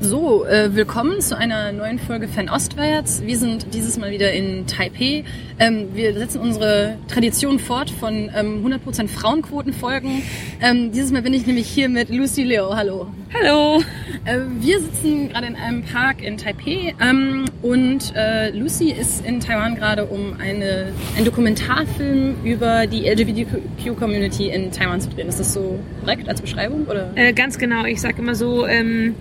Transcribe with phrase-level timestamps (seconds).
[0.00, 3.22] So, äh, willkommen zu einer neuen Folge Fernostwärts.
[3.26, 5.24] Wir sind dieses Mal wieder in Taipei.
[5.58, 10.22] Ähm, wir setzen unsere Tradition fort von ähm, 100% Frauenquotenfolgen.
[10.62, 12.76] Ähm, dieses Mal bin ich nämlich hier mit Lucy Leo.
[12.76, 13.08] Hallo.
[13.34, 13.82] Hallo.
[14.24, 19.40] Äh, wir sitzen gerade in einem Park in Taipei ähm, und äh, Lucy ist in
[19.40, 25.26] Taiwan gerade, um eine, einen Dokumentarfilm über die LGBTQ-Community in Taiwan zu drehen.
[25.26, 26.86] Ist das so korrekt als Beschreibung?
[26.86, 27.10] Oder?
[27.16, 27.84] Äh, ganz genau.
[27.84, 29.16] Ich sage immer so, ähm,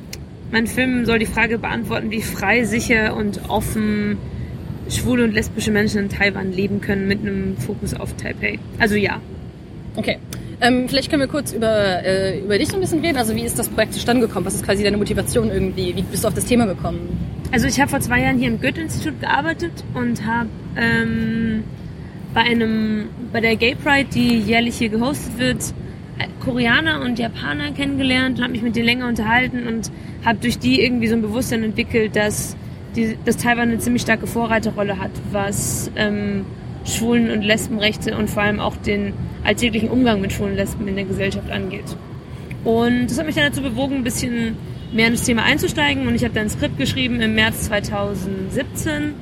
[0.51, 4.17] mein Film soll die Frage beantworten, wie frei, sicher und offen
[4.89, 8.59] schwule und lesbische Menschen in Taiwan leben können mit einem Fokus auf Taipei.
[8.79, 9.19] Also ja.
[9.95, 10.17] Okay.
[10.59, 13.17] Ähm, vielleicht können wir kurz über, äh, über dich so ein bisschen reden.
[13.17, 14.45] Also wie ist das Projekt zustande gekommen?
[14.45, 15.95] Was ist quasi deine Motivation irgendwie?
[15.95, 16.99] Wie bist du auf das Thema gekommen?
[17.51, 21.63] Also ich habe vor zwei Jahren hier im Goethe-Institut gearbeitet und habe ähm,
[22.33, 25.73] bei einem bei der Gay Pride, die jährlich hier gehostet wird,
[26.43, 29.91] Koreaner und Japaner kennengelernt und habe mich mit denen länger unterhalten und
[30.23, 32.55] habe durch die irgendwie so ein Bewusstsein entwickelt, dass,
[32.95, 36.45] die, dass Taiwan eine ziemlich starke Vorreiterrolle hat, was ähm,
[36.85, 40.95] Schwulen- und Lesbenrechte und vor allem auch den alltäglichen Umgang mit Schwulen und Lesben in
[40.95, 41.97] der Gesellschaft angeht.
[42.63, 44.55] Und das hat mich dann dazu bewogen, ein bisschen
[44.91, 49.13] mehr in das Thema einzusteigen und ich habe dann ein Skript geschrieben im März 2017.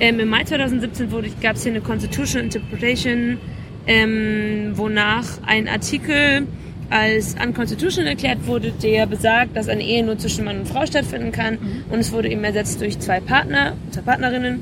[0.00, 1.08] Ähm, Im Mai 2017
[1.40, 3.38] gab es hier eine Constitutional Interpretation,
[3.86, 6.46] ähm, wonach ein Artikel
[6.90, 11.32] als unconstitutional erklärt wurde, der besagt, dass eine Ehe nur zwischen Mann und Frau stattfinden
[11.32, 11.54] kann.
[11.54, 11.84] Mhm.
[11.90, 14.60] Und es wurde eben ersetzt durch zwei Partner, zwei Partnerinnen.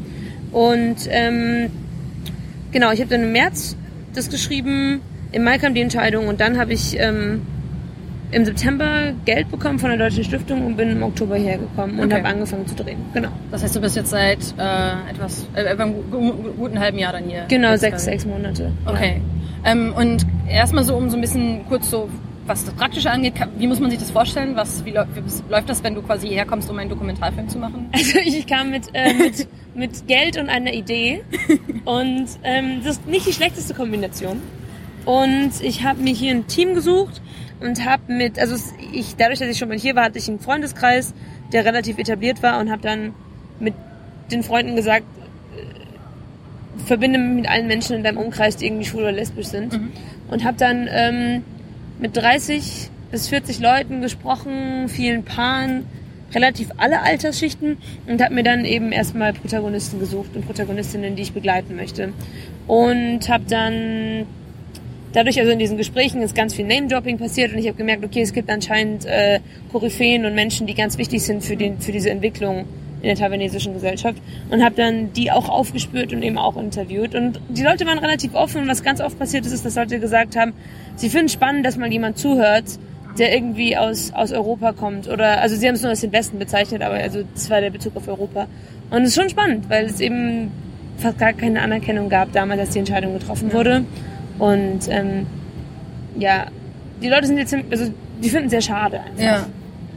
[0.52, 1.70] Und ähm,
[2.70, 3.76] genau, ich habe dann im März
[4.14, 5.00] das geschrieben,
[5.32, 7.42] im Mai kam die Entscheidung und dann habe ich ähm,
[8.32, 12.16] im September Geld bekommen von der Deutschen Stiftung und bin im Oktober hergekommen und okay.
[12.16, 12.98] habe angefangen zu drehen.
[13.12, 13.28] Genau.
[13.50, 15.94] Das heißt, du bist jetzt seit äh, etwas, äh, einem
[16.56, 17.44] guten halben Jahr dann hier?
[17.48, 18.72] Genau, sechs, sechs Monate.
[18.86, 19.20] Okay.
[19.64, 19.72] Ja.
[19.72, 22.08] Ähm, und erstmal so, um so ein bisschen kurz so,
[22.46, 24.56] was das Praktische angeht, wie muss man sich das vorstellen?
[24.56, 27.90] Was, wie, wie läuft das, wenn du quasi hierher kommst, um einen Dokumentarfilm zu machen?
[27.92, 31.22] Also ich kam mit, äh, mit, mit Geld und einer Idee
[31.84, 34.40] und ähm, das ist nicht die schlechteste Kombination.
[35.04, 37.22] Und ich habe mir hier ein Team gesucht,
[37.60, 38.56] und habe mit, also
[38.92, 41.14] ich, dadurch, dass ich schon mal hier war, hatte ich einen Freundeskreis,
[41.52, 43.14] der relativ etabliert war und habe dann
[43.58, 43.74] mit
[44.30, 45.04] den Freunden gesagt,
[45.56, 49.72] äh, verbinde mich mit allen Menschen in deinem Umkreis, die irgendwie schwul oder lesbisch sind.
[49.72, 49.92] Mhm.
[50.30, 51.44] Und habe dann ähm,
[51.98, 55.84] mit 30 bis 40 Leuten gesprochen, vielen Paaren,
[56.32, 61.32] relativ alle Altersschichten und habe mir dann eben erstmal Protagonisten gesucht und Protagonistinnen, die ich
[61.32, 62.12] begleiten möchte.
[62.66, 64.26] Und habe dann
[65.12, 68.22] dadurch also in diesen Gesprächen ist ganz viel Name-Dropping passiert und ich habe gemerkt, okay,
[68.22, 69.40] es gibt anscheinend äh,
[69.72, 72.66] Koryphäen und Menschen, die ganz wichtig sind für, den, für diese Entwicklung
[73.02, 74.18] in der taiwanesischen Gesellschaft
[74.50, 77.14] und habe dann die auch aufgespürt und eben auch interviewt.
[77.14, 79.98] Und die Leute waren relativ offen und was ganz oft passiert ist, ist, dass Leute
[80.00, 80.52] gesagt haben,
[80.96, 82.64] sie finden spannend, dass mal jemand zuhört,
[83.18, 86.38] der irgendwie aus, aus Europa kommt oder, also sie haben es nur als den Westen
[86.38, 88.46] bezeichnet, aber also das war der Bezug auf Europa.
[88.90, 90.50] Und es ist schon spannend, weil es eben
[90.98, 93.84] fast gar keine Anerkennung gab damals, als die Entscheidung getroffen wurde.
[94.40, 95.26] Und ähm,
[96.18, 96.46] ja,
[97.00, 97.92] die Leute sind jetzt, also
[98.22, 99.22] die finden es sehr schade einfach.
[99.22, 99.46] Ja.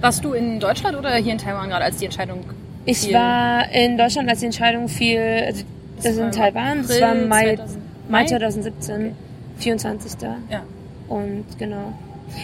[0.02, 2.42] Warst du in Deutschland oder hier in Taiwan gerade, als die Entscheidung
[2.86, 3.14] Ich fiel?
[3.14, 5.64] war in Deutschland, als die Entscheidung fiel, also
[5.96, 9.14] das, das ist in Taiwan, das war Mai, 2000, Mai 2017, okay.
[9.60, 10.12] 24.
[10.50, 10.62] Ja.
[11.08, 11.94] Und genau.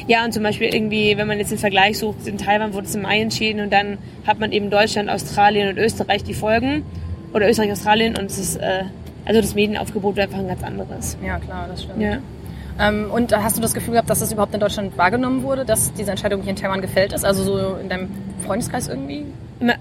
[0.07, 2.95] Ja, und zum Beispiel irgendwie, wenn man jetzt den Vergleich sucht, in Taiwan wurde es
[2.95, 6.83] im Mai entschieden und dann hat man eben Deutschland, Australien und Österreich die Folgen.
[7.33, 8.85] Oder Österreich, Australien und es ist äh,
[9.29, 11.15] also das Medienaufgebot wäre einfach ein ganz anderes.
[11.23, 12.01] Ja, klar, das stimmt.
[12.01, 12.17] Ja.
[12.79, 15.93] Ähm, und hast du das Gefühl gehabt, dass das überhaupt in Deutschland wahrgenommen wurde, dass
[15.93, 17.23] diese Entscheidung hier in Taiwan gefällt ist?
[17.23, 18.09] Also so in deinem
[18.43, 19.25] Freundeskreis irgendwie?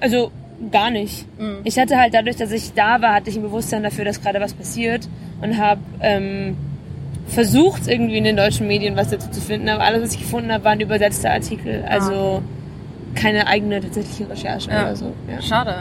[0.00, 0.32] Also
[0.70, 1.26] gar nicht.
[1.40, 1.60] Mhm.
[1.64, 4.38] Ich hatte halt dadurch, dass ich da war, hatte ich ein Bewusstsein dafür, dass gerade
[4.38, 5.08] was passiert
[5.40, 6.54] und habe ähm,
[7.26, 9.70] versucht, irgendwie in den deutschen Medien was dazu zu finden.
[9.70, 11.84] Aber alles, was ich gefunden habe, waren übersetzte Artikel.
[11.86, 11.92] Ah.
[11.92, 13.18] Also ah.
[13.18, 14.82] keine eigene tatsächliche Recherche ja.
[14.82, 15.14] oder so.
[15.26, 15.40] Ja.
[15.40, 15.74] Schade.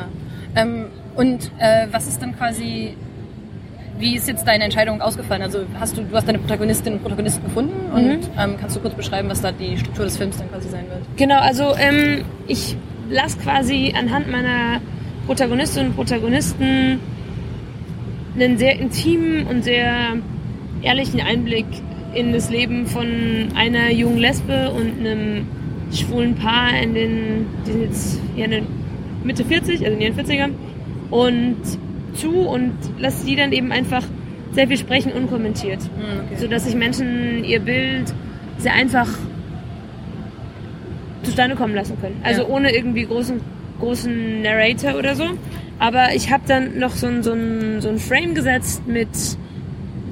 [0.55, 0.85] Ähm,
[1.17, 2.95] und äh, was ist dann quasi
[3.99, 5.41] wie ist jetzt deine Entscheidung ausgefallen?
[5.41, 8.19] Also hast du, du hast deine Protagonistinnen und Protagonisten gefunden und mhm.
[8.37, 11.01] ähm, kannst du kurz beschreiben, was da die Struktur des Films dann quasi sein wird?
[11.15, 12.75] Genau, also ähm, ich
[13.09, 14.81] lasse quasi anhand meiner
[15.25, 16.99] Protagonistinnen und Protagonisten
[18.35, 20.17] einen sehr intimen und sehr
[20.81, 21.65] ehrlichen Einblick
[22.13, 25.47] in das Leben von einer jungen Lesbe und einem
[25.91, 28.67] schwulen Paar in den, die sind jetzt ja den
[29.23, 30.51] Mitte 40, also in ihren 40ern.
[31.09, 31.57] Und
[32.17, 34.03] zu und lasse die dann eben einfach
[34.51, 35.81] sehr viel sprechen unkommentiert.
[35.81, 36.35] Hm, okay.
[36.37, 38.13] Sodass sich Menschen ihr Bild
[38.57, 39.07] sehr einfach
[41.23, 42.19] zustande kommen lassen können.
[42.23, 42.47] Also ja.
[42.47, 43.39] ohne irgendwie großen,
[43.79, 45.25] großen Narrator oder so.
[45.79, 49.09] Aber ich habe dann noch so ein, so, ein, so ein Frame gesetzt mit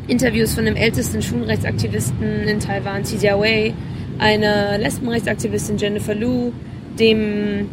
[0.07, 3.73] Interviews von dem ältesten Schwulenrechtsaktivisten in Taiwan, Xi Jiawei,
[4.19, 6.51] einer Lesbenrechtsaktivistin Jennifer Lu,
[6.99, 7.67] dem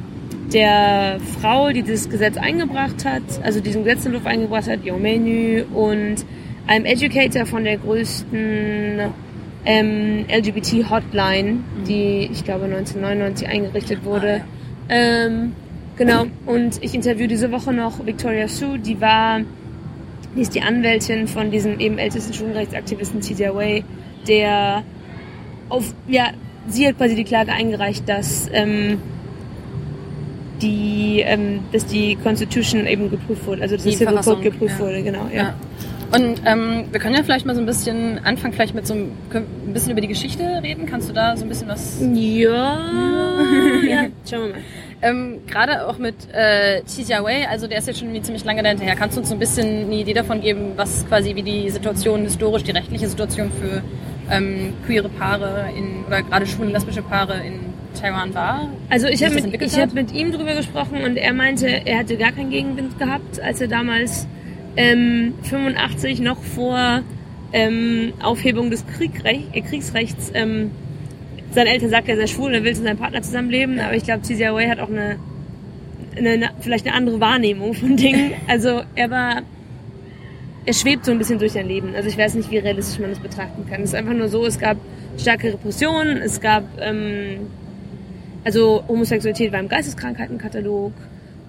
[0.53, 6.25] der Frau, die das Gesetz eingebracht hat, also diesen Gesetzentwurf eingebracht hat, Yomenu, und
[6.67, 9.01] einem Educator von der größten
[9.65, 14.43] ähm, LGBT-Hotline, die ich glaube 1999 eingerichtet wurde.
[14.89, 15.53] Ähm,
[15.97, 19.41] genau, und ich interview diese Woche noch Victoria Sue, die war,
[20.37, 23.85] die ist die Anwältin von diesem eben ältesten Schwulenrechtsaktivisten TJ Way,
[24.27, 24.83] der
[25.69, 26.31] auf, ja,
[26.67, 28.99] sie hat quasi die Klage eingereicht, dass ähm,
[30.61, 34.75] die, ähm, dass die Constitution eben geprüft wurde, also dass Die der Civil Code geprüft
[34.79, 34.85] ja.
[34.85, 35.43] wurde, genau, ja.
[35.43, 35.55] Ja.
[36.15, 39.13] Und ähm, wir können ja vielleicht mal so ein bisschen anfangen, vielleicht mit so einem,
[39.33, 40.85] ein bisschen über die Geschichte reden.
[40.85, 42.81] Kannst du da so ein bisschen was Ja,
[43.89, 44.61] ja, schauen wir mal.
[45.01, 48.95] Ähm, Gerade auch mit äh, Xia Wei, also der ist jetzt schon ziemlich lange dahinterher.
[48.95, 52.23] Kannst du uns so ein bisschen eine Idee davon geben, was quasi wie die Situation
[52.23, 53.83] historisch, die rechtliche Situation für
[54.31, 58.69] ähm, queere Paare in, oder gerade schwule lesbische Paare in Taiwan war?
[58.89, 62.17] Also ich habe mit, ich hab mit ihm drüber gesprochen und er meinte, er hatte
[62.17, 64.27] gar keinen Gegenwind gehabt, als er damals
[64.77, 67.03] ähm, 85 noch vor
[67.53, 70.71] ähm, Aufhebung des Kriegrecht, äh, Kriegsrechts ähm,
[71.53, 74.05] seine Eltern sagt, er sei schwul und er will mit seinem Partner zusammenleben, aber ich
[74.05, 75.17] glaube, Cizia Way hat auch eine,
[76.17, 78.33] eine, eine, vielleicht eine andere Wahrnehmung von Dingen.
[78.49, 79.43] Also er war,
[80.65, 81.95] er schwebt so ein bisschen durch sein Leben.
[81.95, 83.83] Also ich weiß nicht, wie realistisch man das betrachten kann.
[83.83, 84.79] Es ist einfach nur so, es gab
[85.19, 87.49] starke Repressionen, es gab, ähm,
[88.45, 90.93] also Homosexualität war im Geisteskrankheitenkatalog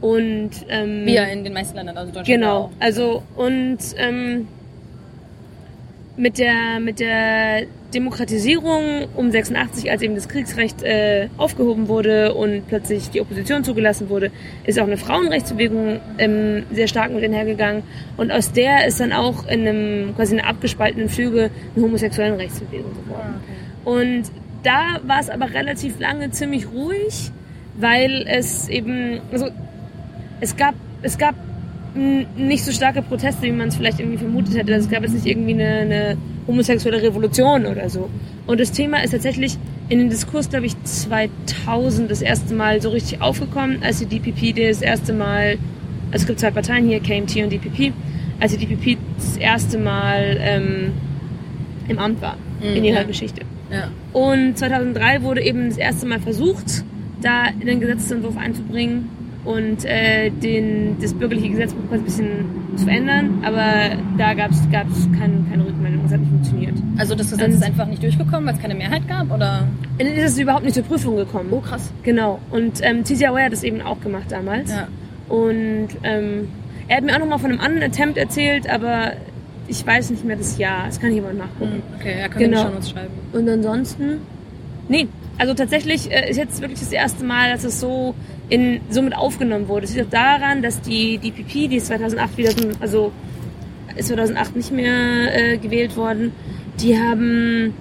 [0.01, 4.47] und ähm, Wie ja in den meisten Ländern, also Deutschland Genau, also und ähm,
[6.17, 12.67] mit der mit der Demokratisierung um 86, als eben das Kriegsrecht äh, aufgehoben wurde und
[12.67, 14.31] plötzlich die Opposition zugelassen wurde,
[14.65, 17.83] ist auch eine Frauenrechtsbewegung ähm, sehr stark mit einhergegangen.
[18.17, 22.91] Und aus der ist dann auch in einem quasi einer abgespaltenen Flüge eine homosexuellen Rechtsbewegung
[22.93, 23.35] geworden.
[23.85, 24.23] Und
[24.63, 27.31] da war es aber relativ lange ziemlich ruhig,
[27.77, 29.47] weil es eben, also
[30.41, 31.35] es gab, es gab
[31.95, 34.73] nicht so starke Proteste, wie man es vielleicht irgendwie vermutet hätte.
[34.73, 36.17] Also es gab jetzt nicht irgendwie eine, eine
[36.47, 38.09] homosexuelle Revolution oder so.
[38.47, 39.57] Und das Thema ist tatsächlich
[39.89, 44.55] in den Diskurs, glaube ich, 2000 das erste Mal so richtig aufgekommen, als die DPP
[44.69, 45.57] das erste Mal,
[46.11, 47.93] also es gibt zwei Parteien hier, KMT und DPP,
[48.39, 50.91] als die DPP das erste Mal ähm,
[51.87, 53.03] im Amt war Mhm, in ihrer.
[53.03, 53.41] Geschichte.
[53.71, 53.89] Ja.
[54.13, 56.83] Und 2003 wurde eben das erste Mal versucht,
[57.21, 59.09] da in den Gesetzentwurf einzubringen
[59.43, 62.27] und äh, den, das bürgerliche Gesetzbuch ein bisschen
[62.77, 63.41] zu verändern.
[63.43, 64.89] Aber da gab es kein,
[65.49, 66.75] keine Rückmeldung, es hat nicht funktioniert.
[66.97, 69.67] Also das Gesetz Und- ist einfach nicht durchgekommen, weil es keine Mehrheit gab, oder?
[69.97, 71.49] Dann ist es überhaupt nicht zur Prüfung gekommen.
[71.51, 71.91] Oh, krass.
[72.03, 72.39] Genau.
[72.51, 74.69] Und ähm, TCA hat das eben auch gemacht damals.
[74.71, 74.87] Ja.
[75.27, 76.47] Und ähm,
[76.87, 79.13] er hat mir auch nochmal von einem anderen Attempt erzählt, aber
[79.67, 80.85] ich weiß nicht mehr das Jahr.
[80.87, 81.73] Das kann aber nachgucken.
[81.73, 82.63] Hm, Okay, ja, können Genau.
[82.63, 83.13] schon uns schreiben.
[83.31, 84.19] Und ansonsten,
[84.89, 85.07] nee,
[85.37, 88.13] also tatsächlich äh, ist jetzt wirklich das erste Mal, dass es so
[88.49, 89.85] in so mit aufgenommen wurde.
[89.85, 93.11] Es liegt auch daran, dass die DPP, die ist 2008 wieder, so- also
[93.95, 96.31] ist 2008 nicht mehr äh, gewählt worden,
[96.79, 97.73] die haben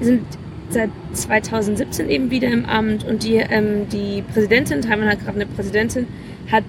[0.00, 0.22] sind
[0.70, 5.46] seit 2017 eben wieder im Amt und die ähm, die Präsidentin, Taiwan hat gerade eine
[5.46, 6.06] Präsidentin,
[6.52, 6.64] hat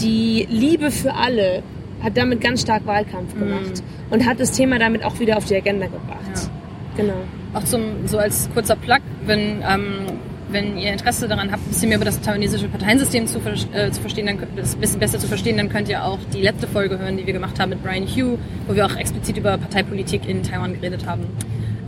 [0.00, 1.62] die Liebe für alle
[2.02, 5.56] hat damit ganz stark Wahlkampf gemacht und hat das Thema damit auch wieder auf die
[5.56, 6.50] Agenda gebracht.
[6.96, 7.14] Genau.
[7.54, 10.06] Auch zum, so als kurzer Plug, wenn, ähm,
[10.50, 13.38] wenn ihr Interesse daran habt, ein bisschen mehr über das taiwanesische Parteiensystem zu,
[13.72, 16.18] äh, zu verstehen, dann könnt- das ein bisschen besser zu verstehen, dann könnt ihr auch
[16.32, 19.36] die letzte Folge hören, die wir gemacht haben mit Brian Hugh, wo wir auch explizit
[19.36, 21.26] über Parteipolitik in Taiwan geredet haben.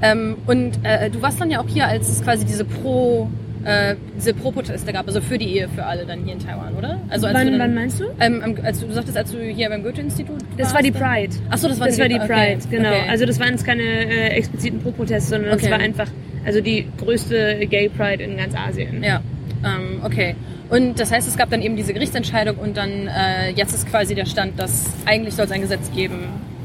[0.03, 3.29] Ähm, und äh, du warst dann ja auch hier, als es quasi diese Pro,
[3.65, 7.01] äh, diese Pro-Proteste gab, also für die Ehe für alle dann hier in Taiwan, oder?
[7.09, 8.05] Also als du Wann, dann, wann meinst du?
[8.21, 10.91] Ähm, als du, sagtest, als du hier beim Goethe-Institut Das war die?
[10.91, 11.35] Pride.
[11.51, 12.89] Ach so, das war das die- war die okay, Pride, genau.
[12.89, 13.09] okay.
[13.09, 15.67] Also das waren jetzt keine äh, expliziten Pro-Proteste, sondern Okay.
[15.67, 16.09] es war einfach
[16.45, 19.03] also die größte Gay Pride in ganz Asien.
[19.03, 19.21] Ja,
[19.65, 20.35] ähm, okay.
[20.71, 24.15] Und das heißt, es gab dann eben diese Gerichtsentscheidung und dann äh, jetzt ist quasi
[24.15, 26.17] der Stand, dass eigentlich soll es ein Gesetz geben,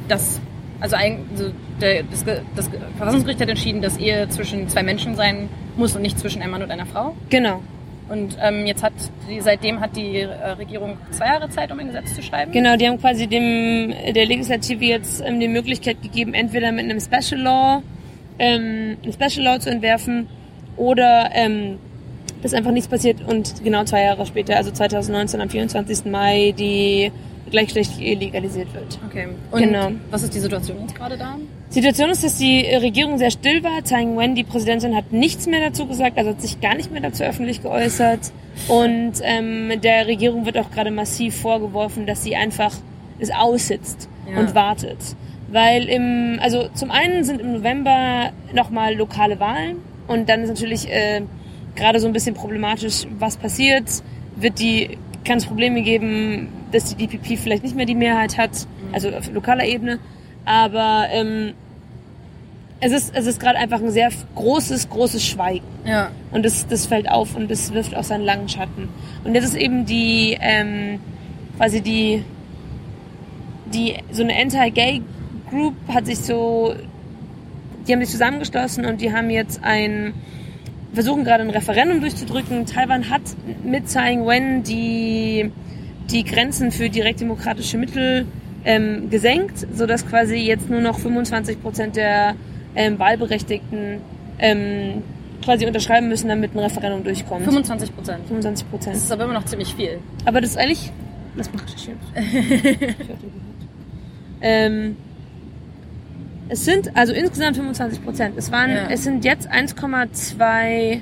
[0.08, 0.40] das
[0.80, 2.24] also, ein, also der, das,
[2.56, 6.42] das Ge- Verfassungsgericht hat entschieden, dass Ehe zwischen zwei Menschen sein muss und nicht zwischen
[6.42, 7.16] einem Mann und einer Frau.
[7.30, 7.62] Genau.
[8.10, 8.94] Und ähm, jetzt hat
[9.30, 10.26] die, seitdem hat die äh,
[10.58, 12.52] Regierung zwei Jahre Zeit, um ein Gesetz zu schreiben.
[12.54, 17.02] Genau, die haben quasi dem der Legislative jetzt ähm, die Möglichkeit gegeben, entweder mit einem
[17.02, 17.84] Special Law
[18.40, 20.28] ähm, ein Special Law zu entwerfen
[20.78, 21.80] oder ähm,
[22.42, 26.06] dass einfach nichts passiert und genau zwei Jahre später, also 2019 am 24.
[26.06, 27.12] Mai, die
[28.00, 29.00] Ehe legalisiert wird.
[29.08, 29.28] Okay.
[29.52, 29.92] Und Genau.
[30.12, 31.36] was ist die Situation jetzt gerade da?
[31.70, 33.84] Situation ist, dass die Regierung sehr still war.
[33.84, 37.02] Tsai Ing-wen, die Präsidentin, hat nichts mehr dazu gesagt, also hat sich gar nicht mehr
[37.02, 38.32] dazu öffentlich geäußert.
[38.68, 42.74] Und ähm, der Regierung wird auch gerade massiv vorgeworfen, dass sie einfach
[43.20, 44.40] es aussitzt Ja.
[44.40, 44.98] und wartet.
[45.50, 49.78] Weil im, also zum einen sind im November nochmal lokale Wahlen
[50.08, 51.22] und dann ist natürlich äh,
[51.76, 53.86] gerade so ein bisschen problematisch, was passiert.
[54.36, 58.68] Wird die, kann es Probleme geben, dass die DPP vielleicht nicht mehr die Mehrheit hat,
[58.92, 60.00] also auf lokaler Ebene.
[60.46, 61.54] Aber ähm,
[62.80, 65.66] es ist, es ist gerade einfach ein sehr großes, großes Schweigen.
[65.86, 66.12] Ja.
[66.32, 68.90] Und das, das fällt auf und das wirft auch seinen langen Schatten.
[69.24, 71.00] Und jetzt ist eben die, ähm,
[71.58, 72.24] quasi die,
[73.74, 76.76] die, so eine Anti-Gay-Group hat sich so,
[77.88, 80.14] die haben sich zusammengeschlossen und die haben jetzt ein,
[80.94, 82.66] versuchen gerade ein Referendum durchzudrücken.
[82.66, 83.22] Taiwan hat
[83.64, 85.52] mit Tsai Ing-wen die,
[86.10, 88.26] die Grenzen für direktdemokratische Mittel
[88.66, 92.36] ähm, gesenkt, sodass quasi jetzt nur noch 25 Prozent der
[92.76, 94.02] ähm, Wahlberechtigten
[94.40, 95.04] ähm,
[95.44, 97.44] quasi unterschreiben müssen, damit ein Referendum durchkommt.
[97.44, 98.28] 25 Prozent.
[98.28, 98.96] 25 Prozent.
[98.96, 100.00] Das ist aber immer noch ziemlich viel.
[100.26, 100.92] Aber das ist eigentlich.
[102.16, 103.58] Hab den gehört.
[104.42, 104.98] ähm,
[106.50, 108.38] es sind also insgesamt 25 Prozent.
[108.38, 108.88] Es waren, Ja.
[108.90, 111.02] es sind jetzt 1,25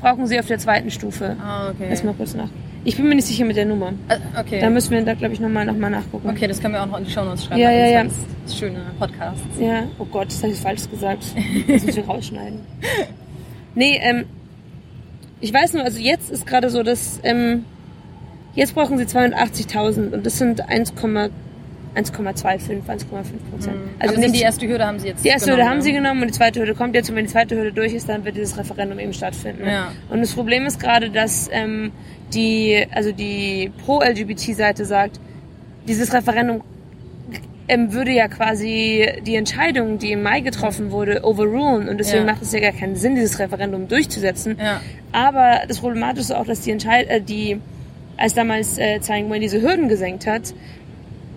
[0.00, 1.36] brauchen sie auf der zweiten Stufe.
[1.42, 1.86] Ah, okay.
[1.90, 2.48] Lass mal kurz nach.
[2.82, 3.92] Ich bin mir nicht sicher mit der Nummer.
[4.08, 4.58] Äh, okay.
[4.60, 6.28] Da müssen wir da glaube ich nochmal noch mal nachgucken.
[6.30, 7.60] okay, das können wir auch noch in die Show Notes schreiben.
[7.60, 8.04] Ja, ja, ja.
[8.04, 8.14] Das
[8.46, 9.42] ist schöne Podcasts.
[9.60, 11.24] Ja, oh Gott, das habe ich falsch gesagt.
[11.68, 12.60] Das müssen wir rausschneiden.
[13.74, 14.24] Nee, ähm,
[15.42, 17.64] ich weiß nur, also jetzt ist gerade so, dass, ähm,
[18.54, 20.66] jetzt brauchen sie 280.000 und das sind
[21.94, 23.06] 1,1,25, 1,5
[23.50, 23.76] Prozent.
[23.98, 25.82] Also nicht- die erste Hürde haben sie jetzt die erste genommen, Hürde haben ne?
[25.82, 28.08] sie genommen und die zweite Hürde kommt jetzt und wenn die zweite Hürde durch ist,
[28.08, 29.66] dann wird dieses Referendum eben stattfinden.
[29.66, 29.92] Ja.
[30.08, 31.92] Und das Problem ist gerade, dass ähm,
[32.32, 35.18] die, also die Pro-LGBT-Seite sagt,
[35.88, 36.62] dieses Referendum
[37.68, 42.32] ähm, würde ja quasi die Entscheidung, die im Mai getroffen wurde, overrulen und deswegen Ja.
[42.32, 44.56] macht es ja gar keinen Sinn, dieses Referendum durchzusetzen.
[44.60, 44.80] Ja.
[45.12, 47.60] Aber das Problematische ist auch, dass die Entscheid äh, die,
[48.16, 50.52] als damals äh, Tsai Ing-wen diese Hürden gesenkt hat,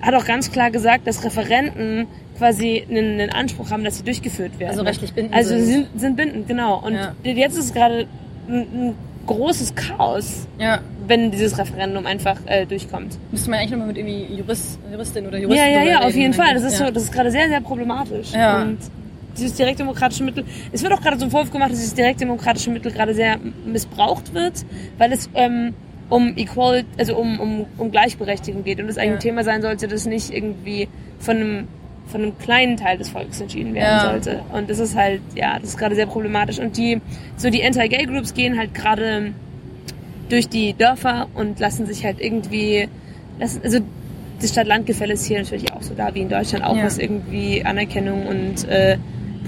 [0.04, 2.08] hat auch ganz klar gesagt, dass Referenten
[2.38, 4.72] quasi einen, einen Anspruch haben, dass sie durchgeführt werden.
[4.72, 5.66] Also rechtlich bindend Also sind.
[5.66, 6.80] sind, sind bindend, genau.
[6.86, 7.14] Und Ja.
[7.24, 8.08] jetzt ist es gerade
[8.48, 8.96] ein, ein
[9.28, 10.80] großes Chaos, Ja.
[11.08, 13.18] wenn dieses Referendum einfach äh, durchkommt.
[13.32, 16.34] Müsste man eigentlich nochmal mit irgendwie Jurist, Juristin oder Juristen Ja, ja, ja, auf jeden
[16.34, 16.54] wenn Fall.
[16.54, 16.88] Das ist ja.
[16.88, 18.32] so, das ist gerade sehr, sehr problematisch.
[18.34, 18.64] Ja.
[18.64, 18.80] Und
[19.38, 23.14] dieses direktdemokratische Mittel, es wird auch gerade zum Vorwurf gemacht, dass dieses direktdemokratische Mittel gerade
[23.14, 24.66] sehr missbraucht wird,
[24.98, 25.74] weil es ähm,
[26.10, 29.14] um Equality, also um, um, um Gleichberechtigung geht und es eigentlich Ja.
[29.16, 30.88] ein Thema sein sollte, das nicht irgendwie
[31.20, 31.68] von einem
[32.06, 34.00] von einem kleinen Teil des Volkes entschieden werden Ja.
[34.12, 34.42] sollte.
[34.52, 36.60] Und das ist halt, ja, das ist gerade sehr problematisch.
[36.60, 37.00] Und die,
[37.38, 39.32] so die Anti-Gay-Groups gehen halt gerade
[40.28, 42.90] durch die Dörfer und lassen sich halt irgendwie,
[43.40, 43.80] lassen, also
[44.42, 46.84] das Stadt-Land-Gefälle ist hier natürlich auch so da wie in Deutschland, auch Ja.
[46.84, 48.98] was irgendwie Anerkennung und äh,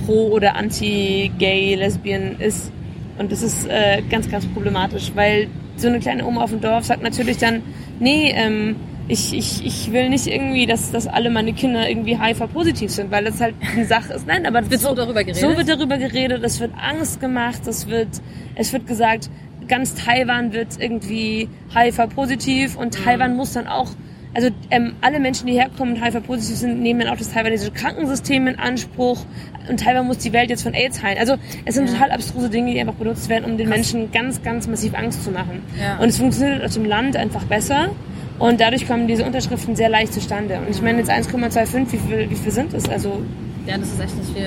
[0.06, 2.72] pro- oder anti-gay, lesbian ist.
[3.20, 6.86] Und das ist äh, ganz, ganz problematisch, weil so eine kleine Oma auf dem Dorf
[6.86, 7.64] sagt natürlich dann,
[8.00, 8.76] nee, ähm,
[9.08, 13.26] ich, ich, ich will nicht irgendwie, dass, dass alle meine Kinder irgendwie HIV-positiv sind, weil
[13.26, 14.26] das halt eine Sache ist.
[14.26, 15.42] Nein, aber Wird so darüber geredet?
[15.42, 18.10] so wird darüber geredet, es wird Angst gemacht, es wird,
[18.56, 19.30] es wird gesagt,
[19.68, 23.90] ganz Taiwan wird irgendwie HIV-positiv und Taiwan muss dann auch,
[24.36, 28.48] also ähm, alle Menschen, die herkommen und HIV-positiv sind, nehmen dann auch das taiwanesische Krankensystem
[28.48, 29.26] in Anspruch
[29.70, 31.18] und Taiwan muss die Welt jetzt von AIDS heilen.
[31.18, 31.94] Also es sind Ja.
[31.94, 35.32] total abstruse Dinge, die einfach benutzt werden, um den Menschen ganz, ganz massiv Angst zu
[35.32, 35.64] machen.
[35.80, 35.98] Ja.
[35.98, 37.90] Und es funktioniert auf dem Land einfach besser.
[38.38, 40.60] Und dadurch kommen diese Unterschriften sehr leicht zustande.
[40.60, 42.88] Und ich meine jetzt 1,25, wie viel, wie viel sind das?
[42.90, 43.22] Also
[43.66, 44.46] Ja, das ist echt nicht viel.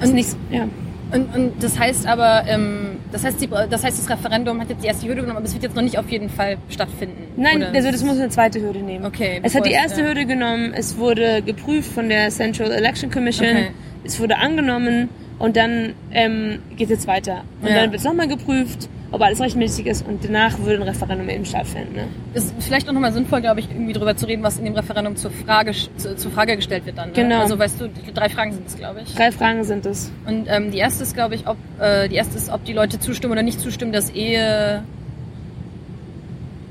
[0.00, 0.66] ist Und, nichts, ja.
[1.12, 4.82] Und, und das heißt aber, ähm, das, heißt, die, das heißt, das Referendum hat jetzt
[4.82, 7.28] die erste Hürde genommen, aber es wird jetzt noch nicht auf jeden Fall stattfinden.
[7.36, 7.72] Nein, oder?
[7.74, 9.04] also das muss eine zweite Hürde nehmen.
[9.04, 10.08] Okay, Es hat die erste ja.
[10.08, 13.70] Hürde genommen, es wurde geprüft von der Central Election Commission, Okay.
[14.04, 15.08] es wurde angenommen
[15.42, 17.42] und dann ähm, geht es jetzt weiter.
[17.62, 17.74] Und Ja.
[17.74, 21.44] dann wird es nochmal geprüft, ob alles rechtmäßig ist und danach würde ein Referendum eben
[21.44, 21.96] stattfinden.
[21.96, 22.04] Ne?
[22.32, 25.16] ist vielleicht auch nochmal sinnvoll, glaube ich, irgendwie drüber zu reden, was in dem Referendum
[25.16, 27.08] zur Frage, zu, zur Frage gestellt wird dann.
[27.08, 27.14] Ne?
[27.16, 27.40] Genau.
[27.40, 29.12] Also weißt du, drei Fragen sind es, glaube ich.
[29.16, 30.12] Drei Fragen sind es.
[30.26, 33.00] Und ähm, die erste ist, glaube ich, ob äh, die erste ist, ob die Leute
[33.00, 34.84] zustimmen oder nicht zustimmen, dass Ehe.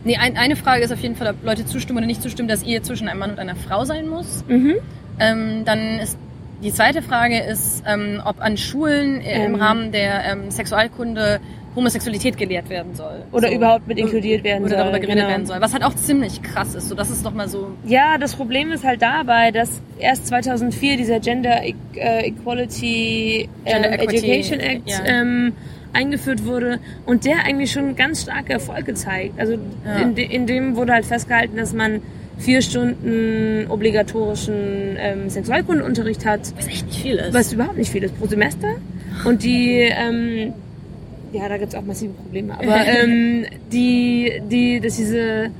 [0.05, 2.63] Nee, ein, eine Frage ist auf jeden Fall, ob Leute zustimmen oder nicht zustimmen, dass
[2.63, 4.45] Ehe zwischen einem Mann und einer Frau sein muss.
[4.47, 4.75] Mhm.
[5.19, 6.17] Ähm, dann ist
[6.61, 9.61] die zweite Frage ist, ähm, ob an Schulen äh, im Ähm.
[9.61, 11.39] Rahmen der ähm, Sexualkunde
[11.75, 13.23] Homosexualität gelehrt werden soll.
[13.31, 15.29] Oder überhaupt mit inkludiert werden oder soll, darüber geredet genau.
[15.29, 15.61] werden soll.
[15.61, 16.89] Was halt auch ziemlich krass ist.
[16.89, 17.71] So, das ist doch mal so.
[17.85, 23.81] Ja, das Problem ist halt dabei, dass erst 2004 dieser Gender E- äh, Equality ähm,
[23.83, 24.99] Gender Equity, Education Act ja.
[25.05, 25.53] ähm,
[25.93, 29.39] eingeführt wurde und der eigentlich schon ganz starke Erfolge zeigt.
[29.39, 29.53] Also
[29.85, 29.95] Ja.
[30.01, 32.01] in, de in dem wurde halt festgehalten, dass man
[32.41, 37.33] vier Stunden obligatorischen ähm, Sexualkundenunterricht hat, Was echt nicht viel ist.
[37.33, 38.75] was überhaupt nicht viel ist pro Semester.
[39.25, 40.53] Und die, ähm,
[41.31, 45.51] ja, da gibt's auch massive Probleme, aber ähm, die, die, dass diese,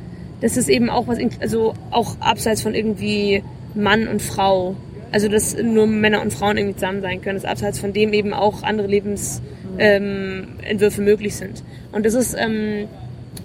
[0.42, 3.44] dass das eben auch was, also auch abseits von irgendwie
[3.76, 4.76] Mann und Frau,
[5.12, 8.34] also dass nur Männer und Frauen irgendwie zusammen sein können, dass abseits von dem eben
[8.34, 9.42] auch andere Lebens,
[9.78, 11.64] ähm, Entwürfe möglich sind.
[11.92, 12.88] Und das ist ähm,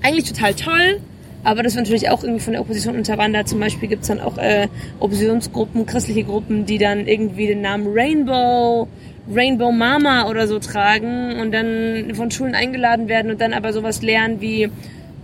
[0.03, 1.01] eigentlich total toll,
[1.47, 3.49] aber das wird natürlich auch irgendwie von der Opposition unterwandert.
[3.49, 4.67] Zum Beispiel gibt's dann auch äh,
[4.99, 8.89] Oppositionsgruppen, christliche Gruppen, die dann irgendwie den Namen Rainbow,
[9.33, 14.03] Rainbow Mama oder so tragen und dann von Schulen eingeladen werden und dann aber sowas
[14.03, 14.69] lernen wie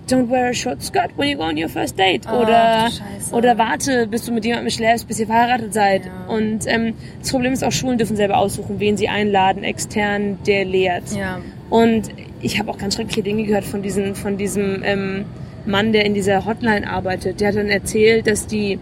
[0.09, 2.23] Don't wear a short skirt when you go on your first date.
[2.31, 2.89] Oh, oder,
[3.33, 6.07] oder warte, bis du mit jemandem schläfst, bis ihr verheiratet seid.
[6.07, 6.27] Ja.
[6.33, 10.67] Und ähm, das Problem ist auch, Schulen dürfen selber aussuchen, wen sie einladen, extern, der
[10.67, 11.13] lehrt.
[11.17, 11.41] Ja.
[11.69, 12.11] Und
[12.41, 15.25] ich habe auch ganz schreckliche Dinge gehört von, diesen, von diesem ähm,
[15.67, 17.41] Mann, der in dieser Hotline arbeitet.
[17.41, 18.79] Der hat dann erzählt, dass die,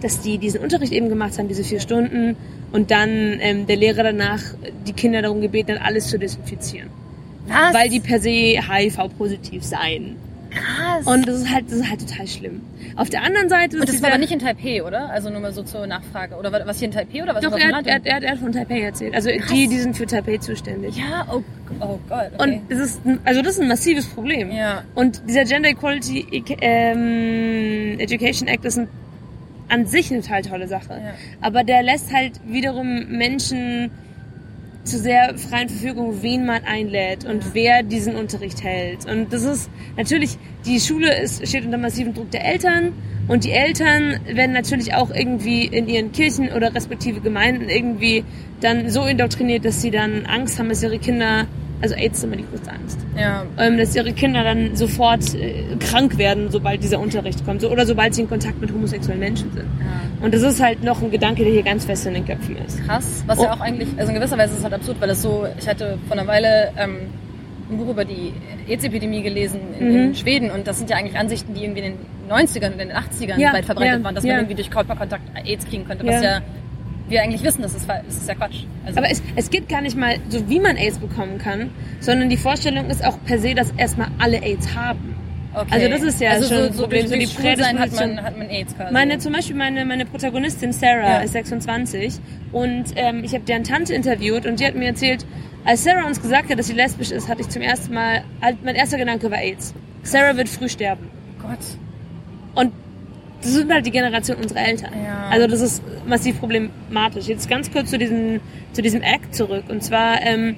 [0.00, 2.36] dass die diesen Unterricht eben gemacht haben, diese vier Stunden,
[2.70, 4.40] und dann ähm, der Lehrer danach
[4.86, 6.90] die Kinder darum gebeten hat, alles zu desinfizieren.
[7.46, 7.74] Was?
[7.74, 10.16] Weil die per se HIV-positiv seien.
[10.50, 11.06] Krass.
[11.06, 12.60] Und das ist halt, das ist halt total schlimm.
[12.96, 15.08] Auf der anderen Seite Und das war aber nicht in Taipei, oder?
[15.10, 16.34] Also nur mal so zur Nachfrage.
[16.36, 18.50] Oder was hier in Taipei oder was Doch, er, hat- er, er, er hat von
[18.52, 19.14] Taipei erzählt.
[19.14, 19.46] Also Krass.
[19.52, 20.96] die, die sind für Taipei zuständig.
[20.96, 21.42] ja, oh,
[21.80, 22.42] oh Gott, okay.
[22.42, 24.50] Und das ist, ein- also das ist ein massives Problem.
[24.50, 24.82] Ja.
[24.94, 26.26] Und dieser Gender Equality
[26.60, 28.88] ähm, Education Act ist ein,
[29.68, 30.94] an sich eine total tolle Sache.
[30.94, 31.14] Ja.
[31.40, 33.90] Aber der lässt halt wiederum Menschen
[34.88, 39.06] zu sehr freien Verfügung, wen man einlädt und wer diesen Unterricht hält.
[39.06, 42.92] Und das ist natürlich, die Schule ist, steht unter massivem Druck der Eltern
[43.28, 48.24] und die Eltern werden natürlich auch irgendwie in ihren Kirchen oder respektive Gemeinden irgendwie
[48.60, 51.46] dann so indoktriniert, dass sie dann Angst haben, dass ihre Kinder,
[51.80, 53.44] also AIDS ist immer die größte Angst, ja.
[53.58, 57.86] ähm, dass ihre Kinder dann sofort äh, krank werden, sobald dieser Unterricht kommt so, oder
[57.86, 59.66] sobald sie in Kontakt mit homosexuellen Menschen sind.
[59.80, 60.24] ja.
[60.24, 62.84] Und das ist halt noch ein Gedanke, der hier ganz fest in den Köpfen ist.
[62.86, 63.22] Krass.
[63.26, 63.44] Was Oh.
[63.44, 65.68] ja auch eigentlich, also in gewisser Weise ist es halt absurd, weil es so, ich
[65.68, 66.96] hatte vor einer Weile ähm,
[67.70, 68.32] ein Buch über die
[68.68, 69.96] AIDS-Epidemie gelesen in, Mhm.
[70.06, 71.98] in Schweden und das sind ja eigentlich Ansichten, die irgendwie in den
[72.30, 75.64] 90ern und in den 80ern Ja, weit verbreitet waren, dass man irgendwie durch Körperkontakt AIDS
[75.66, 76.40] kriegen könnte, was Ja.
[77.08, 78.64] Wir eigentlich wissen, das ist, das ist ja Quatsch.
[78.84, 82.28] Also, Aber es, es geht gar nicht mal so, wie man AIDS bekommen kann, sondern
[82.28, 85.14] die Vorstellung ist auch per se, dass erstmal alle AIDS haben.
[85.54, 85.66] okay.
[85.70, 87.90] also das ist ja also schon so, ein so Problem, durch, so die Schwulsein hat
[87.90, 88.14] Prädisposition.
[88.16, 88.92] man, hat man AIDS quasi.
[88.92, 91.18] Meine, zum Beispiel meine, meine Protagonistin Sarah Ja.
[91.20, 92.14] ist 26
[92.52, 95.24] und ähm, ich habe deren Tante interviewt und die hat mir erzählt,
[95.64, 98.22] als Sarah uns gesagt hat, dass sie lesbisch ist, hatte ich zum ersten Mal,
[98.62, 99.74] mein erster Gedanke war AIDS.
[100.02, 101.08] Sarah wird früh sterben.
[101.42, 101.58] Gott.
[102.54, 102.72] Und
[103.42, 104.92] das sind halt die Generation unserer Eltern.
[105.04, 105.28] Ja.
[105.30, 107.26] Also das ist massiv problematisch.
[107.26, 108.40] Jetzt ganz kurz zu diesem,
[108.72, 109.64] zu diesem Act zurück.
[109.68, 110.56] Und zwar, ähm,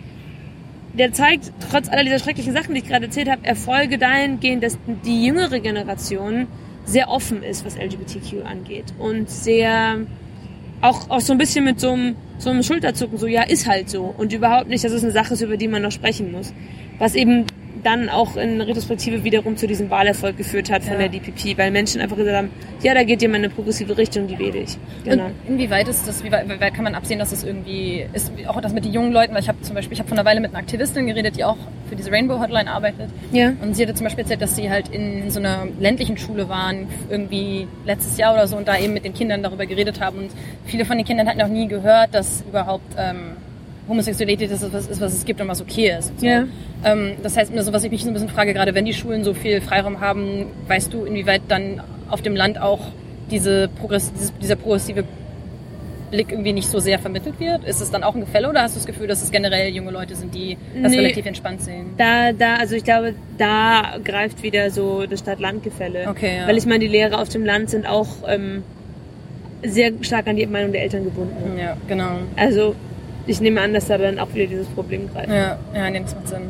[0.95, 4.79] der zeigt trotz aller dieser schrecklichen Sachen, die ich gerade erzählt habe, Erfolge dahingehend, dass
[5.05, 6.47] die jüngere Generation
[6.85, 8.95] sehr offen ist, was LGBTQ angeht.
[8.99, 9.99] Und sehr
[10.81, 13.91] auch, auch so ein bisschen mit so einem, so einem Schulterzucken, so ja, ist halt
[13.91, 14.15] so.
[14.17, 16.55] Und überhaupt nicht, dass es eine Sache ist, über die man noch sprechen muss.
[16.99, 17.45] Was eben
[17.83, 20.99] dann auch in Retrospektive wiederum zu diesem Wahlerfolg geführt hat von Ja.
[21.01, 22.51] der DPP, weil Menschen einfach gesagt haben,
[22.83, 24.77] ja, da geht jemand in eine progressive Richtung, die wähle ich.
[25.05, 25.27] Genau.
[25.27, 28.73] Und inwieweit ist das, wie weit, kann man absehen, dass es irgendwie ist, auch das
[28.73, 30.51] mit den jungen Leuten, weil ich habe zum Beispiel, ich habe vor einer Weile mit
[30.51, 31.57] einer Aktivistin geredet, die auch
[31.89, 33.11] für diese Rainbow Hotline arbeitet.
[33.33, 33.53] Ja.
[33.63, 36.87] Und sie hatte zum Beispiel erzählt, dass sie halt in so einer ländlichen Schule waren,
[37.09, 40.19] irgendwie letztes Jahr oder so, und da eben mit den Kindern darüber geredet haben.
[40.19, 40.31] Und
[40.65, 43.33] viele von den Kindern hatten noch nie gehört, dass überhaupt ähm,
[43.91, 46.19] Homosexualität ist, was ist, was es gibt und was okay ist.
[46.19, 46.27] So.
[46.27, 46.45] Ja.
[46.85, 49.25] Ähm, das heißt, also, was ich mich so ein bisschen frage, gerade wenn die Schulen
[49.25, 52.81] so viel Freiraum haben, weißt du, inwieweit dann auf dem Land auch
[53.31, 55.05] diese Progress dieses, dieser progressive
[56.11, 57.65] Blick irgendwie nicht so sehr vermittelt wird?
[57.65, 59.91] Ist es dann auch ein Gefälle oder hast du das Gefühl, dass es generell junge
[59.93, 60.99] Leute sind, die das Nee.
[60.99, 61.91] relativ entspannt sehen?
[61.97, 66.09] Da, da, also ich glaube, da greift wieder so das Stadt-Land-Gefälle.
[66.09, 66.49] Okay, ja.
[66.49, 68.63] Weil ich meine, die Lehrer auf dem Land sind auch ähm,
[69.65, 71.59] sehr stark an die Meinung der Eltern gebunden.
[71.59, 72.19] Ja, genau.
[72.37, 72.75] Also
[73.31, 75.29] ich nehme an, dass da dann auch wieder dieses Problem greift.
[75.31, 76.43] Ja, ja, nee, das macht Sinn.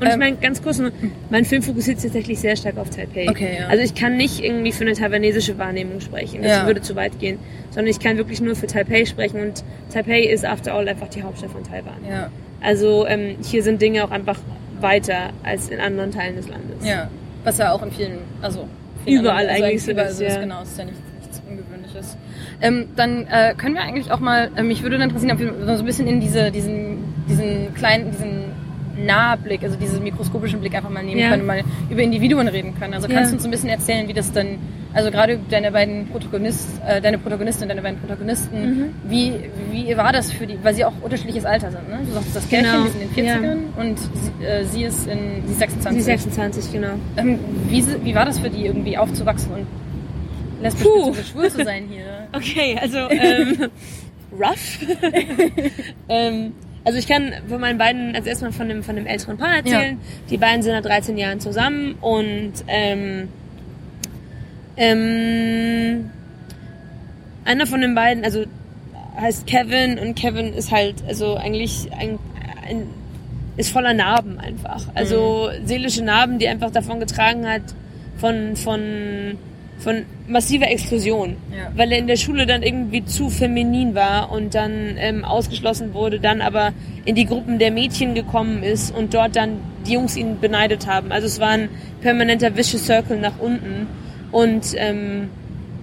[0.00, 0.90] Und ich Ähm, meine, ganz kurz, nur,
[1.30, 3.26] mein Film fokussiert sich tatsächlich sehr stark auf Taipei.
[3.30, 3.68] Okay, ja.
[3.68, 6.42] Also ich kann nicht irgendwie für eine taiwanesische Wahrnehmung sprechen.
[6.42, 6.66] Das Ja.
[6.66, 7.38] würde zu weit gehen.
[7.70, 9.40] Sondern ich kann wirklich nur für Taipei sprechen.
[9.40, 11.94] Und Taipei ist after all einfach die Hauptstadt von Taiwan.
[12.08, 12.28] Ja,
[12.60, 14.38] Also ähm, hier sind Dinge auch einfach
[14.80, 16.84] weiter als in anderen Teilen des Landes.
[16.84, 17.08] ja.
[17.44, 18.66] Was ja auch in vielen, also
[19.04, 20.40] vielen Überall anderen- eigentlich so ist, ja.
[20.40, 21.13] genau, ist ja Ungewöhnliches.
[22.64, 25.76] Ähm, dann äh, können wir eigentlich auch mal, äh, mich würde dann interessieren, ob wir
[25.76, 26.98] so ein bisschen in diese, diesen,
[27.28, 28.54] diesen kleinen, diesen
[29.06, 31.28] Nahblick, also diesen mikroskopischen Blick einfach mal nehmen Ja.
[31.28, 32.94] können und mal über Individuen reden können.
[32.94, 33.28] Also kannst Ja.
[33.28, 34.58] du uns so ein bisschen erzählen, wie das dann,
[34.94, 38.84] also gerade deine beiden Protagonist, äh, deine Protagonistin, deine beiden Protagonisten, Mhm.
[39.10, 39.32] wie,
[39.72, 41.98] wie war das für die, weil sie auch unterschiedliches Alter sind, ne?
[42.06, 42.84] Du sagst das Pärchen, Genau.
[42.86, 45.98] sind in den 40ern und sie, äh, sie ist in, sie ist 26.
[45.98, 46.94] Die 26, genau.
[47.18, 49.66] Ähm, wie, sie- wie war das für die, irgendwie aufzuwachsen und
[50.62, 51.12] lesbisch Puh.
[51.14, 52.04] schwul zu sein hier?
[52.34, 53.70] Okay, also ähm,
[54.32, 54.78] rough.
[56.08, 56.52] ähm,
[56.84, 59.98] also ich kann von meinen beiden, also erstmal von dem, von dem älteren Paar erzählen.
[60.28, 63.28] Die beiden sind seit 13 Jahren zusammen und ähm,
[64.76, 66.10] ähm,
[67.44, 68.44] einer von den beiden, also
[69.18, 72.18] heißt Kevin und Kevin ist halt also eigentlich ein,
[72.68, 72.86] ein
[73.56, 74.84] ist voller Narben einfach.
[74.94, 75.66] Also mhm.
[75.66, 77.62] seelische Narben, die einfach davon getragen hat,
[78.16, 79.38] von, von,
[79.78, 81.36] von massiver Explosion.
[81.50, 81.70] Ja.
[81.74, 86.20] Weil er in der Schule dann irgendwie zu feminin war und dann ähm, ausgeschlossen wurde,
[86.20, 86.72] dann aber
[87.04, 91.12] in die Gruppen der Mädchen gekommen ist und dort dann die Jungs ihn beneidet haben.
[91.12, 91.68] Also es war ein
[92.00, 93.86] permanenter Vicious Circle nach unten.
[94.32, 95.28] Und ähm,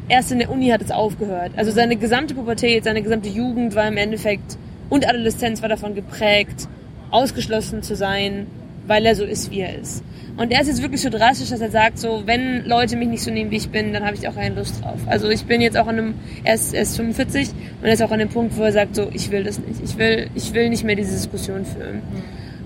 [0.10, 1.52] erst in der Uni hat es aufgehört.
[1.56, 4.58] Also seine gesamte Pubertät, seine gesamte Jugend war im Endeffekt
[4.90, 6.68] und Adoleszenz war davon geprägt,
[7.12, 8.48] ausgeschlossen zu sein,
[8.88, 10.04] weil er so ist, wie er ist.
[10.38, 13.24] Und er ist jetzt wirklich so drastisch, dass er sagt, so, wenn Leute mich nicht
[13.24, 15.00] so nehmen, wie ich bin, dann habe ich auch keine Lust drauf.
[15.06, 16.14] Also ich bin jetzt auch an einem,
[16.44, 18.96] er ist, er ist 45 und er ist auch an dem Punkt, wo er sagt,
[18.96, 19.82] so, ich will das nicht.
[19.84, 22.02] Ich will, ich will nicht mehr diese Diskussion führen.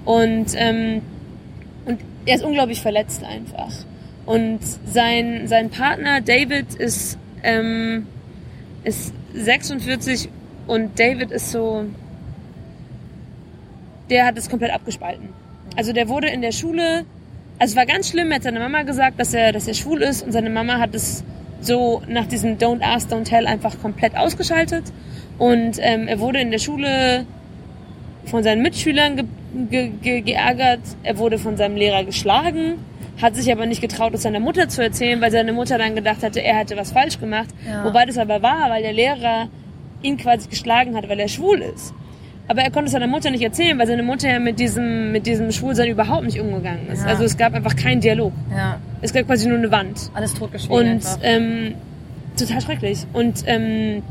[0.05, 1.01] Und, ähm,
[1.85, 3.73] und er ist unglaublich verletzt einfach.
[4.25, 8.07] Und sein, sein Partner David ist, ähm,
[8.83, 10.29] ist 46
[10.67, 11.85] und David ist so,
[14.09, 15.29] der hat es komplett abgespalten.
[15.75, 17.05] Also der wurde in der Schule,
[17.59, 20.01] also es war ganz schlimm, er hat seine Mama gesagt, dass er, dass er schwul
[20.01, 21.23] ist und seine Mama hat es
[21.61, 24.83] so nach diesem Don't Ask, Don't Tell einfach komplett ausgeschaltet.
[25.37, 27.25] Und ähm, er wurde in der Schule
[28.25, 29.25] von seinen Mitschülern ge
[29.69, 32.75] ge ge geärgert, er wurde von seinem Lehrer geschlagen,
[33.21, 36.23] hat sich aber nicht getraut, es seiner Mutter zu erzählen, weil seine Mutter dann gedacht
[36.23, 37.49] hatte, er hätte was falsch gemacht.
[37.67, 37.85] Ja.
[37.85, 39.47] Wobei das aber war, weil der Lehrer
[40.01, 41.93] ihn quasi geschlagen hat, weil er schwul ist.
[42.47, 45.25] Aber er konnte es seiner Mutter nicht erzählen, weil seine Mutter ja mit diesem, mit
[45.25, 47.03] diesem Schwulsein überhaupt nicht umgegangen ist.
[47.03, 47.09] Ja.
[47.09, 48.33] Also es gab einfach keinen Dialog.
[48.51, 48.79] Ja.
[49.01, 50.11] Es gab quasi nur eine Wand.
[50.13, 51.73] Alles totgeschwiegen Und ähm,
[52.37, 53.05] total schrecklich.
[53.13, 54.03] Und ähm,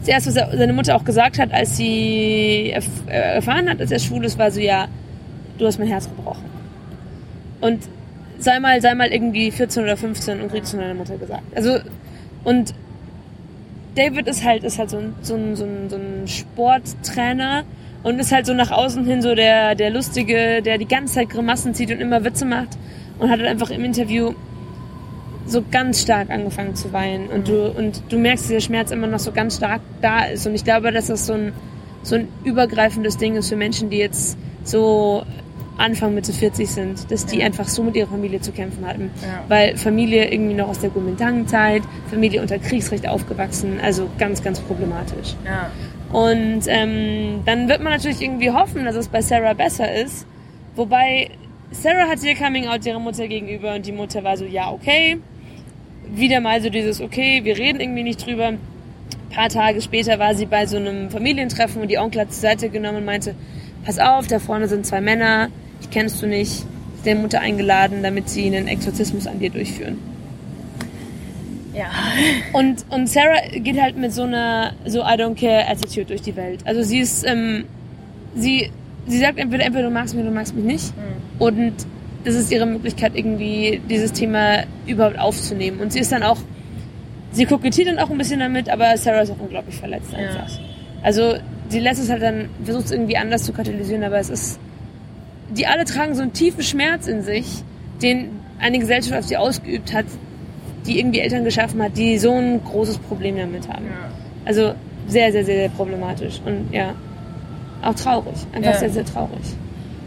[0.00, 3.92] das erste, was seine Mutter auch gesagt hat, als sie erf äh, erfahren hat, dass
[3.92, 4.88] er schwul ist, war so, ja,
[5.58, 6.44] du hast mein Herz gebrochen.
[7.60, 7.78] Und
[8.38, 11.44] sei mal, sei mal irgendwie 14 oder 15 und kriegst von deiner Mutter gesagt.
[11.54, 11.78] Also,
[12.42, 12.74] und
[13.94, 17.64] David ist halt, ist halt so ein, so ein, so ein, so ein Sporttrainer
[18.02, 21.30] und ist halt so nach außen hin so der, der Lustige, der die ganze Zeit
[21.30, 22.70] Grimassen zieht und immer Witze macht
[23.18, 24.32] und hat halt einfach im Interview
[25.46, 27.28] so ganz stark angefangen zu weinen.
[27.28, 30.46] Und du, und du merkst, dass der Schmerz immer noch so ganz stark da ist.
[30.46, 31.52] Und ich glaube, dass das so ein,
[32.02, 35.24] so ein übergreifendes Ding ist für Menschen, die jetzt so
[35.82, 37.46] Anfang Mitte 40 sind, dass die ja.
[37.46, 39.10] einfach so mit ihrer Familie zu kämpfen hatten.
[39.20, 39.44] Ja.
[39.48, 45.34] Weil Familie irgendwie noch aus der Kuomintang-Zeit, Familie unter Kriegsrecht aufgewachsen, also ganz, ganz problematisch.
[45.44, 45.70] Ja.
[46.12, 50.26] Und ähm, dann wird man natürlich irgendwie hoffen, dass es bei Sarah besser ist.
[50.76, 51.30] Wobei
[51.72, 55.18] Sarah hat ihr Coming Out ihrer Mutter gegenüber und die Mutter war so, ja, okay.
[56.14, 58.48] Wieder mal so dieses, okay, wir reden irgendwie nicht drüber.
[58.48, 58.58] Ein
[59.30, 62.68] paar Tage später war sie bei so einem Familientreffen und die Onkel hat zur Seite
[62.68, 63.34] genommen und meinte,
[63.84, 65.48] pass auf, da vorne sind zwei Männer,
[65.82, 66.64] die kennst du nicht,
[67.04, 69.98] der Mutter eingeladen, damit sie einen Exorzismus an dir durchführen.
[71.74, 71.90] Ja.
[72.52, 76.36] Und, und Sarah geht halt mit so einer so I don't care Attitude durch die
[76.36, 76.60] Welt.
[76.64, 77.64] Also sie ist, ähm,
[78.34, 78.70] sie,
[79.06, 80.96] sie sagt entweder, entweder du magst mich oder du magst mich nicht.
[80.96, 81.40] Mhm.
[81.40, 81.72] Und
[82.24, 85.80] das ist ihre Möglichkeit, irgendwie dieses Thema überhaupt aufzunehmen.
[85.80, 86.38] Und sie ist dann auch,
[87.32, 90.48] sie kokettiert dann auch ein bisschen damit, aber Sarah ist auch unglaublich verletzt einfach.
[90.48, 90.64] Ja.
[91.02, 91.34] Also
[91.68, 94.60] sie lässt es halt dann, versucht es irgendwie anders zu katalysieren, aber es ist,
[95.56, 97.62] die alle tragen so einen tiefen Schmerz in sich,
[98.02, 100.06] den eine Gesellschaft auf sie ausgeübt hat,
[100.86, 103.86] die irgendwie Eltern geschaffen hat, die so ein großes Problem damit haben.
[103.86, 104.10] Ja.
[104.44, 104.74] Also
[105.06, 106.94] sehr, sehr, sehr, sehr problematisch und ja,
[107.82, 108.78] auch traurig, einfach ja.
[108.78, 109.40] sehr, sehr traurig.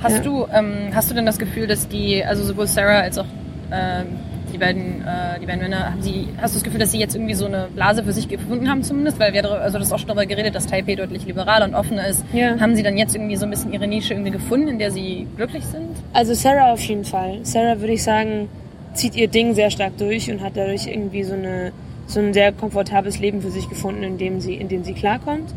[0.02, 0.24] Hast ja.
[0.24, 3.26] du, ähm, hast du denn das Gefühl, dass die, also sowohl Sarah als auch
[3.72, 4.08] ähm,
[4.56, 7.16] die beiden, äh, die beiden Männer, haben sie, hast du das Gefühl, dass sie jetzt
[7.16, 9.20] irgendwie so eine Blase für sich gefunden haben zumindest?
[9.20, 12.08] Weil wir, also das ist auch schon darüber geredet, dass Taipei deutlich liberaler und offener
[12.08, 12.24] ist.
[12.34, 12.58] Ja.
[12.60, 15.28] Haben sie dann jetzt irgendwie so ein bisschen ihre Nische irgendwie gefunden, in der sie
[15.36, 15.90] glücklich sind?
[16.14, 17.40] Also Sarah auf jeden Fall.
[17.44, 18.48] Sarah würde ich sagen,
[18.94, 21.72] zieht ihr Ding sehr stark durch und hat dadurch irgendwie so eine
[22.08, 25.54] so ein sehr komfortables Leben für sich gefunden, in dem sie, in dem sie klarkommt.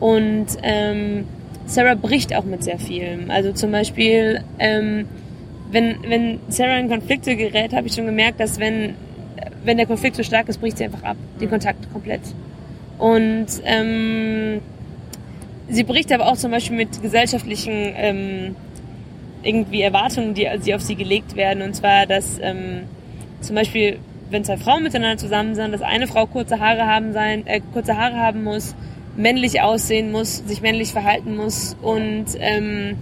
[0.00, 1.26] Und ähm,
[1.66, 3.30] Sarah bricht auch mit sehr vielem.
[3.30, 5.06] Also zum Beispiel ähm,
[5.70, 8.94] wenn, wenn Sarah in Konflikte gerät, habe ich schon gemerkt, dass wenn,
[9.64, 12.22] wenn der Konflikt so stark ist, bricht sie einfach ab, den Kontakt komplett.
[12.98, 14.60] Und ähm,
[15.68, 18.56] sie bricht aber auch zum Beispiel mit gesellschaftlichen ähm,
[19.42, 21.62] irgendwie Erwartungen, die, die auf sie gelegt werden.
[21.62, 22.82] Und zwar, dass ähm,
[23.40, 23.98] zum Beispiel,
[24.30, 27.96] wenn zwei Frauen miteinander zusammen sind, dass eine Frau kurze Haare haben sein, äh, kurze
[27.96, 28.74] Haare haben muss,
[29.16, 32.96] männlich aussehen muss, sich männlich verhalten muss und ähm,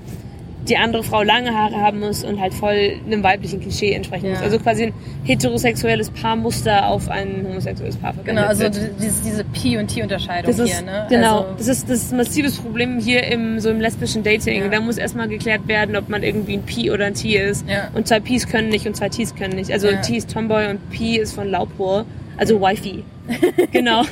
[0.69, 4.33] die andere Frau lange Haare haben muss und halt voll einem weiblichen Klischee entsprechen ja.
[4.33, 4.43] muss.
[4.43, 9.77] Also quasi ein heterosexuelles Paarmuster auf ein homosexuelles Paar verwendet Genau, also diese, diese P-
[9.79, 11.07] und T-Unterscheidung hier, ne?
[11.09, 14.63] Genau, also das ist das ist ein massives Problem hier im so im lesbischen Dating.
[14.63, 14.69] Ja.
[14.69, 17.69] Da muss erstmal geklärt werden, ob man irgendwie ein P oder ein T ist.
[17.69, 17.91] Ja.
[17.95, 19.71] Und zwei Ps können nicht und zwei Ts können nicht.
[19.71, 23.05] Also T ist Tomboy und P ist von Laubrohr, also Wifey.
[23.73, 24.03] genau.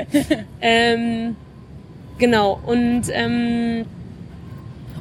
[0.60, 1.36] ähm,
[2.18, 3.84] genau, und ähm,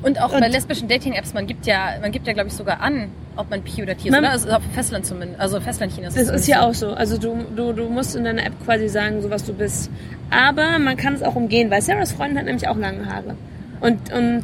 [0.04, 2.82] Und auch Und- bei lesbischen Dating-Apps, man gibt ja, man gibt ja, glaube ich, sogar
[2.82, 4.32] an, ob man Pi oder T ist, Man- oder?
[4.32, 6.08] Also auf Festland zumindest, also Festland China.
[6.14, 6.94] Das ist ja auch so.
[6.94, 9.92] Also du, du, du musst in deiner App quasi sagen, so was du bist.
[10.32, 13.36] Aber man kann es auch umgehen, weil Sarahs Freundin hat nämlich auch lange Haare.
[13.80, 14.44] Und, und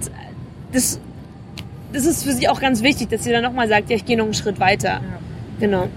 [0.73, 0.99] das,
[1.93, 4.17] das ist für sie auch ganz wichtig, dass sie dann nochmal sagt, ja, ich gehe
[4.17, 5.01] noch einen Schritt weiter.
[5.59, 5.87] Genau.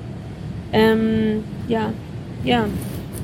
[0.72, 1.92] Ähm, ja.
[2.44, 2.66] Ja.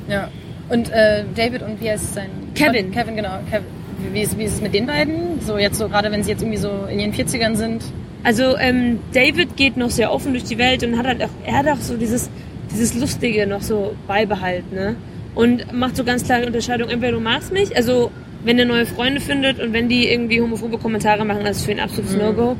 [0.08, 0.28] Ja.
[0.68, 2.28] Und äh, David und wie heißt sein?
[2.54, 2.90] Kevin.
[2.90, 3.38] Kevin, genau.
[3.50, 3.66] Kevin.
[4.12, 5.40] Wie ist, wie ist es mit den beiden?
[5.40, 7.82] So jetzt so, gerade wenn sie jetzt irgendwie so in ihren 40ern sind.
[8.24, 11.58] Also ähm, David geht noch sehr offen durch die Welt und hat halt auch, er
[11.58, 12.28] hat auch so dieses,
[12.72, 14.96] dieses Lustige noch so beibehalten, ne?
[15.34, 18.10] Und macht so ganz klare Unterscheidung, entweder du magst mich, also
[18.42, 21.72] wenn er neue Freunde findet und wenn die irgendwie homophobe Kommentare machen, das ist für
[21.72, 22.56] ihn absolutes No-Go.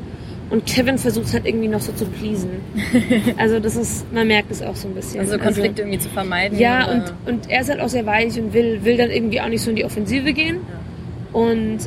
[0.49, 2.49] Und Kevin versucht halt irgendwie noch so zu pleasen.
[3.37, 5.19] Also das ist, man merkt es auch so ein bisschen.
[5.19, 6.57] Also Konflikte irgendwie zu vermeiden.
[6.57, 9.41] ja, oder- und, und er ist halt auch sehr weich und will, will dann irgendwie
[9.41, 10.57] auch nicht so in die Offensive gehen.
[11.37, 11.77] Und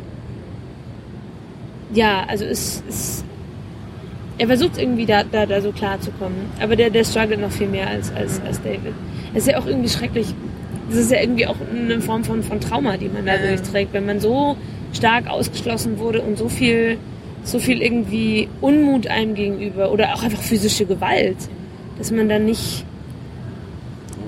[1.92, 3.24] ja, also es ist.
[4.38, 6.50] Er versucht irgendwie da, da, da so klar zu kommen.
[6.62, 8.94] Aber der, der struggelt noch viel mehr als, als, als David.
[9.34, 10.28] Es ist ja auch irgendwie schrecklich.
[10.88, 13.48] Das ist ja irgendwie auch eine Form von, von Trauma, die man da Ja.
[13.48, 14.56] durchträgt, wenn man so
[14.92, 16.96] stark ausgeschlossen wurde und so viel,
[17.42, 21.36] so viel irgendwie Unmut einem gegenüber oder auch einfach physische Gewalt,
[21.98, 22.84] dass man dann nicht,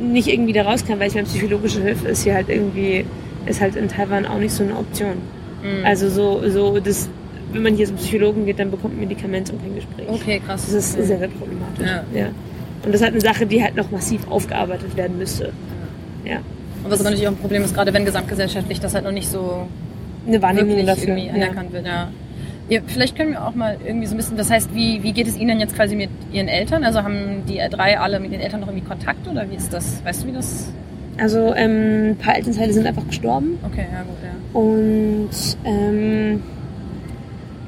[0.01, 3.05] nicht irgendwie da raus kann, weil ich meine, psychologische Hilfe ist hier halt irgendwie,
[3.47, 5.15] ist halt in Taiwan auch nicht so eine Option.
[5.63, 5.85] Mhm.
[5.85, 7.09] Also so, so das,
[7.53, 10.09] wenn man hier zum Psychologen geht, dann bekommt man Medikamente und kein Gespräch.
[10.09, 10.67] Okay, krass.
[10.67, 11.05] Das ist Ja.
[11.05, 11.87] sehr, sehr problematisch.
[11.87, 12.05] Ja.
[12.19, 12.27] Ja.
[12.85, 15.53] Und das ist halt eine Sache, die halt noch massiv aufgearbeitet werden müsste.
[16.25, 16.39] Ja.
[16.85, 19.29] Und was aber natürlich auch ein Problem ist, gerade wenn gesamtgesellschaftlich das halt noch nicht
[19.29, 19.69] so
[20.27, 21.09] Eine Wahrnehmung dafür.
[21.17, 21.35] irgendwie ja.
[21.35, 21.87] anerkannt wird.
[21.87, 22.09] Ja.
[22.69, 25.27] Ja, vielleicht können wir auch mal irgendwie so ein bisschen, das heißt, wie, wie geht
[25.29, 26.85] es Ihnen denn jetzt quasi mit Ihren Eltern?
[26.85, 30.03] Also haben die drei alle mit den Eltern noch irgendwie Kontakt oder wie ist das?
[30.05, 30.73] Weißt du, wie das?
[31.19, 33.59] Also ähm, ein paar Elternteile sind einfach gestorben.
[33.65, 34.59] Okay, ja gut, ja.
[34.59, 35.31] Und
[35.65, 36.43] ähm,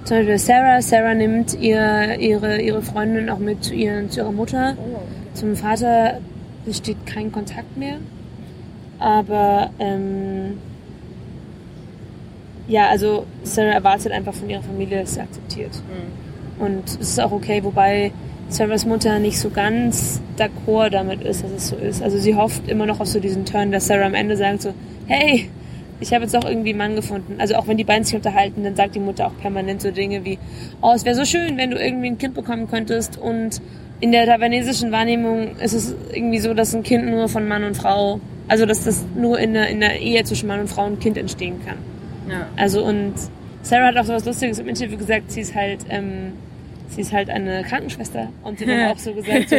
[0.05, 4.33] zum Beispiel Sarah, Sarah nimmt ihr, ihre, ihre Freundin auch mit zu, ihren, zu ihrer
[4.33, 4.77] Mutter.
[4.79, 5.01] Oh,
[5.35, 6.21] Zum Vater
[6.65, 7.97] besteht kein Kontakt mehr.
[8.99, 10.59] Aber ähm,
[12.67, 15.73] ja, also Sarah erwartet einfach von ihrer Familie, dass sie akzeptiert.
[15.75, 16.65] Mhm.
[16.65, 18.13] Und es ist auch okay, wobei
[18.49, 22.03] Sarahs Mutter nicht so ganz d'accord damit ist, dass es so ist.
[22.03, 24.75] Also sie hofft immer noch auf so diesen Turn, dass Sarah am Ende sagt so,
[25.07, 25.49] hey,
[26.01, 27.37] ich habe jetzt auch irgendwie einen Mann gefunden.
[27.39, 30.25] Also auch wenn die beiden sich unterhalten, dann sagt die Mutter auch permanent so Dinge
[30.25, 30.39] wie,
[30.83, 33.19] oh, es wäre so schön, wenn du irgendwie ein Kind bekommen könntest.
[33.19, 33.61] Und
[34.01, 37.77] in der taiwanesischen Wahrnehmung ist es irgendwie so, dass ein Kind nur von Mann und
[37.77, 40.99] Frau, also dass das nur in der, in der Ehe zwischen Mann und Frau ein
[40.99, 41.79] Kind entstehen kann.
[42.29, 42.47] Ja.
[42.57, 43.15] Also und
[43.63, 46.33] Sarah hat auch so was Lustiges im Interview gesagt, sie ist halt, ähm,
[46.89, 49.57] sie ist halt eine Krankenschwester und sie hat auch so gesagt, so,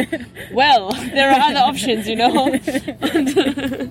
[0.54, 2.44] well, there are other options, you know.
[2.44, 3.90] Und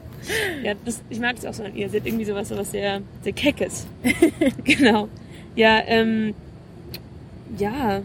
[0.63, 1.89] ja, das, ich mag es auch so an ihr.
[1.89, 3.87] Sie hat irgendwie sowas, sowas sehr, sehr keckes.
[4.63, 5.09] genau.
[5.55, 6.33] Ja, ähm,
[7.57, 8.01] ja.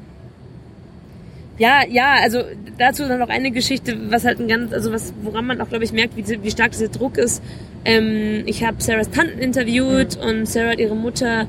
[1.59, 2.43] Ja, ja, also
[2.79, 5.85] dazu dann noch eine Geschichte, was halt ein ganz, also was, woran man auch, glaube
[5.85, 7.43] ich, merkt, wie, wie stark dieser Druck ist.
[7.85, 11.47] Ähm, ich habe Sarahs Tanten interviewt und Sarah hat ihre Mutter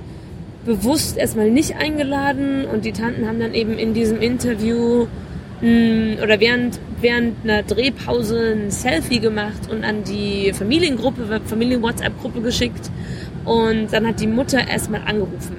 [0.65, 5.07] bewusst erstmal nicht eingeladen und die Tanten haben dann eben in diesem Interview
[5.61, 12.91] mh, oder während, während einer Drehpause ein Selfie gemacht und an die Familiengruppe, Familien-WhatsApp-Gruppe geschickt
[13.45, 15.57] und dann hat die Mutter erstmal angerufen.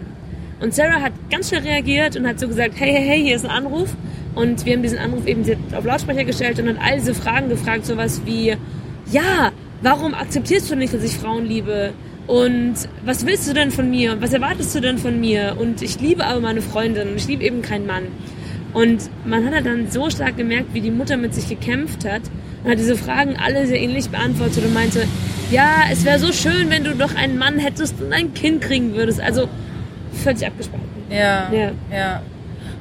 [0.60, 3.44] Und Sarah hat ganz schnell reagiert und hat so gesagt, hey, hey, hey, hier ist
[3.44, 3.96] ein Anruf.
[4.36, 7.84] Und wir haben diesen Anruf eben auf Lautsprecher gestellt und dann all diese Fragen gefragt,
[7.84, 8.56] sowas wie,
[9.10, 9.50] ja,
[9.82, 11.92] warum akzeptierst du nicht, dass ich Frauen liebe?
[12.26, 14.20] Und was willst du denn von mir?
[14.20, 15.56] Was erwartest du denn von mir?
[15.58, 18.04] Und ich liebe aber meine Freundin und ich liebe eben keinen Mann.
[18.72, 22.22] Und man hat halt dann so stark gemerkt, wie die Mutter mit sich gekämpft hat
[22.64, 25.06] und hat diese Fragen alle sehr ähnlich beantwortet und meinte,
[25.50, 28.94] ja, es wäre so schön, wenn du doch einen Mann hättest und ein Kind kriegen
[28.94, 29.20] würdest.
[29.20, 29.48] Also
[30.12, 30.88] völlig abgespalten.
[31.10, 31.52] Ja.
[31.52, 31.70] Ja.
[31.90, 32.22] ja.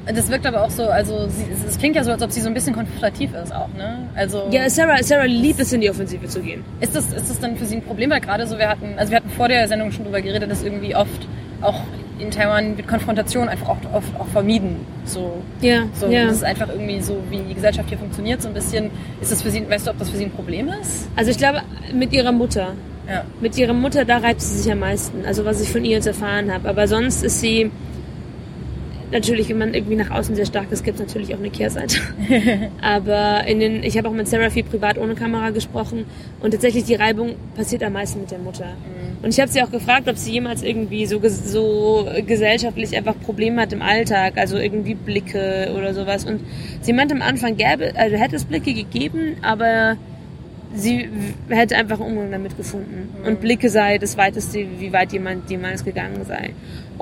[0.06, 2.48] Das wirkt aber auch so, also sie, es klingt ja so, als ob sie so
[2.48, 4.08] ein bisschen konfrontativ ist auch, ne?
[4.14, 6.64] Also Ja, Sarah, Sarah liebt es, in die Offensive zu gehen.
[6.80, 8.10] ist das, ist das dann für sie ein Problem?
[8.10, 10.62] Weil gerade so, wir hatten, also wir hatten vor der Sendung schon drüber geredet, dass
[10.62, 11.26] irgendwie oft
[11.60, 11.80] auch
[12.18, 14.76] in Taiwan wird Konfrontation einfach oft, oft auch vermieden.
[15.04, 16.26] So, Ja, so ja.
[16.26, 18.90] das ist einfach irgendwie so, wie die Gesellschaft hier funktioniert, so ein bisschen.
[19.20, 21.08] Ist das für sie, weißt du, ob das für sie ein Problem ist?
[21.16, 21.62] Also ich glaube,
[21.92, 22.74] mit ihrer Mutter.
[23.08, 23.24] Ja.
[23.40, 25.24] Mit ihrer Mutter, da reibt sie sich am meisten.
[25.26, 26.68] Also was ich von ihr jetzt erfahren habe.
[26.68, 27.70] Aber sonst ist sie
[29.12, 31.98] natürlich, wenn man irgendwie nach außen sehr stark ist, gibt es natürlich auch eine Kehrseite.
[32.80, 36.06] Aber in den, ich habe auch mit Sarah viel privat ohne Kamera gesprochen
[36.40, 38.74] und tatsächlich die Reibung passiert am meisten mit der Mutter.
[39.22, 43.62] Und ich habe sie auch gefragt, ob sie jemals irgendwie so, so gesellschaftlich einfach Probleme
[43.62, 46.24] hat im Alltag, also irgendwie Blicke oder sowas.
[46.24, 46.40] Und
[46.80, 49.96] sie meinte am Anfang, gäbe, also hätte es Blicke gegeben, aber
[50.74, 51.08] sie
[51.48, 53.10] hätte einfach einen Umgang damit gefunden.
[53.24, 56.50] Und Blicke sei das weiteste, wie weit jemand jemals gegangen sei.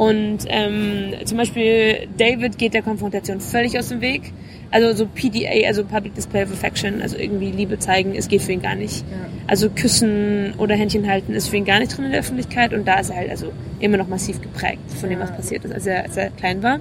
[0.00, 4.32] Und ähm, zum Beispiel David geht der Konfrontation völlig aus dem Weg.
[4.70, 8.52] Also so PDA, also Public Display of Affection, also irgendwie Liebe zeigen, es geht für
[8.52, 9.04] ihn gar nicht.
[9.46, 12.88] Also küssen oder Händchen halten ist für ihn gar nicht drin in der Öffentlichkeit und
[12.88, 15.84] da ist er halt also immer noch massiv geprägt von dem, was passiert ist, als
[15.84, 16.80] er, als er klein war.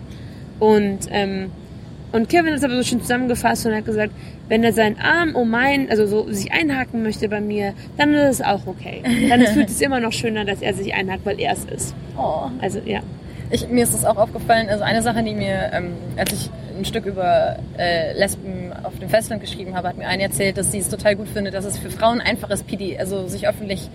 [0.59, 1.51] Und ähm,
[2.11, 4.13] und Kevin hat es aber so schön zusammengefasst und hat gesagt,
[4.47, 8.39] wenn er seinen Arm um meinen, also so sich einhaken möchte bei mir, dann ist
[8.39, 9.03] es auch okay.
[9.29, 11.95] Dann fühlt es immer noch schöner, dass er sich einhakt, weil er es ist.
[12.17, 12.49] Oh.
[12.61, 13.01] Also ja.
[13.51, 16.85] Ich, mir ist das auch aufgefallen, also eine Sache, die mir, ähm, als ich ein
[16.85, 20.79] Stück über äh, Lesben auf dem Festland geschrieben habe, hat mir eine erzählt, dass sie
[20.79, 23.89] es total gut findet, dass es für Frauen einfach ist, PD, also sich öffentlich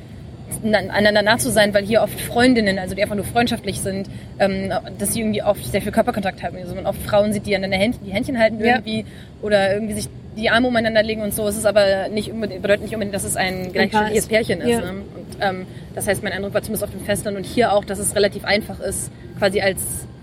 [0.62, 4.72] einander nah zu sein, weil hier oft Freundinnen, also die einfach nur freundschaftlich sind, ähm,
[4.98, 6.56] dass sie irgendwie oft sehr viel Körperkontakt haben.
[6.56, 8.76] Also man oft Frauen sieht, die aneinander Händ die Händchen halten Ja.
[8.76, 9.04] irgendwie
[9.42, 11.46] oder irgendwie sich die Arme umeinander legen und so.
[11.46, 14.26] Es ist aber nicht unbedingt, bedeutet nicht unbedingt, dass es ein gleichgeschlechtliches.
[14.26, 14.68] Pärchen ist.
[14.68, 14.80] Ja.
[14.80, 14.90] Ne?
[14.90, 17.98] Und ähm, das heißt, mein Eindruck war zumindest auf dem Festland und hier auch, dass
[18.00, 19.80] es relativ einfach ist, quasi als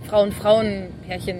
[0.09, 1.37] Frauen-Frauen-Pärchen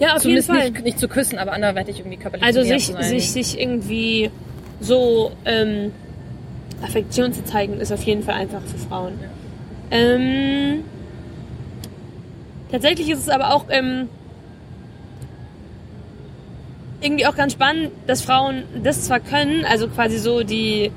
[0.00, 0.70] Ja, auf jeden zumindest Fall.
[0.70, 4.30] nicht, nicht zu küssen, aber anderweitig irgendwie körperlich Also sich, sich, sich irgendwie
[4.80, 5.92] so ähm,
[6.82, 9.12] Affektion zu zeigen, ist auf jeden Fall einfach für Frauen.
[9.90, 10.84] Ähm,
[12.70, 14.08] tatsächlich ist es aber auch ähm,
[17.00, 20.90] irgendwie auch ganz spannend, dass Frauen das zwar können, also quasi so die äh,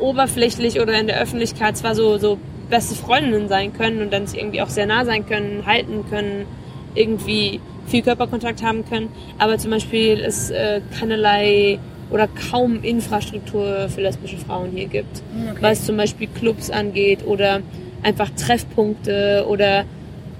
[0.00, 2.38] oberflächlich oder in der Öffentlichkeit zwar so, so
[2.70, 6.46] beste Freundinnen sein können und dann sich irgendwie auch sehr nah sein können, halten können,
[6.94, 14.00] irgendwie viel Körperkontakt haben können, aber zum Beispiel es äh, keinerlei oder kaum Infrastruktur für
[14.00, 15.58] lesbische Frauen hier gibt, okay.
[15.60, 17.60] was zum Beispiel Clubs angeht oder
[18.02, 19.84] einfach Treffpunkte oder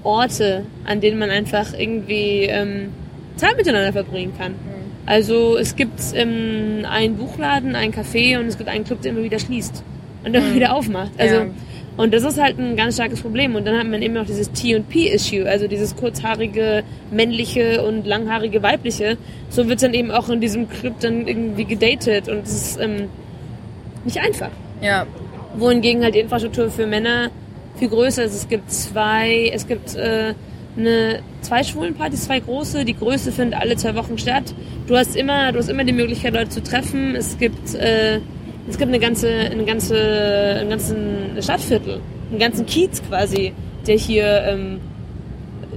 [0.03, 2.89] Orte, an denen man einfach irgendwie ähm,
[3.35, 4.55] Zeit miteinander verbringen kann.
[5.05, 9.23] Also es gibt ähm, einen Buchladen, einen Café und es gibt einen Club, der immer
[9.23, 9.83] wieder schließt
[10.23, 11.11] und immer wieder aufmacht.
[11.17, 11.45] Also Ja.
[11.97, 13.55] Und das ist halt ein ganz starkes Problem.
[13.55, 19.17] Und dann hat man eben noch dieses T&P-Issue, also dieses kurzhaarige männliche und langhaarige weibliche.
[19.49, 23.09] So wird dann eben auch in diesem Club dann irgendwie gedatet und es ist ähm,
[24.05, 24.49] nicht einfach.
[24.81, 25.05] ja,
[25.55, 27.29] Wohingegen halt die Infrastruktur für Männer
[27.77, 28.35] viel größer ist.
[28.35, 30.33] Es gibt zwei, es gibt äh,
[30.77, 32.85] eine, zwei Schwulenpartys, zwei große.
[32.85, 34.53] Die größte findet alle zwei Wochen statt.
[34.87, 37.15] Du hast immer, du hast immer die Möglichkeit, Leute zu treffen.
[37.15, 38.21] Es gibt, äh,
[38.69, 39.95] es gibt eine ganze, eine ganze,
[40.59, 43.53] einen ganzen Stadtviertel, einen ganzen Kiez quasi,
[43.87, 44.79] der hier ähm,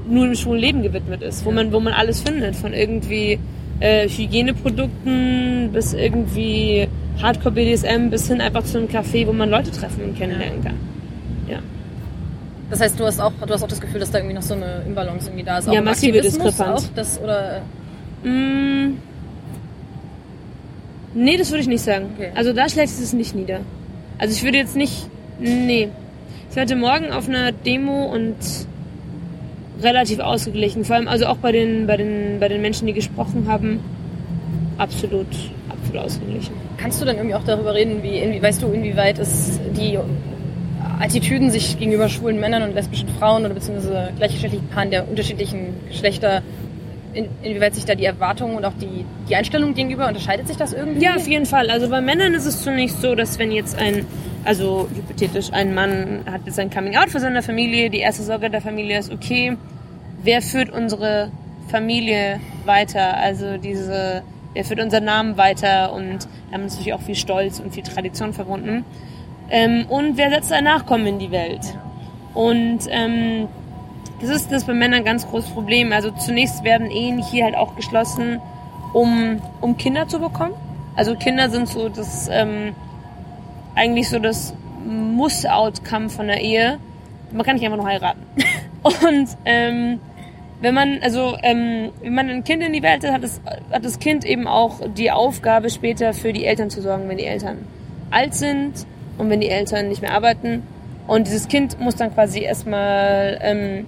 [0.09, 3.39] nur dem schwulen Leben gewidmet ist, wo man, wo man alles findet, von irgendwie
[3.81, 6.89] äh, Hygieneprodukten bis irgendwie
[7.23, 10.79] Hardcore BDSM bis hin einfach zu einem Café, wo man Leute treffen und kennenlernen kann.
[11.49, 11.59] Ja.
[12.71, 14.55] das heißt, du hast auch, du hast auch das Gefühl, dass da irgendwie noch so
[14.55, 15.69] eine Imbalance irgendwie da ist.
[15.69, 16.85] Ja, im massive Diskrepanz.
[16.85, 17.63] Auch das, oder,
[18.25, 18.97] Mm,
[21.15, 22.07] nee, das würde ich nicht sagen.
[22.15, 22.31] Okay.
[22.35, 23.61] Also da schlägt es nicht nieder.
[24.19, 25.09] Also ich würde jetzt nicht.
[25.39, 25.89] Nee.
[26.51, 28.37] Ich war heute Morgen auf einer Demo und
[29.83, 30.85] relativ ausgeglichen.
[30.85, 33.81] Vor allem also auch bei den, bei den, bei den Menschen, die gesprochen haben,
[34.79, 35.27] absolut,
[35.69, 36.55] absolut ausgeglichen.
[36.77, 39.99] kannst du dann irgendwie auch darüber reden, wie, inwie, weißt du, inwieweit es die
[41.01, 46.43] Attitüden sich gegenüber schwulen Männern und lesbischen Frauen oder beziehungsweise gleichgeschlechtlichen Paaren der unterschiedlichen Geschlechter,
[47.15, 50.73] in, inwieweit sich da die Erwartungen und auch die, die Einstellung gegenüber, unterscheidet sich das
[50.73, 51.03] irgendwie?
[51.03, 51.71] Ja, auf jeden Fall.
[51.71, 54.07] Also bei Männern ist es zunächst so, dass wenn jetzt ein,
[54.45, 58.51] also hypothetisch, ein Mann hat jetzt ein Coming Out für seine Familie, die erste Sorge
[58.51, 59.57] der Familie ist, okay,
[60.23, 61.31] wer führt unsere
[61.69, 63.17] Familie weiter?
[63.17, 64.23] Also diese,
[64.53, 65.93] wer führt unseren Namen weiter?
[65.93, 68.85] Und damit ist natürlich auch viel Stolz und viel Tradition verbunden.
[69.51, 71.61] Ähm, und wer setzt ein Nachkommen in die Welt?
[72.35, 73.49] Und ähm,
[74.21, 75.93] das ist das bei Männern ein ganz großes Problem.
[75.93, 78.41] Also zunächst werden Ehen hier halt auch geschlossen,
[78.93, 80.55] um, um Kinder zu bekommen.
[80.97, 82.75] Also Kinder sind so das ähm,
[83.75, 84.55] eigentlich so das
[84.87, 86.79] Muss-Outcome von der Ehe.
[87.33, 88.23] Man kann nicht einfach nur heiraten.
[88.83, 90.01] Und ähm,
[90.61, 93.41] wenn man also ähm, wenn man ein Kind in die Welt hat, hat das,
[93.73, 97.27] hat das Kind eben auch die Aufgabe später für die Eltern zu sorgen, wenn die
[97.27, 97.59] Eltern
[98.11, 98.87] alt sind
[99.19, 100.63] und wenn die Eltern nicht mehr arbeiten.
[101.07, 103.87] Und dieses Kind muss dann quasi erstmal ähm,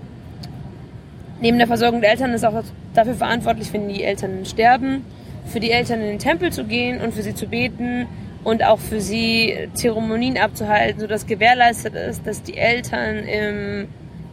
[1.40, 2.62] neben der Versorgung der Eltern ist auch
[2.94, 5.04] dafür verantwortlich, wenn die Eltern sterben,
[5.46, 8.06] für die Eltern in den Tempel zu gehen und für sie zu beten
[8.44, 13.88] und auch für sie Zeremonien abzuhalten, sodass gewährleistet ist, dass die Eltern im,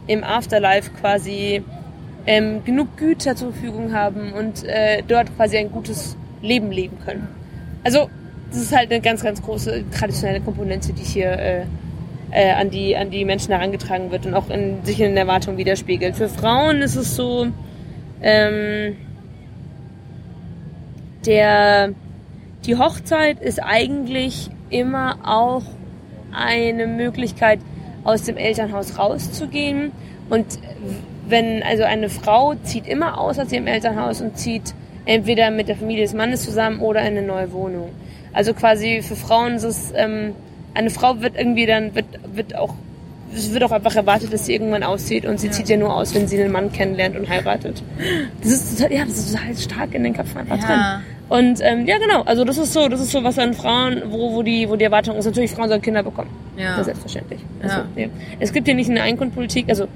[0.06, 1.62] im Afterlife quasi
[2.26, 7.28] ähm, genug Güter zur Verfügung haben und äh, dort quasi ein gutes Leben leben können.
[7.82, 8.08] Also
[8.50, 11.64] das ist halt eine ganz, ganz große traditionelle Komponente, die hier äh,
[12.34, 15.56] äh, an, die, an die Menschen herangetragen wird und auch in, sich in der Erwartung
[15.56, 16.16] widerspiegelt.
[16.16, 17.46] Für Frauen ist es so,
[18.20, 18.96] ähm,
[21.24, 21.92] der,
[22.66, 25.62] die Hochzeit ist eigentlich immer auch
[26.32, 27.60] eine Möglichkeit,
[28.02, 29.92] aus dem Elternhaus rauszugehen.
[30.28, 30.58] Und
[31.26, 34.74] wenn, also eine Frau zieht immer aus aus ihrem Elternhaus und zieht
[35.06, 37.90] entweder mit der Familie des Mannes zusammen oder in eine neue Wohnung.
[38.32, 40.34] Also quasi für Frauen ist es, ähm,
[40.74, 42.74] eine Frau wird irgendwie dann, wird, wird auch,
[43.34, 45.52] es wird auch einfach erwartet, dass sie irgendwann auszieht und sie Ja.
[45.52, 47.82] zieht ja nur aus, wenn sie einen Mann kennenlernt und heiratet.
[48.42, 50.66] Das ist total, ja, das ist total stark in den Köpfen einfach Ja.
[50.66, 50.80] drin.
[51.30, 52.22] Und ähm, ja, genau.
[52.22, 54.84] Also das ist so, das ist so was an Frauen, wo, wo die, wo die
[54.84, 55.24] Erwartung ist.
[55.24, 56.28] Natürlich, Frauen sollen Kinder bekommen.
[56.56, 56.70] Ja.
[56.72, 57.40] Das ist selbstverständlich.
[57.62, 58.06] Also, Ja.
[58.40, 59.66] Es gibt hier nicht eine Einkommenpolitik.
[59.68, 59.86] Also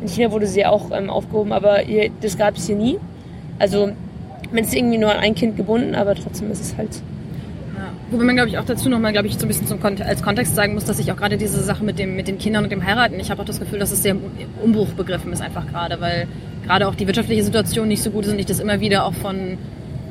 [0.00, 2.98] in China wurde sie ja auch ähm, aufgehoben, aber hier, das gab es hier nie.
[3.60, 3.92] Also
[4.50, 6.90] man ist irgendwie nur an ein Kind gebunden, aber trotzdem ist es halt.
[8.12, 10.54] Wobei man, glaube ich, auch dazu nochmal, glaube ich, so ein bisschen zum als Kontext
[10.54, 12.84] sagen muss, dass ich auch gerade diese Sache mit, dem, mit den Kindern und dem
[12.84, 14.20] Heiraten, ich habe auch das Gefühl, dass es sehr im
[14.62, 16.26] Umbruch begriffen ist einfach gerade, weil
[16.66, 19.14] gerade auch die wirtschaftliche Situation nicht so gut ist und ich das immer wieder auch
[19.14, 19.56] von,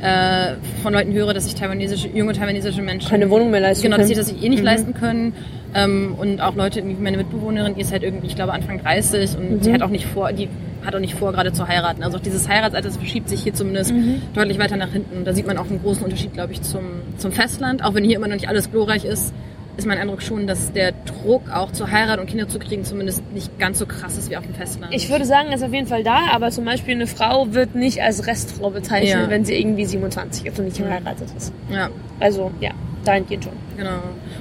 [0.02, 3.98] äh, von Leuten höre, dass sich taiwanesische, junge taiwanesische Menschen Keine Wohnung mehr leisten Genau,
[3.98, 4.24] dass können.
[4.26, 4.66] sie das eh nicht Mhm.
[4.66, 5.34] leisten können.
[5.76, 9.52] Ähm, und auch Leute, meine Mitbewohnerin, die ist halt irgendwie, ich glaube, Anfang 30 und
[9.52, 9.62] Mhm.
[9.62, 10.50] die hat auch nicht vor, die
[10.86, 12.04] hat auch nicht vor, gerade zu heiraten.
[12.04, 14.22] Also auch dieses Heiratsalter, das verschiebt sich hier zumindest Mhm.
[14.34, 15.24] deutlich weiter nach hinten.
[15.26, 16.84] Da sieht man auch einen großen Unterschied, glaube ich, zum,
[17.18, 17.84] zum Festland.
[17.84, 19.34] Auch wenn hier immer noch nicht alles glorreich ist,
[19.78, 23.24] ist mein Eindruck schon, dass der Druck auch zur Heirat und Kinder zu kriegen zumindest
[23.34, 24.94] nicht ganz so krass ist wie auf dem Festland.
[24.94, 28.02] Ich würde sagen, ist auf jeden Fall da, aber zum Beispiel eine Frau wird nicht
[28.02, 29.30] als Restfrau bezeichnet, Ja.
[29.30, 31.54] wenn sie irgendwie 27 ist und nicht verheiratet ist.
[31.72, 32.72] ja, Also ja,
[33.06, 33.54] dahingehend schon.
[33.78, 33.92] Genau.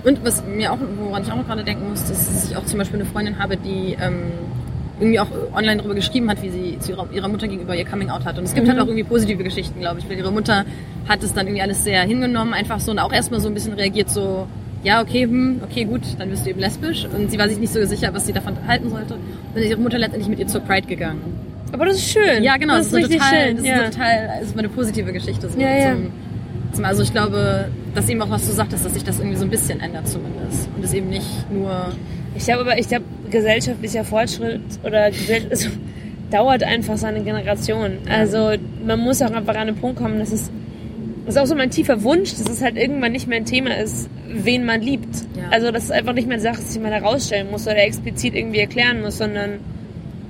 [0.05, 2.79] Und was mir auch, woran ich auch noch gerade denken muss, dass ich auch zum
[2.79, 4.33] Beispiel eine Freundin habe, die ähm,
[5.01, 8.11] irgendwie auch online darüber geschrieben hat, wie sie zu ihrer, ihrer Mutter gegenüber ihr Coming
[8.11, 8.39] Out hat.
[8.39, 8.73] Und es gibt Mhm.
[8.73, 10.65] halt auch irgendwie positive Geschichten, glaube ich, weil ihre Mutter
[11.09, 13.73] hat es dann irgendwie alles sehr hingenommen, einfach so und auch erstmal so ein bisschen
[13.73, 14.47] reagiert, so,
[14.83, 17.07] ja, okay, hm, okay, gut, dann bist du eben lesbisch.
[17.07, 19.15] Und sie war sich nicht so sicher, was sie davon halten sollte.
[19.15, 19.21] Und
[19.55, 21.21] dann ist ihre Mutter letztendlich mit ihr zur Pride gegangen.
[21.73, 22.43] Aber das ist schön.
[22.43, 23.57] Ja, genau, das, ist so richtig total, schön.
[23.57, 23.77] das ja.
[23.83, 25.49] ist total, das ist mal eine positive Geschichte.
[25.49, 25.93] So Ja, ja.
[25.93, 26.11] Zum,
[26.73, 29.45] zum, also ich glaube, dass eben auch was du sagtest, dass sich das irgendwie so
[29.45, 30.69] ein bisschen ändert zumindest.
[30.77, 31.93] Und es eben nicht nur,
[32.35, 35.11] Ich glaube aber, ich glaube, gesellschaftlicher Fortschritt oder
[35.51, 35.69] also,
[36.31, 37.99] dauert einfach seine Generation.
[38.09, 38.53] Also
[38.85, 40.51] man muss auch einfach an den Punkt kommen, dass es
[41.27, 43.77] das ist auch so mein tiefer Wunsch, dass es halt irgendwann nicht mehr ein Thema
[43.77, 45.15] ist, wen man liebt.
[45.37, 45.51] Ja.
[45.51, 48.35] Also das ist einfach nicht mehr eine Sache, dass ich mal herausstellen muss oder explizit
[48.35, 49.61] irgendwie erklären muss, sondern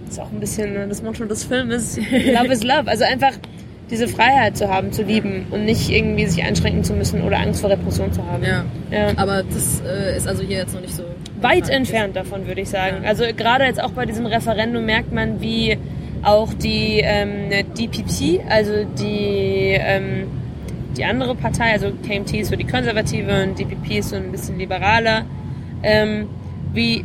[0.05, 2.86] das ist auch ein bisschen das Motto des Filmes, Love is Love.
[2.86, 3.32] Also einfach
[3.90, 7.61] diese Freiheit zu haben, zu lieben und nicht irgendwie sich einschränken zu müssen oder Angst
[7.61, 8.44] vor Repression zu haben.
[8.44, 8.64] ja.
[8.90, 9.12] Ja.
[9.16, 11.05] Aber das äh, ist also hier jetzt noch nicht so.
[11.43, 13.05] Weit entfernt davon, würde ich sagen.
[13.05, 15.78] Also gerade jetzt auch bei diesem Referendum merkt man, wie
[16.22, 20.26] auch die ähm, DPP, also die, ähm,
[20.97, 24.59] die andere Partei, also KMT ist so die konservative und DPP ist so ein bisschen
[24.59, 25.24] liberaler,
[25.82, 26.28] ähm,
[26.72, 27.05] wie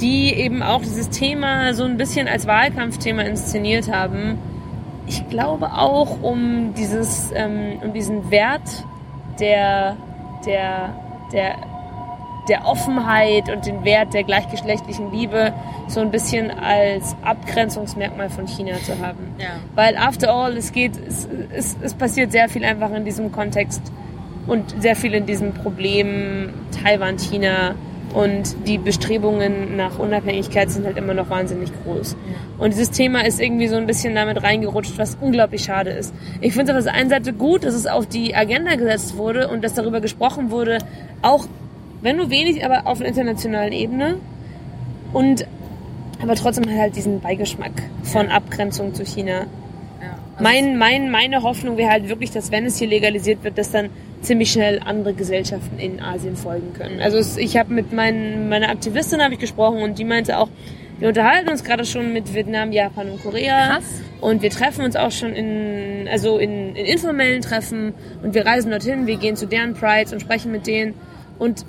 [0.00, 4.38] die eben auch dieses Thema so ein bisschen als Wahlkampfthema inszeniert haben.
[5.06, 8.84] Ich glaube auch um dieses, ähm, um diesen Wert
[9.38, 9.96] der,
[10.44, 10.94] der,
[11.32, 11.56] der
[12.48, 15.52] der Offenheit und den Wert der gleichgeschlechtlichen Liebe
[15.88, 19.34] so ein bisschen als Abgrenzungsmerkmal von China zu haben.
[19.38, 19.56] Ja.
[19.74, 23.82] Weil after all, es geht, es, es, es passiert sehr viel einfach in diesem Kontext
[24.46, 26.50] und sehr viel in diesem Problem
[26.82, 27.74] Taiwan, China
[28.14, 32.16] und die Bestrebungen nach Unabhängigkeit sind halt immer noch wahnsinnig groß.
[32.56, 36.14] Und dieses Thema ist irgendwie so ein bisschen damit reingerutscht, was unglaublich schade ist.
[36.40, 39.48] Ich finde es auf der einen Seite gut, dass es auf die Agenda gesetzt wurde
[39.48, 40.78] und dass darüber gesprochen wurde,
[41.20, 41.46] auch
[42.02, 44.16] wenn nur wenig, aber auf einer internationalen Ebene.
[45.12, 45.46] Und
[46.20, 47.72] aber trotzdem halt diesen Beigeschmack
[48.02, 49.46] von Abgrenzung zu China.
[50.00, 50.18] ja.
[50.36, 53.70] Also Mein, mein, meine Hoffnung wäre halt wirklich, dass wenn es hier legalisiert wird, dass
[53.70, 53.90] dann
[54.22, 57.00] ziemlich schnell andere Gesellschaften in Asien folgen können.
[57.00, 60.48] Also es, ich habe mit meinen, meiner Aktivistin habe ich gesprochen und die meinte auch,
[60.98, 63.74] wir unterhalten uns gerade schon mit Vietnam, Japan und Korea.
[63.74, 63.84] Krass.
[64.22, 67.92] Und wir treffen uns auch schon in, also in, in informellen Treffen
[68.22, 70.94] und wir reisen dorthin, wir gehen zu deren Prides und sprechen mit denen.
[71.38, 71.66] Und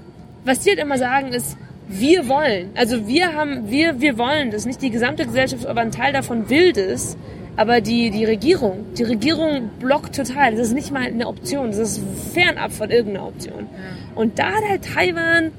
[0.47, 4.65] was die halt immer sagen ist, wir wollen, also wir haben, wir, wir wollen das,
[4.65, 7.17] nicht die gesamte Gesellschaft, aber ein Teil davon will das,
[7.55, 11.77] aber die, die Regierung, die Regierung blockt total, das ist nicht mal eine Option, das
[11.77, 12.01] ist
[12.33, 13.67] fernab von irgendeiner Option.
[14.15, 15.51] Und da hat halt Taiwan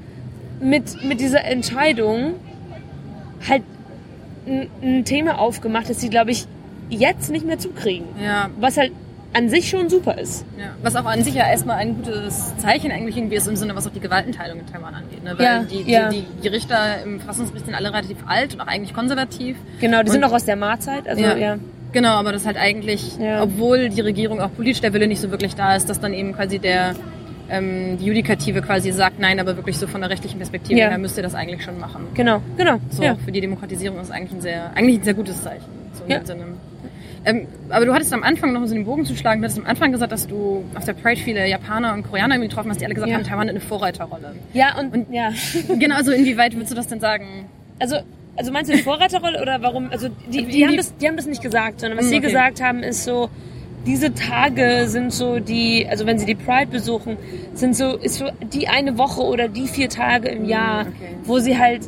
[0.61, 2.35] mit, mit dieser Entscheidung
[3.49, 3.63] halt
[4.47, 6.47] ein, ein Thema aufgemacht, das sie, glaube ich,
[6.91, 8.07] jetzt nicht mehr zukriegen.
[8.23, 8.93] Ja, Was halt
[9.35, 10.45] an sich schon super ist.
[10.59, 10.67] ja.
[10.83, 13.87] Was auch an sich ja erstmal ein gutes Zeichen eigentlich irgendwie ist im Sinne, was
[13.87, 15.23] auch die Gewaltenteilung in Taiwan angeht.
[15.23, 15.35] Ne?
[15.37, 16.09] Weil Ja, die, die, ja.
[16.09, 19.57] die, die Richter im Verfassungsgericht sind alle relativ alt und auch eigentlich konservativ.
[19.81, 21.59] Genau, die sind Und- auch aus der Ma-Zeit, also ja.
[21.93, 23.43] Genau, aber das halt eigentlich, Ja.
[23.43, 26.35] obwohl die Regierung auch politisch der Wille nicht so wirklich da ist, dass dann eben
[26.35, 26.95] quasi der
[27.51, 30.89] ähm, die Judikative quasi sagt, nein, aber wirklich so von der rechtlichen Perspektive Ja.
[30.91, 32.07] her müsst ihr das eigentlich schon machen.
[32.13, 32.77] Genau, genau.
[32.91, 33.15] So, Ja.
[33.25, 35.65] für die Demokratisierung ist eigentlich ein sehr, eigentlich ein sehr gutes Zeichen.
[35.95, 36.19] So in Ja.
[36.19, 36.45] dem Sinne.
[37.29, 39.43] Ähm, aber du hattest am Anfang noch so den Bogen zu schlagen.
[39.43, 42.71] Du hattest am Anfang gesagt, dass du auf der Pride viele Japaner und Koreaner getroffen
[42.71, 43.17] hast, die alle gesagt Ja.
[43.19, 44.35] haben, Taiwan hat eine Vorreiterrolle.
[44.55, 45.31] Ja, und, ja.
[45.79, 47.47] genau, also inwieweit würdest du das denn sagen?
[47.79, 47.97] Also,
[48.37, 49.91] also meinst du die Vorreiterrolle oder warum?
[49.91, 52.17] Also die, Wie- die, haben das, die haben das nicht gesagt, sondern was Hm, sie
[52.19, 52.27] okay.
[52.29, 53.29] gesagt haben, ist so,
[53.87, 57.17] diese Tage sind so die, also wenn sie die Pride besuchen,
[57.55, 61.09] sind so, ist so die eine Woche oder die vier Tage im Jahr, Hm, okay.
[61.25, 61.83] wo sie halt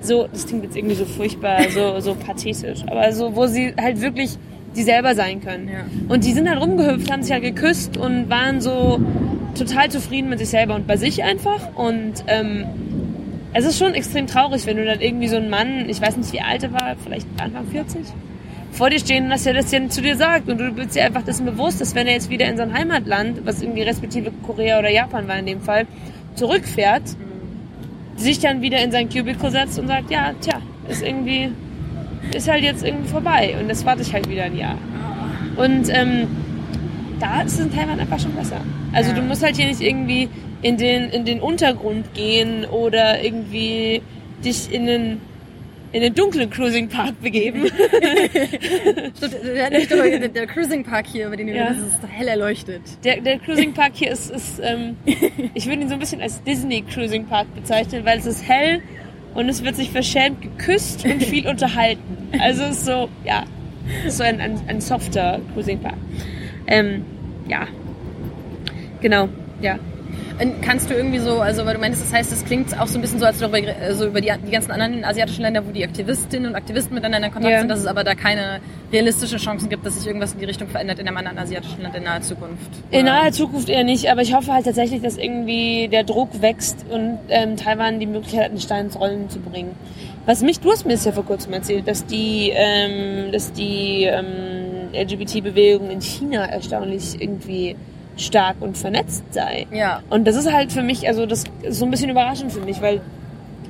[0.00, 4.00] so, das klingt jetzt irgendwie so furchtbar, so, so pathetisch, aber so, wo sie halt
[4.00, 4.36] wirklich
[4.76, 5.68] die selber sein können.
[5.68, 5.84] Ja.
[6.08, 9.00] Und die sind halt rumgehüpft, haben sich halt geküsst und waren so
[9.56, 11.74] total zufrieden mit sich selber und bei sich einfach.
[11.74, 12.64] Und ähm,
[13.52, 16.32] es ist schon extrem traurig, wenn du dann irgendwie so einen Mann, ich weiß nicht
[16.32, 18.02] wie alt er war, vielleicht Anfang 40,
[18.72, 20.48] vor dir stehen, dass er das dann zu dir sagt.
[20.48, 23.46] Und du bist dir einfach dessen bewusst, dass wenn er jetzt wieder in sein Heimatland,
[23.46, 25.86] was irgendwie respektive Korea oder Japan war in dem Fall,
[26.34, 27.02] zurückfährt,
[28.16, 31.50] sich dann wieder in sein Cubicle setzt und sagt, ja, tja, ist irgendwie,
[32.34, 33.54] ist halt jetzt irgendwie vorbei.
[33.60, 34.76] Und das warte ich halt wieder ein Jahr.
[35.56, 36.26] Und ähm,
[37.20, 38.60] da ist es in Taiwan einfach schon besser.
[38.92, 39.16] Also Ja.
[39.16, 40.28] du musst halt hier nicht irgendwie
[40.62, 44.02] in den, in den Untergrund gehen oder irgendwie
[44.44, 45.20] dich in den,
[45.92, 47.66] in den dunklen Cruising Park begeben.
[49.16, 51.68] Stimmt, Der, der, der, der Cruising Park hier, über den du Ja.
[51.68, 52.82] redest, ist hell erleuchtet.
[53.04, 54.96] Der, der Cruising Park hier ist, ist ähm,
[55.54, 58.82] ich würde ihn so ein bisschen als Disney Cruising Park bezeichnen, weil es ist hell
[59.36, 62.28] und es wird sich verschämt geküsst und viel unterhalten.
[62.40, 63.44] Also es ist so, ja,
[64.08, 65.98] so ein, ein, ein softer Cruising Park.
[66.66, 67.04] Ähm,
[67.46, 67.68] ja,
[69.00, 69.28] genau,
[69.60, 69.78] ja.
[70.60, 73.00] Kannst du irgendwie so, also weil du meinst, das heißt, es klingt auch so ein
[73.00, 75.70] bisschen so, als du darüber, äh, so über die, die ganzen anderen asiatischen Länder, wo
[75.72, 77.60] die Aktivistinnen und Aktivisten miteinander in Kontakt Ja.
[77.60, 78.60] sind, dass es aber da keine
[78.92, 81.96] realistischen Chancen gibt, dass sich irgendwas in die Richtung verändert in einem anderen asiatischen Land
[81.96, 82.70] in naher Zukunft.
[82.90, 86.42] In Oder- naher Zukunft eher nicht, aber ich hoffe halt tatsächlich, dass irgendwie der Druck
[86.42, 89.70] wächst und ähm, Taiwan die Möglichkeit hat, einen Stein ins Rollen zu bringen.
[90.26, 94.02] Was mich, du hast mir das ja vor kurzem erzählt, dass die, ähm, dass die
[94.04, 97.76] ähm, LGBT-Bewegung in China erstaunlich irgendwie
[98.16, 99.66] stark und vernetzt sei.
[99.72, 100.02] Ja.
[100.08, 102.80] Und das ist halt für mich, also das ist so ein bisschen überraschend für mich,
[102.80, 103.00] weil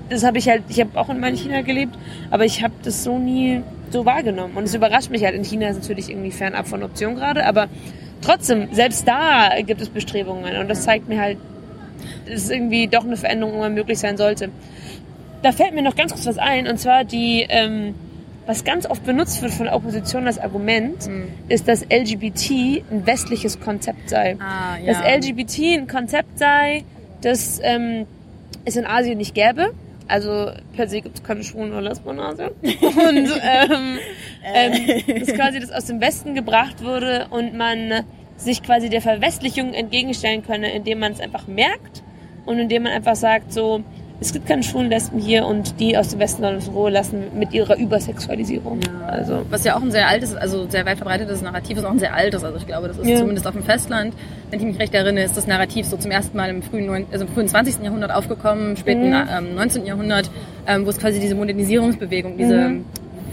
[0.09, 1.97] das habe ich halt, ich habe auch in meinem China gelebt,
[2.30, 4.57] aber ich habe das so nie so wahrgenommen.
[4.57, 5.34] Und es überrascht mich halt.
[5.34, 7.68] In China ist natürlich irgendwie fernab von Option gerade, aber
[8.20, 10.57] trotzdem, selbst da gibt es Bestrebungen.
[10.57, 11.38] Und das zeigt mir halt,
[12.28, 14.51] dass irgendwie doch eine Veränderung irgendwann möglich sein sollte.
[15.42, 17.94] Da fällt mir noch ganz kurz was ein, und zwar die, ähm,
[18.47, 21.24] was ganz oft benutzt wird von der Opposition als Argument, Hm.
[21.49, 24.92] ist, dass LGBT ein westliches Konzept sei Ah, ja.
[24.92, 26.84] dass LGBT ein Konzept sei,
[27.22, 28.07] das ähm,
[28.64, 29.72] es in Asien nicht gäbe.
[30.09, 32.51] Also per se gibt es keine Schwulen oder Lesben in Asien.
[32.62, 33.99] Und ähm,
[34.44, 38.05] ähm, dass quasi das aus dem Westen gebracht wurde und man
[38.36, 42.05] sich quasi der Verwestlichung entgegenstellen könne, indem man es einfach merkt
[42.44, 43.82] und indem man einfach sagt, so,
[44.20, 46.90] es gibt keine schwulen Lesben hier und die aus dem Westen sollen uns in Ruhe
[46.90, 48.80] lassen mit ihrer Übersexualisierung.
[49.06, 51.98] Also, Was ja auch ein sehr altes, also sehr weit verbreitetes Narrativ ist, auch ein
[51.98, 52.42] sehr altes.
[52.42, 53.18] Also ich glaube, das ist Ja.
[53.18, 54.14] zumindest auf dem Festland,
[54.50, 57.06] wenn ich mich recht erinnere, ist das Narrativ so zum ersten Mal im frühen, neun-
[57.12, 57.84] also im frühen 20.
[57.84, 59.28] Jahrhundert aufgekommen, späten Mhm.
[59.30, 59.84] ähm, 19.
[59.86, 60.30] Jahrhundert,
[60.66, 62.84] ähm, wo es quasi diese Modernisierungsbewegung, diese Mhm.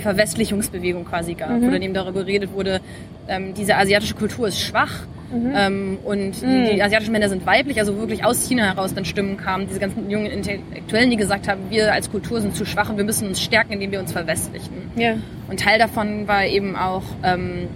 [0.04, 1.68] Verwestlichungsbewegung quasi gab, Mhm.
[1.68, 2.80] wo dann eben darüber geredet wurde,
[3.28, 4.92] ähm, diese asiatische Kultur ist schwach.
[5.32, 5.52] Mhm.
[5.56, 6.66] Ähm, und Mhm.
[6.66, 9.80] die, die asiatischen Männer sind weiblich, also wirklich aus China heraus dann Stimmen kamen, diese
[9.80, 13.28] ganzen jungen Intellektuellen, die gesagt haben, wir als Kultur sind zu schwach und wir müssen
[13.28, 14.92] uns stärken, indem wir uns verwestlichen.
[14.96, 15.16] ja.
[15.50, 17.68] Und Teil davon war eben auch ähm,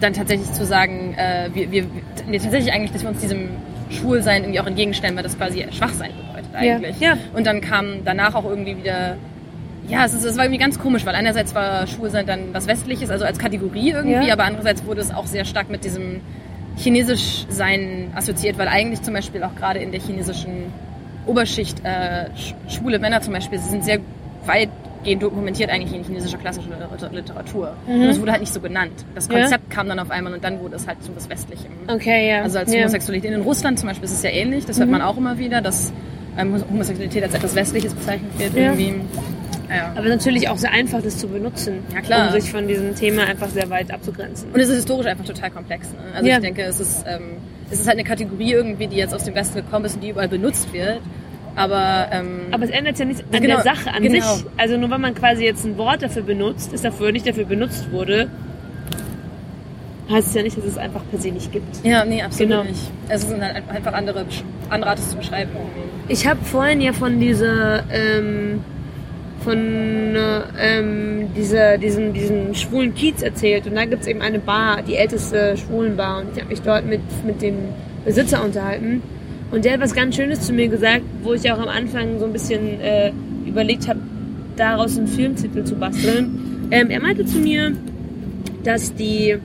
[0.00, 1.84] dann tatsächlich zu sagen, äh, wir, wir,
[2.28, 3.48] nee, tatsächlich eigentlich, dass wir uns diesem
[3.90, 6.74] Schwulsein irgendwie auch entgegenstellen, weil das quasi Schwachsein bedeutet Ja.
[6.76, 7.00] eigentlich.
[7.00, 7.16] Ja.
[7.34, 9.16] Und dann kam danach auch irgendwie wieder,
[9.88, 13.10] ja, es, ist, es war irgendwie ganz komisch, weil einerseits war Schwulsein dann was Westliches,
[13.10, 14.32] also als Kategorie irgendwie, Ja.
[14.34, 16.20] aber andererseits wurde es auch sehr stark mit diesem
[16.76, 20.72] Chinesisch-Sein assoziiert, weil eigentlich zum Beispiel auch gerade in der chinesischen
[21.26, 23.98] Oberschicht äh, sch- schwule Männer zum Beispiel sind sehr
[24.46, 27.74] weitgehend dokumentiert eigentlich in chinesischer klassischer Liter- Literatur.
[27.86, 27.94] Mhm.
[28.02, 28.92] Und es wurde halt nicht so genannt.
[29.14, 29.40] Das Ja.
[29.40, 31.70] Konzept kam dann auf einmal und dann wurde es halt so was Westlichem.
[31.88, 32.42] Okay, ja.
[32.42, 32.80] Also als ja.
[32.80, 33.32] Homosexualität.
[33.32, 34.92] In Russland zum Beispiel ist es ja ähnlich, das hört Mhm.
[34.92, 35.92] man auch immer wieder, dass
[36.38, 38.54] ähm, Homosexualität als etwas Westliches bezeichnet wird.
[38.54, 38.62] Ja.
[38.72, 38.94] Irgendwie.
[39.70, 39.92] Ja.
[39.96, 41.80] Aber natürlich auch sehr einfach, das zu benutzen.
[41.94, 42.28] Ja, klar.
[42.34, 44.48] Um sich von diesem Thema einfach sehr weit abzugrenzen.
[44.52, 45.90] Und es ist historisch einfach total komplex.
[45.92, 45.98] Ne?
[46.14, 46.36] Also Ja.
[46.36, 47.32] ich denke, es ist, ähm,
[47.70, 50.08] es ist halt eine Kategorie irgendwie, die jetzt aus dem Westen gekommen ist und die
[50.10, 51.00] überall benutzt wird.
[51.54, 54.34] Aber, ähm, Aber es ändert ja nichts an Genau, der Sache an genau.
[54.36, 54.46] sich.
[54.56, 57.90] Also nur weil man quasi jetzt ein Wort dafür benutzt, das dafür nicht dafür benutzt
[57.90, 58.28] wurde,
[60.10, 61.84] heißt es ja nicht, dass es einfach per se nicht gibt.
[61.84, 62.64] ja, nee, absolut Genau.
[62.64, 62.80] nicht.
[63.08, 64.24] Es sind halt einfach andere,
[64.70, 65.50] andere Art, es zu beschreiben.
[66.08, 68.60] Ich habe vorhin ja von dieser ähm,
[69.48, 74.82] von äh, ähm, dieser, diesem, diesem schwulen Kiez erzählt und da gibt's eben eine Bar,
[74.82, 77.54] die älteste Schwulenbar und ich habe mich dort mit, mit dem
[78.04, 79.02] Besitzer unterhalten
[79.50, 82.26] und der hat was ganz Schönes zu mir gesagt, wo ich auch am Anfang so
[82.26, 83.10] ein bisschen äh,
[83.46, 84.00] überlegt habe,
[84.56, 86.68] daraus einen Filmtitel zu basteln.
[86.70, 87.72] Ähm, er meinte zu mir,
[88.64, 89.38] dass die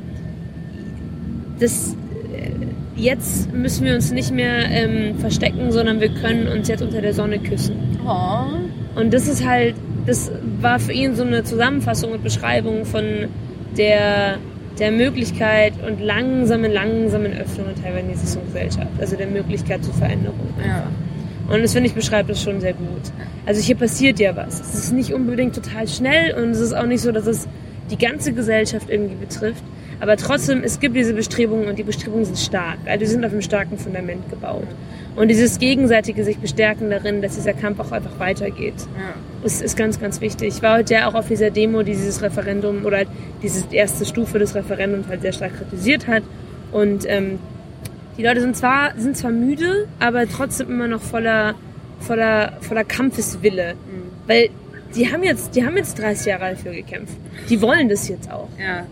[1.62, 1.96] das
[2.34, 7.02] äh, jetzt müssen wir uns nicht mehr ähm, verstecken, sondern wir können uns jetzt unter
[7.02, 7.78] der Sonne küssen.
[8.06, 9.00] Oh.
[9.00, 9.76] Und das ist halt,
[10.06, 13.04] das war für ihn so eine Zusammenfassung und Beschreibung von
[13.78, 14.38] der,
[14.80, 18.92] der Möglichkeit und langsamen, langsamen Öffnung in taiwanesischen Gesellschaft.
[19.00, 20.54] Also der Möglichkeit zur Veränderung.
[20.66, 20.88] Ja.
[21.50, 23.12] Und das finde ich beschreibt das schon sehr gut.
[23.46, 24.60] Also hier passiert ja was.
[24.60, 27.48] Es ist nicht unbedingt total schnell und es ist auch nicht so, dass es
[27.92, 29.64] die ganze Gesellschaft irgendwie betrifft.
[30.00, 32.78] Aber trotzdem, es gibt diese Bestrebungen und die Bestrebungen sind stark.
[32.86, 34.68] Also die sind auf einem starken Fundament gebaut.
[35.16, 39.46] Und dieses gegenseitige sich bestärken darin, dass dieser Kampf auch einfach weitergeht, Ja.
[39.46, 40.48] ist, ist ganz, ganz wichtig.
[40.56, 43.08] Ich war heute ja auch auf dieser Demo, die dieses Referendum oder halt
[43.44, 46.24] diese erste Stufe des Referendums halt sehr stark kritisiert hat.
[46.72, 47.38] Und ähm,
[48.18, 51.54] die Leute sind zwar, sind zwar müde, aber trotzdem immer noch voller,
[52.00, 53.76] voller, voller Kampfeswille.
[54.28, 54.50] Weil
[54.96, 57.16] die haben jetzt, die haben jetzt 30 Jahre dafür gekämpft.
[57.50, 58.50] Die wollen das jetzt auch.
[58.60, 58.86] Ja.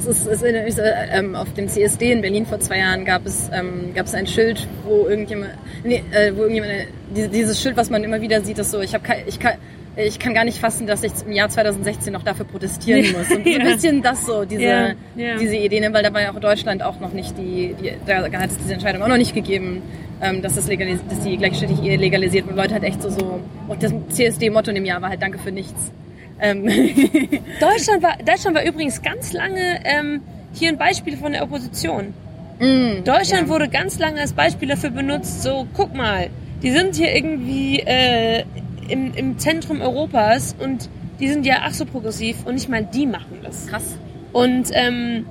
[0.00, 0.82] Es ist, so,
[1.12, 4.26] ähm, auf dem CSD in Berlin vor zwei Jahren gab es, ähm, gab es ein
[4.26, 5.50] Schild, wo irgendjemand,
[5.84, 8.80] nee, äh, wo irgendjemand, äh, diese, dieses Schild, was man immer wieder sieht, ist so,
[8.80, 9.54] ich habe ich kann,
[9.96, 13.18] ich kann gar nicht fassen, dass ich im Jahr 2016 noch dafür protestieren Ja.
[13.18, 13.30] muss.
[13.30, 15.36] Und so ein bisschen das so, diese, Ja, ja.
[15.38, 15.92] diese Idee, ne?
[15.92, 18.72] weil da war ja auch Deutschland auch noch nicht die, die da hat es diese
[18.72, 19.82] Entscheidung auch noch nicht gegeben,
[20.22, 22.56] ähm, dass, das legalis dass die Ehe legalisiert wird.
[22.56, 25.38] Und Leute halt echt so, so, und das CSD-Motto in dem Jahr war halt Danke
[25.38, 25.92] für nichts.
[26.40, 26.64] Ähm,
[27.60, 30.22] Deutschland war, Deutschland war übrigens ganz lange ähm,
[30.52, 32.14] hier ein Beispiel von der Opposition.
[32.58, 33.48] mm, Deutschland ja.
[33.48, 36.30] wurde ganz lange als Beispiel dafür benutzt, so guck mal,
[36.62, 38.44] die sind hier irgendwie äh,
[38.88, 40.88] im, im Zentrum Europas und
[41.20, 43.66] die sind ja ach so progressiv und nicht mal die machen das.
[43.66, 43.98] krass.
[44.32, 45.26] Und ähm,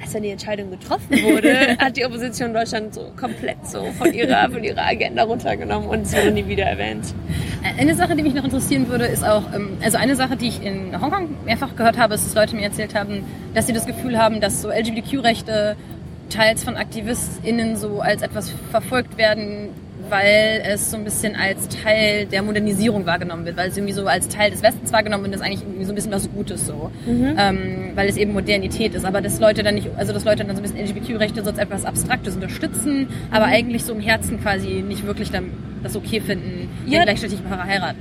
[0.00, 4.50] als dann die Entscheidung getroffen wurde, hat die Opposition Deutschland so komplett so von ihrer,
[4.50, 7.14] von ihrer Agenda runtergenommen und es wurde nie wieder erwähnt.
[7.78, 10.62] Eine Sache, die mich noch interessieren würde, ist auch, ähm, also eine Sache, die ich
[10.62, 13.24] in Hongkong mehrfach gehört habe, ist, dass Leute mir erzählt haben,
[13.54, 15.76] dass sie das Gefühl haben, dass so LGBTQ-Rechte
[16.30, 19.70] teils von AktivistInnen so als etwas verfolgt werden,
[20.10, 24.06] weil es so ein bisschen als Teil der Modernisierung wahrgenommen wird, weil es irgendwie so
[24.06, 26.30] als Teil des Westens wahrgenommen wird und das ist eigentlich irgendwie so ein bisschen was
[26.32, 30.24] Gutes so, ähm, weil es eben Modernität ist, aber dass Leute dann nicht, also dass
[30.24, 34.00] Leute dann so ein bisschen LGBTQ-Rechte so als etwas Abstraktes unterstützen, aber eigentlich so im
[34.00, 35.50] Herzen quasi nicht wirklich dann
[35.82, 37.04] das okay finden, Ja.
[37.04, 37.98] gleichzeitig Paare heiraten.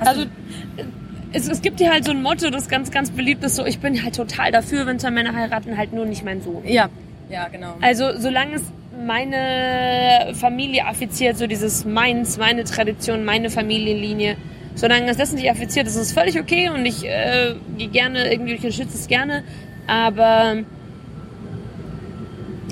[0.00, 0.84] Hast Also äh,
[1.32, 3.78] es, es gibt hier halt so ein Motto, das ganz, ganz beliebt ist, so ich
[3.80, 6.62] bin halt total dafür, wenn zwei Männer heiraten, halt nur nicht mein Sohn.
[6.66, 6.88] Ja,
[7.30, 7.74] ja, genau.
[7.80, 8.62] Also solange es
[9.06, 14.36] meine Familie affiziert, so dieses meins, meine Tradition, meine Familienlinie,
[14.74, 18.52] solange es das nicht affiziert, ist es völlig okay und ich äh, gehe gerne irgendwie,
[18.54, 19.44] ich unterstütze es gerne,
[19.86, 20.56] aber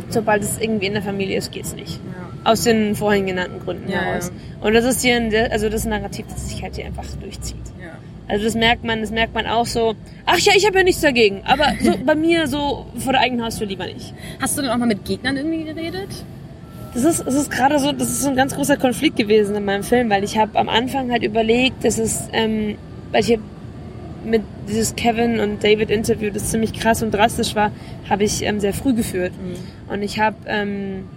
[0.08, 2.00] sobald es irgendwie in der Familie ist, geht's nicht.
[2.04, 2.50] Ja.
[2.50, 4.32] Aus den vorhin genannten Gründen Ja, heraus.
[4.60, 7.56] Und das ist hier, ein, also das Narrativ, das sich halt hier einfach durchzieht.
[8.28, 9.94] Also das merkt man, das merkt man auch so.
[10.26, 13.44] Ach ja, ich habe ja nichts dagegen, aber so bei mir so vor der eigenen
[13.44, 14.14] Haustür lieber nicht.
[14.40, 16.08] Hast du denn auch mal mit Gegnern irgendwie geredet?
[16.94, 19.64] Das ist, das ist gerade so, das ist so ein ganz großer Konflikt gewesen in
[19.64, 22.76] meinem Film, weil ich habe am Anfang halt überlegt, dass es, ähm,
[23.10, 23.38] weil ich
[24.24, 27.72] mit dieses Kevin und David Interview, das ziemlich krass und drastisch war,
[28.08, 29.32] habe ich ähm, sehr früh geführt.
[29.88, 31.08] Und ich habe ähm,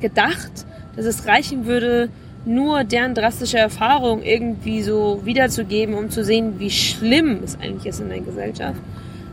[0.00, 0.50] gedacht,
[0.96, 2.10] dass es reichen würde,
[2.48, 8.00] nur deren drastische Erfahrung irgendwie so wiederzugeben, um zu sehen, wie schlimm es eigentlich ist
[8.00, 8.80] in der Gesellschaft.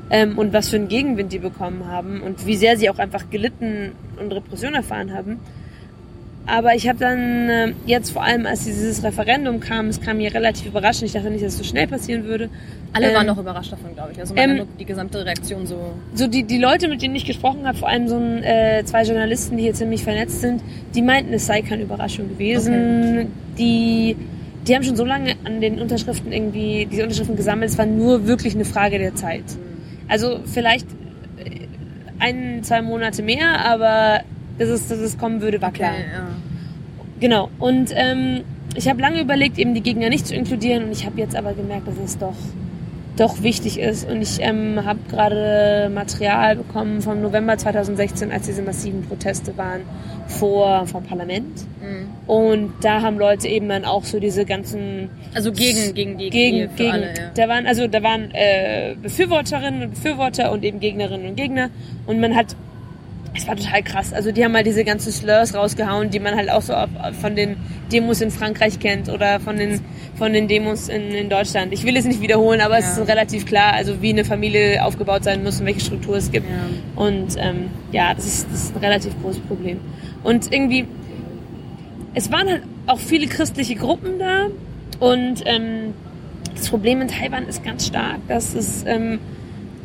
[0.10, 3.30] Ähm, und was für einen Gegenwind die bekommen haben und wie sehr sie auch einfach
[3.32, 5.40] gelitten und Repression erfahren haben.
[6.48, 10.34] Aber ich habe dann äh, jetzt vor allem, als dieses Referendum kam, es kam mir
[10.34, 11.08] relativ überraschend.
[11.08, 12.50] Ich dachte nicht, dass es so schnell passieren würde.
[12.94, 14.20] Alle Ähm, waren noch überrascht davon, glaube ich.
[14.20, 15.96] Also ähm, Eindruck, die gesamte Reaktion so.
[16.14, 19.04] so die, die Leute, mit denen ich gesprochen habe, vor allem so ein, äh, zwei
[19.04, 20.62] Journalisten, die hier ziemlich vernetzt sind,
[20.94, 23.32] die meinten, es sei keine Überraschung gewesen.
[23.58, 24.16] Die,
[24.68, 27.72] die haben schon so lange an den Unterschriften irgendwie diese Unterschriften gesammelt.
[27.72, 29.44] Es war nur wirklich eine Frage der Zeit.
[30.08, 30.86] Also vielleicht
[31.44, 31.66] äh,
[32.20, 34.22] ein, zwei Monate mehr, aber
[34.58, 35.92] dass es, dass es kommen würde, war klar.
[35.92, 36.28] ja.
[37.20, 37.50] Genau.
[37.60, 38.42] Und ähm,
[38.76, 41.54] ich habe lange überlegt, eben die Gegner nicht zu inkludieren und ich habe jetzt aber
[41.54, 42.36] gemerkt, dass es doch
[43.18, 44.10] doch wichtig ist.
[44.10, 49.82] Und ich ähm, habe gerade Material bekommen vom November 2016, als diese massiven Proteste waren
[50.28, 51.62] vor vom Parlament.
[51.82, 52.30] Mhm.
[52.30, 56.76] Und da haben Leute eben dann auch so diese ganzen Also gegen, gegen die gegen,
[56.76, 57.32] gegen alle, ja.
[57.36, 61.70] da waren also da waren äh, Befürworterinnen und Befürworter und eben Gegnerinnen und Gegner
[62.08, 62.56] und man hat
[63.36, 64.14] es war total krass.
[64.14, 66.74] Also die haben mal diese ganzen Slurs rausgehauen, die man halt auch so
[67.22, 67.58] von den
[67.92, 69.82] Demos in Frankreich kennt oder von den
[70.18, 71.74] von den Demos in, in Deutschland.
[71.74, 73.04] Ich will es nicht wiederholen, aber es Ja.
[73.04, 76.48] ist relativ klar, also wie eine Familie aufgebaut sein muss und welche Struktur es gibt.
[76.50, 77.02] Ja.
[77.04, 79.80] Und ähm, ja, das ist, das ist ein relativ großes Problem.
[80.24, 80.86] Und irgendwie,
[82.14, 84.48] es waren halt auch viele christliche Gruppen da
[85.00, 85.94] und ähm,
[86.56, 89.20] das Problem in Taiwan ist ganz stark, dass es ähm,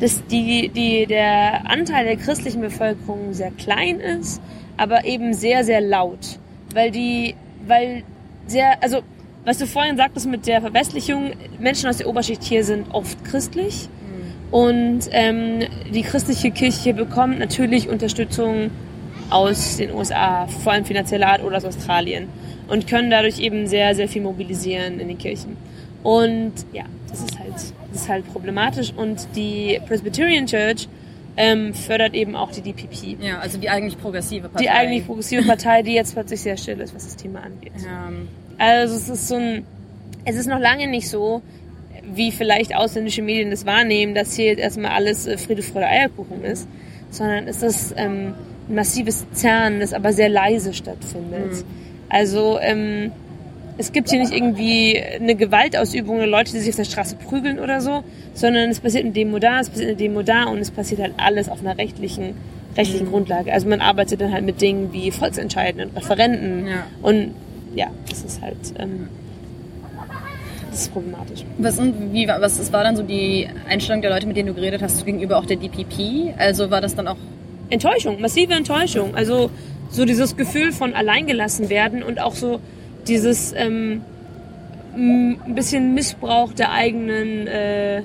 [0.01, 4.41] dass die, die, der Anteil der christlichen Bevölkerung sehr klein ist,
[4.75, 6.39] aber eben sehr, sehr laut.
[6.73, 7.35] Weil die,
[7.67, 8.03] weil
[8.47, 9.01] sehr, also,
[9.45, 13.89] was du vorhin sagtest mit der Verwestlichung, Menschen aus der Oberschicht hier sind oft christlich.
[14.51, 15.61] Und ähm,
[15.93, 18.69] die christliche Kirche bekommt natürlich Unterstützung
[19.29, 22.27] aus den USA, vor allem finanzieller Art oder aus Australien.
[22.67, 25.55] Und können dadurch eben sehr, sehr viel mobilisieren in den Kirchen.
[26.03, 28.93] Und ja, das ist halt, das ist halt problematisch.
[28.95, 30.87] Und die Presbyterian Church
[31.37, 33.21] ähm, fördert eben auch die DPP.
[33.21, 34.63] Ja, also die eigentlich progressive Partei.
[34.63, 37.73] Die eigentlich progressive Partei, die jetzt plötzlich sehr still ist, was das Thema angeht.
[37.83, 38.11] Ja.
[38.57, 39.65] Also es ist so ein,
[40.25, 41.41] es ist noch lange nicht so,
[42.13, 46.43] wie vielleicht ausländische Medien das wahrnehmen, dass hier jetzt erstmal alles äh, Friede, Freude, Eierkuchen
[46.43, 46.67] ist,
[47.09, 48.33] sondern es ist ähm,
[48.67, 51.51] ein massives Zerren, das aber sehr leise stattfindet.
[51.51, 51.63] Mhm.
[52.09, 53.11] Also ähm,
[53.81, 57.59] es gibt hier nicht irgendwie eine Gewaltausübung oder Leute, die sich auf der Straße prügeln
[57.59, 58.03] oder so,
[58.33, 61.13] sondern es passiert eine Demo da, es passiert eine Demo da und es passiert halt
[61.17, 62.35] alles auf einer rechtlichen,
[62.77, 63.11] rechtlichen Mhm.
[63.11, 63.51] Grundlage.
[63.51, 66.85] Also man arbeitet dann halt mit Dingen wie Volksentscheiden und Referenten Ja.
[67.01, 67.33] und
[67.75, 69.07] ja, das ist halt ähm,
[70.69, 71.43] das ist problematisch.
[71.57, 74.53] Was, und wie, was was war dann so die Einstellung der Leute, mit denen du
[74.53, 76.33] geredet hast, gegenüber auch der DPP?
[76.37, 77.17] Also war das dann auch
[77.69, 79.15] Enttäuschung, massive Enttäuschung.
[79.15, 79.49] Also
[79.89, 82.59] so dieses Gefühl von alleingelassen werden und auch so
[83.07, 84.01] dieses ähm,
[84.95, 88.01] ein bisschen Missbrauch der eigenen äh,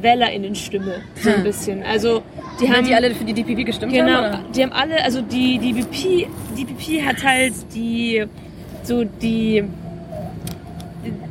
[0.00, 0.96] WählerInnen-Stimme.
[1.16, 1.42] So ein Hm.
[1.44, 1.82] bisschen.
[1.82, 2.22] Also
[2.60, 4.44] die haben die alle für die DPP gestimmt Genau, haben?
[4.54, 8.24] Die haben alle, also die, die BP hat halt die,
[8.84, 9.64] so die,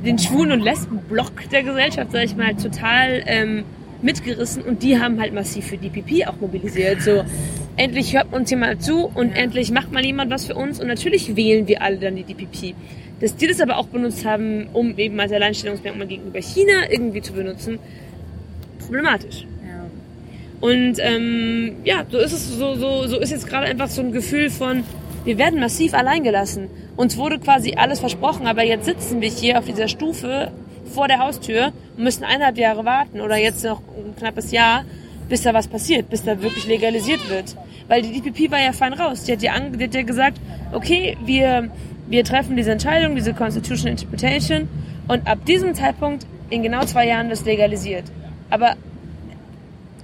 [0.06, 3.64] den Schwulen- und Lesben-Block der Gesellschaft, sag ich mal, total ähm,
[4.02, 7.02] mitgerissen und die haben halt massiv für die PP auch mobilisiert.
[7.02, 7.24] So,
[7.78, 9.44] endlich hört uns jemand zu und Ja.
[9.44, 12.76] endlich macht mal jemand was für uns und natürlich wählen wir alle dann die DPP.
[13.20, 17.34] Dass die das aber auch benutzt haben, um eben als Alleinstellungsmerkmal gegenüber China irgendwie zu
[17.34, 17.80] benutzen,
[18.80, 19.46] problematisch.
[19.66, 19.86] Ja.
[20.60, 24.12] Und ähm, ja, so ist es, so, so, so ist jetzt gerade einfach so ein
[24.12, 24.84] Gefühl von,
[25.26, 26.68] wir werden massiv alleingelassen.
[26.98, 30.52] Uns wurde quasi alles versprochen, aber jetzt sitzen wir hier auf dieser Stufe
[30.94, 34.84] vor der Haustür und müssen eineinhalb Jahre warten oder jetzt noch ein knappes Jahr,
[35.34, 37.56] bis da was passiert, bis da wirklich legalisiert wird.
[37.88, 39.24] Weil die DPP war ja fein raus.
[39.24, 40.40] Die hat ja, die hat ja gesagt,
[40.74, 41.72] okay, wir,
[42.06, 44.70] wir treffen diese Entscheidung, diese Constitutional Interpretation
[45.08, 48.04] und ab diesem Zeitpunkt in genau zwei Jahren wird es legalisiert.
[48.52, 48.76] Aber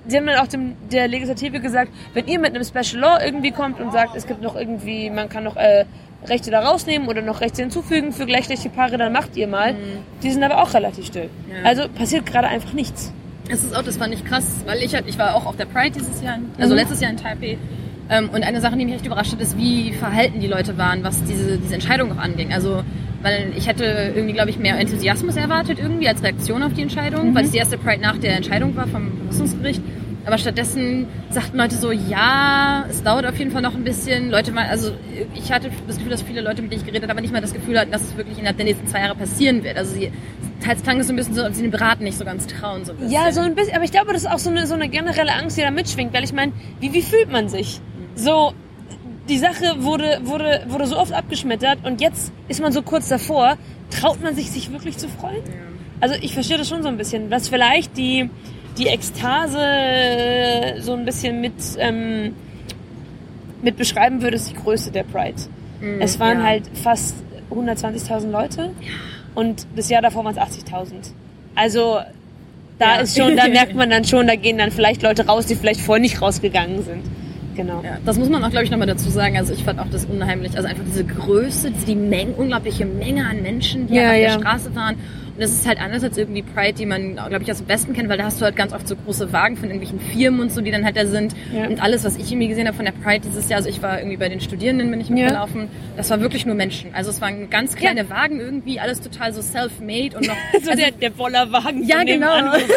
[0.07, 3.51] Sie haben dann auch dem, der Legislative gesagt, wenn ihr mit einem Special Law irgendwie
[3.51, 5.85] kommt und sagt, es gibt noch irgendwie, man kann noch äh,
[6.25, 9.75] Rechte da rausnehmen oder noch Rechte hinzufügen für gleichgeschlechtliche Paare, dann macht ihr mal.
[10.23, 11.29] Die sind aber auch relativ still.
[11.51, 11.69] Ja.
[11.69, 13.13] Also passiert gerade einfach nichts.
[13.49, 15.65] Das ist auch, das fand ich krass, weil ich, hab- ich war auch auf der
[15.65, 16.79] Pride dieses Jahr, also Mhm.
[16.79, 17.57] letztes Jahr in Taipei.
[18.11, 21.03] Ähm, und eine Sache, die mich echt überrascht hat, ist, wie verhalten die Leute waren,
[21.03, 22.51] was diese, diese Entscheidung noch anging.
[22.53, 22.83] Also,
[23.21, 27.35] weil ich hätte irgendwie, glaube ich, mehr Enthusiasmus erwartet irgendwie als Reaktion auf die Entscheidung,
[27.35, 29.81] weil es die erste Pride nach der Entscheidung war vom Verfassungsgericht.
[30.25, 34.29] Aber stattdessen sagten Leute so, ja, es dauert auf jeden Fall noch ein bisschen.
[34.29, 34.91] Leute mal, also
[35.33, 37.53] ich hatte das Gefühl, dass viele Leute, mit denen ich geredet habe, nicht mal das
[37.53, 39.77] Gefühl hatten, dass es wirklich innerhalb der nächsten zwei Jahre passieren wird.
[39.77, 40.11] Also sie,
[40.63, 42.85] teils klang es so ein bisschen so, als sie den Beraten nicht so ganz trauen.
[42.85, 42.93] So.
[43.07, 45.33] Ja, so ein bisschen, aber ich glaube, das ist auch so eine, so eine generelle
[45.33, 47.79] Angst, die da mitschwingt, weil ich meine, wie, wie fühlt man sich?
[48.15, 48.53] So,
[49.29, 53.57] die Sache wurde, wurde, wurde so oft abgeschmettert und jetzt ist man so kurz davor.
[53.89, 55.41] Traut man sich, sich wirklich zu freuen?
[55.99, 58.29] Also ich verstehe das schon so ein bisschen, was vielleicht die,
[58.79, 62.33] die Ekstase so ein bisschen mit, ähm,
[63.61, 65.35] mit beschreiben würde, ist die Größe der Pride.
[65.81, 66.45] Mhm, Es waren ja.
[66.45, 67.15] halt fast
[67.51, 68.71] 120.000 Leute
[69.35, 71.11] und das Jahr davor waren es 80.000.
[71.55, 71.99] Also
[72.77, 73.01] da Ja.
[73.01, 75.81] ist schon, da merkt man dann schon, da gehen dann vielleicht Leute raus, die vielleicht
[75.81, 77.03] vorher nicht rausgegangen sind.
[77.55, 77.81] Genau.
[77.83, 79.35] Ja, das muss man auch, glaube ich, nochmal dazu sagen.
[79.35, 80.55] Also ich fand auch das unheimlich.
[80.55, 84.21] Also einfach diese Größe, die Menge, unglaubliche Menge an Menschen, die Ja, auf ja.
[84.21, 84.95] der Straße waren.
[85.39, 87.93] Und das ist halt anders als irgendwie Pride, die man, glaube ich, aus dem Westen
[87.93, 90.51] kennt, weil da hast du halt ganz oft so große Wagen von irgendwelchen Firmen und
[90.51, 91.33] so, die dann halt da sind.
[91.53, 91.65] Ja.
[91.65, 93.99] Und alles, was ich irgendwie gesehen habe von der Pride dieses Jahr, also ich war
[93.99, 96.93] irgendwie bei den Studierenden, bin ich mitgelaufen, das war wirklich nur Menschen.
[96.93, 100.35] Also es waren ganz kleine Wagen irgendwie, alles total so self-made und noch...
[100.61, 102.33] So also der, der Bollerwagen Ja, genau.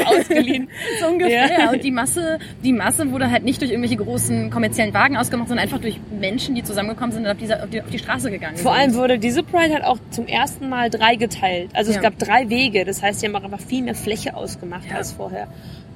[0.07, 0.69] ausgeliehen.
[1.01, 1.51] so ungefähr.
[1.51, 1.71] Ja.
[1.73, 5.65] Und die Masse, die Masse wurde halt nicht durch irgendwelche großen kommerziellen Wagen ausgemacht, sondern
[5.65, 8.57] einfach durch Menschen, die zusammengekommen sind und auf, diese, auf, die, auf die Straße gegangen
[8.57, 8.81] Vor sind.
[8.81, 11.71] allem wurde diese Pride halt auch zum ersten Mal drei geteilt.
[11.75, 12.03] Also es Ja.
[12.03, 12.85] gab drei Wege.
[12.85, 14.97] Das heißt, die haben auch einfach viel mehr Fläche ausgemacht Ja.
[14.97, 15.49] als vorher.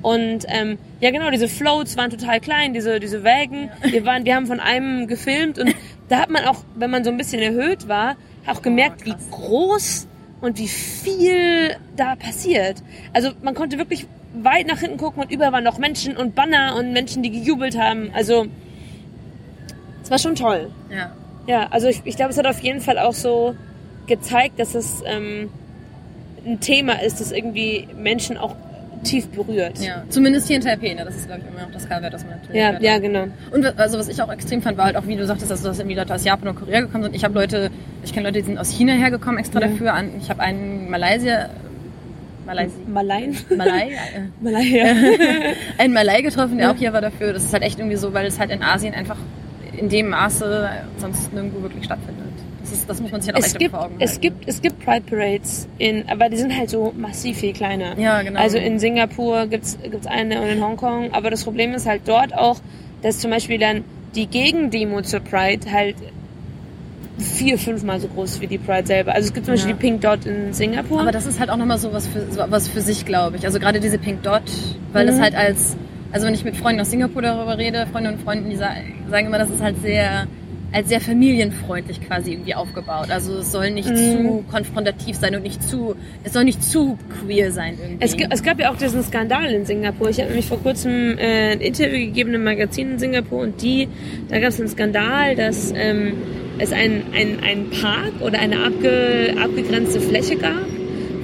[0.03, 3.71] Und ähm, ja genau, diese Floats waren total klein, diese, diese Wägen.
[3.83, 5.75] Wir, waren, wir haben von einem gefilmt und
[6.09, 10.07] da hat man auch, wenn man so ein bisschen erhöht war, auch gemerkt, wie groß
[10.41, 12.83] und wie viel da passiert.
[13.13, 16.77] Also man konnte wirklich weit nach hinten gucken und überall waren noch Menschen und Banner
[16.79, 18.11] und Menschen, die gejubelt haben.
[18.15, 18.47] Also
[20.03, 20.71] es war schon toll.
[20.91, 21.13] Ja.
[21.47, 23.55] Ja, also ich, ich glaube, es hat auf jeden Fall auch so
[24.07, 25.49] gezeigt, dass es ähm,
[26.47, 28.55] ein Thema ist, das irgendwie Menschen auch
[29.03, 29.79] tief berührt.
[29.79, 31.05] Ja, zumindest hier in Taipei, ne?
[31.05, 32.83] Das ist, glaube ich, immer noch das K-Wert, das man natürlich Ja, hört.
[32.83, 33.25] ja, genau.
[33.53, 35.79] Und also was ich auch extrem fand, war halt auch, wie du sagtest, dass das
[35.79, 37.15] irgendwie Leute aus Japan und Korea gekommen sind.
[37.15, 37.71] Ich habe Leute,
[38.03, 39.69] ich kenne Leute, die sind aus China hergekommen extra Ja.
[39.69, 39.93] dafür.
[39.95, 41.51] An, ich habe einen Malaysia,
[42.47, 43.37] Malaysi, Malaien?
[43.57, 44.97] Malay, äh, Malaien.
[45.79, 46.73] einen Malay getroffen, der Ja.
[46.73, 47.33] auch hier war dafür.
[47.33, 49.17] Das ist halt echt irgendwie so, weil es halt in Asien einfach
[49.77, 50.69] in dem Maße
[50.99, 52.26] sonst nirgendwo wirklich stattfindet.
[52.69, 54.21] Das, ist, das muss man sich halt auch Es echt gibt, vor Augen es halten.
[54.23, 57.97] gibt, es gibt Pride Parades in, aber die sind halt so massiv viel kleiner.
[57.99, 58.41] Ja, genau.
[58.41, 62.35] Also in Singapur gibt's gibt's eine und in Hongkong, aber das Problem ist halt dort
[62.35, 62.59] auch,
[63.03, 63.85] dass zum Beispiel dann
[64.17, 65.95] die Gegendemo zur Pride halt
[67.19, 69.15] vier, fünfmal so groß wie die Pride selber.
[69.15, 69.77] Also es gibt zum Beispiel Ja.
[69.77, 71.01] die Pink Dot in Singapur.
[71.01, 73.47] Aber das ist halt auch nochmal so was für, so was für sich, glaube ich.
[73.47, 74.43] Also gerade diese Pink Dot,
[74.93, 75.11] weil Mhm.
[75.11, 75.77] das halt als,
[76.13, 78.71] also wenn ich mit Freunden aus Singapur darüber rede, Freunde und Freunden, die sa
[79.11, 80.27] sagen immer, das ist halt sehr,
[80.77, 83.11] als sehr familienfreundlich quasi irgendwie aufgebaut.
[83.11, 83.97] Also es soll nicht Mhm.
[83.97, 88.05] zu konfrontativ sein und nicht zu, es soll nicht zu queer sein irgendwie.
[88.05, 90.11] Es, es gab ja auch diesen Skandal in Singapur.
[90.11, 93.89] Ich habe nämlich vor kurzem äh, ein Interview gegeben im Magazin in Singapur und die,
[94.29, 96.13] da gab es einen Skandal, dass ähm,
[96.59, 100.67] es ein, ein, ein Park oder eine abge, abgegrenzte Fläche gab,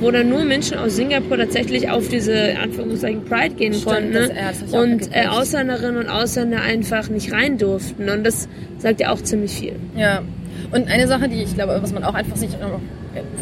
[0.02, 4.12] wo dann nur Menschen aus Singapur tatsächlich auf diese Anführungszeichen Pride gehen Stimmt, konnten.
[4.12, 4.30] Ne?
[4.34, 5.26] das und äh.
[5.26, 8.08] Ausländerinnen und Ausländer einfach nicht rein durften.
[8.08, 8.48] Und das
[8.78, 9.76] sagt ja auch ziemlich viel.
[9.96, 10.22] Ja.
[10.72, 12.80] Und eine Sache, die ich glaube, was man auch einfach sich noch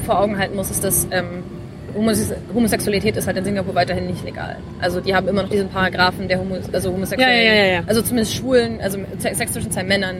[0.04, 1.42] vor Augen halten muss, ist, dass ähm,
[1.96, 4.56] Homose- Homosexualität ist halt in Singapur weiterhin nicht legal.
[4.80, 7.82] Also die haben immer noch diesen Paragraphen der Homo also Homosexuellen, Ja, ja, ja, ja.
[7.86, 10.16] also zumindest Schwulen, also Sex zwischen zwei Männern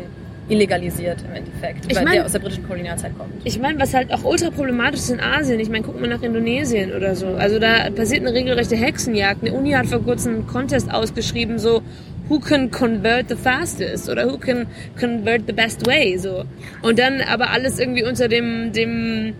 [0.51, 3.33] illegalisiert im Endeffekt, Ich weil mein- der aus der britischen Kolonialzeit kommt.
[3.45, 5.61] Ich meine, was halt auch ultra problematisch ist in Asien.
[5.61, 7.29] Ich meine, guck mal nach Indonesien oder so.
[7.29, 9.43] Also da passiert eine regelrechte Hexenjagd.
[9.43, 11.83] Eine Uni hat vor kurzem einen Contest ausgeschrieben, so
[12.29, 14.67] who can convert the fastest oder who can
[14.99, 16.45] convert the best way, so.
[16.83, 19.33] Und dann aber alles irgendwie unter dem, dem,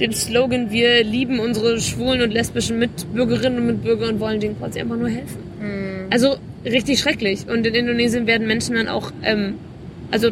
[0.00, 4.80] dem Slogan, wir lieben unsere schwulen und lesbischen Mitbürgerinnen und Mitbürger und wollen denen quasi
[4.80, 5.38] einfach nur helfen.
[6.10, 7.46] Also richtig schrecklich.
[7.48, 9.54] Und in Indonesien werden Menschen dann auch, ähm,
[10.10, 10.30] also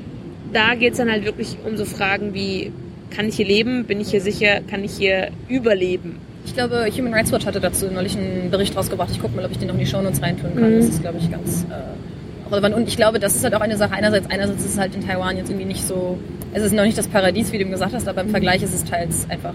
[0.52, 2.72] da geht's dann halt wirklich um so Fragen wie,
[3.10, 3.84] kann ich hier leben?
[3.84, 4.60] Bin ich hier sicher?
[4.68, 6.18] Kann ich hier überleben?
[6.44, 9.10] Ich glaube, Human Rights Watch hatte dazu neulich einen Bericht rausgebracht.
[9.10, 10.74] Ich gucke mal, ob ich den noch in die Shownotes reintun kann.
[10.74, 10.76] Mhm.
[10.76, 12.74] Das ist, glaube ich, ganz äh, relevant.
[12.74, 13.94] Und ich glaube, das ist halt auch eine Sache.
[13.94, 16.18] Einerseits, einerseits ist es halt in Taiwan jetzt irgendwie nicht so,
[16.54, 18.74] es ist noch nicht das Paradies, wie du eben gesagt hast, aber im Vergleich ist
[18.74, 19.54] es teils einfach.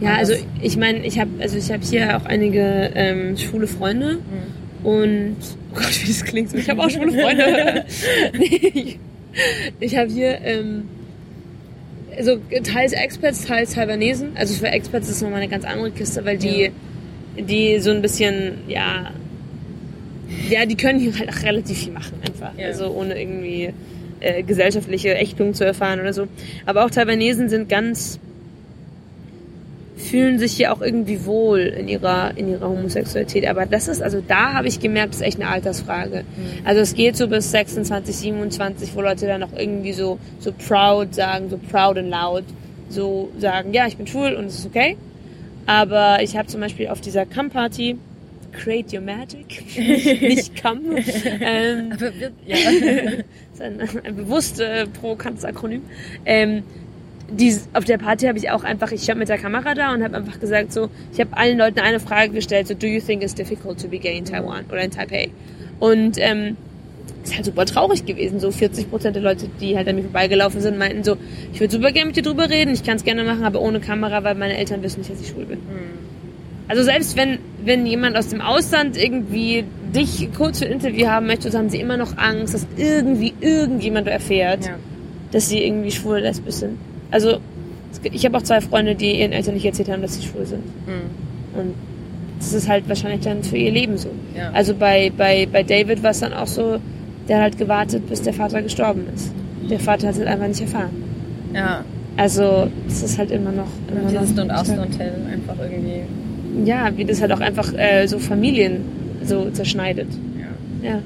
[0.00, 0.30] Ja, anders.
[0.30, 4.18] also ich meine, ich habe also ich habe hier auch einige ähm, schwule Freunde
[4.82, 5.36] und
[5.72, 6.52] oh Gott, wie das klingt.
[6.54, 7.84] Ich habe auch schwule Freunde.
[9.80, 10.88] ich habe hier ähm,
[12.16, 14.36] also teils Expats, teils Taiwanesen.
[14.36, 16.70] Also für Expats ist es nochmal eine ganz andere Kiste, weil die
[17.38, 19.12] die so ein bisschen ja
[20.48, 22.56] ja, die können hier halt auch relativ viel machen einfach.
[22.56, 22.66] Ja.
[22.66, 23.72] Also ohne irgendwie
[24.20, 26.26] äh, gesellschaftliche Ächtung zu erfahren oder so.
[26.66, 28.18] Aber auch Taiwanesen sind ganz
[29.96, 33.46] fühlen sich hier auch irgendwie wohl in ihrer in ihrer Homosexualität.
[33.46, 36.24] Aber das ist also da habe ich gemerkt, das ist echt eine Altersfrage.
[36.64, 41.14] Also es geht so bis 26, 27, wo Leute dann noch irgendwie so so proud
[41.14, 42.44] sagen, so proud and loud,
[42.88, 44.96] so sagen, ja, ich bin schwul und es ist okay.
[45.66, 47.96] Aber ich habe zum Beispiel auf dieser Come-Party
[48.52, 49.62] Create Your Magic,
[50.20, 50.98] nicht Come,
[51.40, 52.56] ähm, Aber wir- ja.
[52.66, 53.14] das
[53.54, 55.82] ist ein, ein bewusst äh, provokantes Akronym.
[56.26, 56.62] Ähm,
[57.32, 60.02] die, auf der Party habe ich auch einfach, ich stand mit der Kamera da und
[60.02, 63.22] habe einfach gesagt so, ich habe allen Leuten eine Frage gestellt, so, do you think
[63.22, 65.30] it's difficult to be gay in Taiwan oder in Taipei?
[65.80, 66.56] Und ähm,
[67.24, 68.40] ist halt super traurig gewesen.
[68.40, 71.16] So 40 Prozent der Leute, die halt an mir vorbeigelaufen sind, meinten so,
[71.52, 73.80] ich würde super gerne mit dir drüber reden, ich kann es gerne machen, aber ohne
[73.80, 75.58] Kamera, weil meine Eltern wissen nicht, dass ich schwul bin.
[76.68, 79.64] Also selbst wenn, wenn jemand aus dem Ausland irgendwie
[79.94, 83.34] dich kurz für ein Interview haben möchte, so haben sie immer noch Angst, dass irgendwie
[83.40, 84.76] irgendjemand erfährt, Ja.
[85.32, 86.78] dass sie irgendwie schwul oder lesbisch sind.
[87.12, 87.38] Also
[88.02, 90.64] ich habe auch zwei Freunde, die ihren Eltern nicht erzählt haben, dass sie schwul sind.
[90.86, 91.58] Mhm.
[91.60, 91.74] Und
[92.38, 94.08] das ist halt wahrscheinlich dann für ihr Leben so.
[94.36, 94.50] Ja.
[94.52, 96.78] Also bei, bei, bei David war es dann auch so,
[97.28, 99.30] der hat halt gewartet, bis der Vater gestorben ist.
[99.70, 100.90] Der Vater hat es halt einfach nicht erfahren.
[101.54, 101.84] ja.
[102.14, 103.68] Also das ist halt immer noch...
[103.90, 106.02] Immer Und dieses noch Don't Ask, Don't Tell einfach irgendwie.
[106.68, 108.82] ja, wie das halt auch einfach äh, so Familien
[109.24, 110.08] so zerschneidet.
[110.82, 110.90] Ja.
[110.90, 110.98] Ja.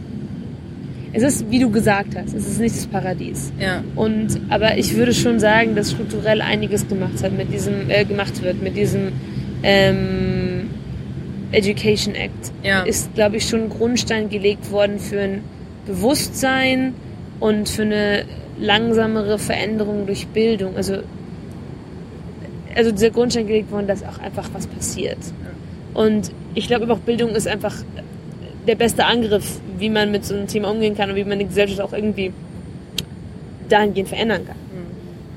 [1.13, 3.53] Es ist, wie du gesagt hast, es ist nicht das Paradies.
[3.59, 3.83] Ja.
[3.95, 8.43] Und aber ich würde schon sagen, dass strukturell einiges gemacht hat mit diesem äh, gemacht
[8.43, 9.13] wird mit diesem
[9.63, 10.71] ähm,
[11.53, 12.53] Education Act.
[12.63, 12.83] Ja.
[12.83, 15.41] Ist, glaube ich, schon ein Grundstein gelegt worden für ein
[15.87, 16.95] Bewusstsein
[17.41, 18.25] und für eine
[18.59, 20.77] langsamere Veränderung durch Bildung.
[20.77, 20.99] Also
[22.75, 25.19] also dieser Grundstein gelegt worden, dass auch einfach was passiert.
[25.95, 27.75] Und ich glaube aber auch Bildung ist einfach
[28.67, 31.47] der beste Angriff, wie man mit so einem Thema umgehen kann und wie man die
[31.47, 32.33] Gesellschaft auch irgendwie
[33.69, 34.57] dahingehend verändern kann.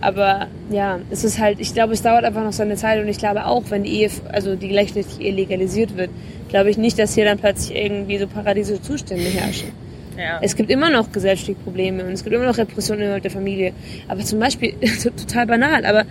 [0.02, 3.18] Aber ja, es ist halt, ich glaube, es dauert einfach noch seine Zeit und ich
[3.18, 6.10] glaube auch, wenn die Ehe, also die geschlechtliche Ehe legalisiert wird,
[6.48, 9.72] glaube ich nicht, dass hier dann plötzlich irgendwie so paradiesische Zustände herrschen.
[10.18, 10.40] Ja.
[10.42, 13.74] Es gibt immer noch gesellschaftliche Probleme und es gibt immer noch Repressionen innerhalb der Familie.
[14.08, 14.74] Aber zum Beispiel,
[15.04, 16.06] total banal, aber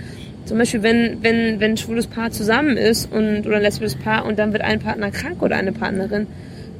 [0.45, 4.25] zum Beispiel, wenn, wenn, wenn ein schwules Paar zusammen ist und, oder ein lesbisches Paar
[4.25, 6.27] und dann wird ein Partner krank oder eine Partnerin,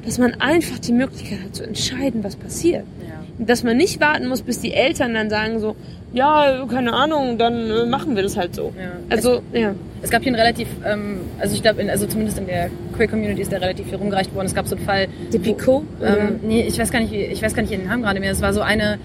[0.09, 2.83] dass man einfach die Möglichkeit hat zu entscheiden, was passiert.
[3.07, 3.13] Ja.
[3.37, 5.75] Und dass man nicht warten muss, bis die Eltern dann sagen so,
[6.13, 8.73] ja, keine Ahnung, dann äh, machen wir das halt so.
[8.75, 8.93] Ja.
[9.09, 9.75] Also, ja.
[10.01, 13.43] Es gab hier einen relativ, ähm, also ich glaube, also zumindest in der Queer Community
[13.43, 14.47] ist der relativ viel rumgereicht worden.
[14.47, 15.09] Es gab so einen Fall.
[15.31, 15.83] Die Picot?
[16.01, 18.31] Ähm, nee, ich weiß gar nicht, ich weiß gar nicht ihren Namen gerade mehr.
[18.31, 18.97] Es war so eine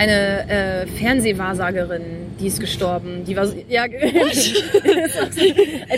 [0.00, 2.02] eine äh, Fernsehwahrsagerin,
[2.40, 3.22] die ist gestorben.
[3.26, 3.92] Die war so, ja, also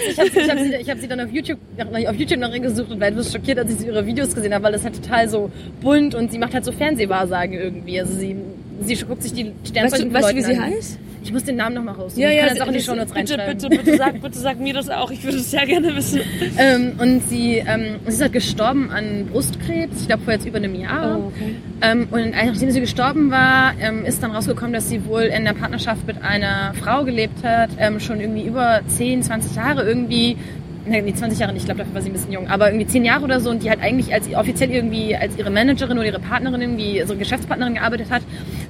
[0.08, 3.00] ich habe hab sie, ich hab sie dann auf YouTube auf YouTube noch gesucht und
[3.00, 5.52] war etwas schockiert, als ich so ihre Videos gesehen habe, weil das halt total so
[5.80, 8.00] bunt und sie macht halt so Fernsehwahrsagen irgendwie.
[8.00, 8.36] Also sie
[8.80, 10.98] sie guckt sich die Weißt Sternzeichen du, von weißt du, wie sie heißt?
[11.22, 12.28] Ich muss den Namen noch mal raussuchen.
[12.28, 13.58] ich kann das auch in die Shownotes bitte, reinschreiben.
[13.58, 15.10] bitte, bitte sag, bitte sag mir das auch.
[15.10, 16.20] Ich würde es sehr gerne wissen.
[16.58, 20.58] Ähm, und sie, ähm, sie ist halt gestorben an Brustkrebs, ich glaube vor jetzt über
[20.58, 21.18] einem Jahr.
[21.18, 21.54] Oh, okay.
[21.80, 25.54] Ähm, und nachdem sie gestorben war, ähm, ist dann rausgekommen, dass sie wohl in der
[25.54, 30.36] Partnerschaft mit einer Frau gelebt hat, ähm, schon irgendwie über 10, 20 Jahre irgendwie.
[30.84, 32.88] Ne, nee, 20 Jahre nicht, ich glaube, dafür war sie ein bisschen jung, aber irgendwie
[32.88, 36.06] 10 Jahre oder so und die halt eigentlich als offiziell irgendwie als ihre Managerin oder
[36.06, 38.22] ihre Partnerin irgendwie, also Geschäftspartnerin gearbeitet hat.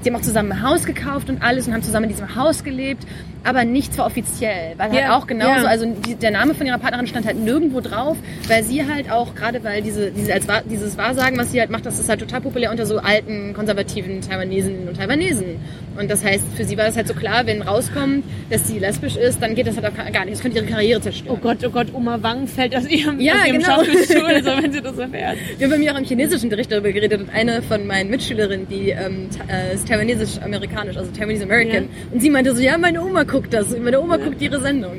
[0.03, 2.65] Sie haben auch zusammen ein Haus gekauft und alles und haben zusammen in diesem Haus
[2.65, 3.07] gelebt,
[3.45, 5.69] aber nichts war offiziell, weil halt Ja, auch genauso, ja.
[5.69, 8.17] also die, der Name von ihrer Partnerin stand halt nirgendwo drauf,
[8.49, 11.87] weil sie halt auch, gerade weil diese, diese als, dieses Wahrsagen, was sie halt macht,
[11.87, 15.57] das ist halt total populär unter so alten, konservativen Taiwanesen und Taiwanesen.
[15.99, 19.17] Und das heißt, für sie war das halt so klar, wenn rauskommt, dass sie lesbisch
[19.17, 20.35] ist, dann geht das halt auch gar nicht.
[20.37, 21.37] Das könnte ihre Karriere zerstören.
[21.37, 23.75] Oh Gott, oh Gott, Oma Wang fällt aus ihrem, Ja, aus ihrem genau.
[23.77, 25.37] Schauspielstuhl, so wenn sie das erfährt.
[25.59, 28.67] Wir haben bei mir auch im chinesischen Unterricht darüber geredet und eine von meinen Mitschülerinnen,
[28.69, 33.25] die ähm, äh, ist taiwanesisch-amerikanisch, also Taiwanese American, und sie meinte so, ja, meine Oma
[33.33, 34.99] guckt das, meine Oma guckt ihre Sendung.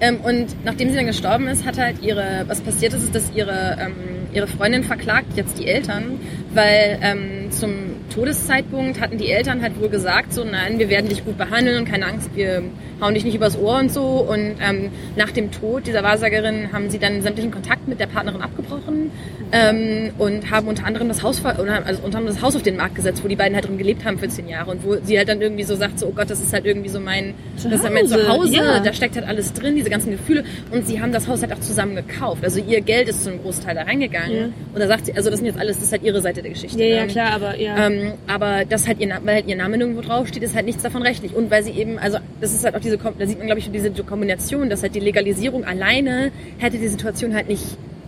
[0.00, 3.30] Ähm, und nachdem sie dann gestorben ist, hat halt ihre, was passiert ist, ist, dass
[3.34, 3.94] ihre, ähm,
[4.32, 6.18] ihre Freundin verklagt jetzt die Eltern,
[6.54, 7.72] weil ähm, zum
[8.14, 11.90] Todeszeitpunkt hatten die Eltern halt wohl gesagt, so nein, wir werden dich gut behandeln und
[11.90, 12.62] keine Angst, wir
[13.02, 14.02] hauen dich nicht übers Ohr und so.
[14.02, 18.40] Und ähm, nach dem Tod dieser Wahrsagerin haben sie dann sämtlichen Kontakt mit der Partnerin
[18.40, 19.10] abgebrochen
[19.52, 22.94] ähm, und haben unter anderem das Haus, also unter anderem das Haus auf den Markt
[22.94, 25.28] gesetzt, wo die beiden halt drin gelebt haben für zehn Jahre und wo sie halt
[25.28, 27.82] dann irgendwie so sagt, so oh Gott, das ist halt irgendwie so mein, das ist
[27.82, 28.80] halt mein Zuhause, Zuhause, ja.
[28.80, 30.44] da steckt halt alles drin, diese ganzen Gefühle.
[30.70, 32.44] Und sie haben das Haus halt auch zusammen gekauft.
[32.44, 34.36] Also ihr Geld ist zu einem Großteil da reingegangen.
[34.36, 34.44] Ja.
[34.44, 36.52] Und da sagt sie, also das sind jetzt alles, das ist halt ihre Seite der
[36.52, 36.82] Geschichte.
[36.82, 37.86] Ja, ja, Ähm, klar, aber ja.
[37.86, 41.02] ähm, aber das halt ihr, weil halt ihr Name nirgendwo draufsteht, ist halt nichts davon
[41.02, 41.34] rechtlich.
[41.34, 43.60] Und weil sie eben, also das ist halt auch diese, Kom- da sieht man glaube
[43.60, 47.62] ich diese Kombination, dass halt die Legalisierung alleine hätte die Situation halt nicht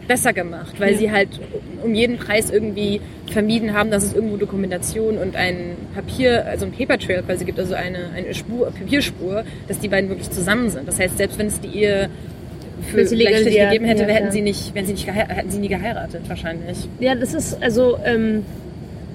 [0.07, 0.99] besser gemacht, weil Ja.
[0.99, 1.29] sie halt
[1.83, 6.73] um jeden Preis irgendwie vermieden haben, dass es irgendwo Dokumentation und ein Papier, also ein
[6.73, 10.87] Paper Trail quasi gibt, also eine, eine Spur, Papierspur, dass die beiden wirklich zusammen sind.
[10.87, 12.11] Das heißt, selbst wenn es die Ehe
[12.93, 16.21] für sie gegeben hätte, ja, hätten sie nicht, wären sie nicht hätten sie nie geheiratet
[16.29, 16.87] wahrscheinlich.
[17.01, 18.43] Ja, das ist, also, ähm,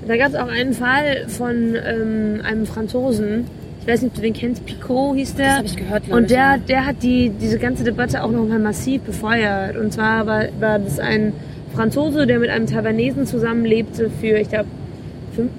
[0.07, 3.45] da gab es auch einen Fall von ähm, einem Franzosen,
[3.82, 5.45] ich weiß nicht, ob du den kennst, Picot hieß der.
[5.47, 6.09] Das habe ich gehört.
[6.09, 9.77] Und der, der hat die, diese ganze Debatte auch nochmal massiv befeuert.
[9.77, 11.34] Und zwar war, war das ein
[11.73, 14.67] Franzose, der mit einem Taiwanesen zusammenlebte für, ich glaube,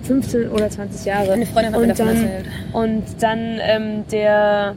[0.03, 1.29] 15 oder 20 Jahre.
[1.29, 2.47] Meine Freundin hat mir und davon dann, erzählt.
[2.73, 4.77] Und dann ähm, der,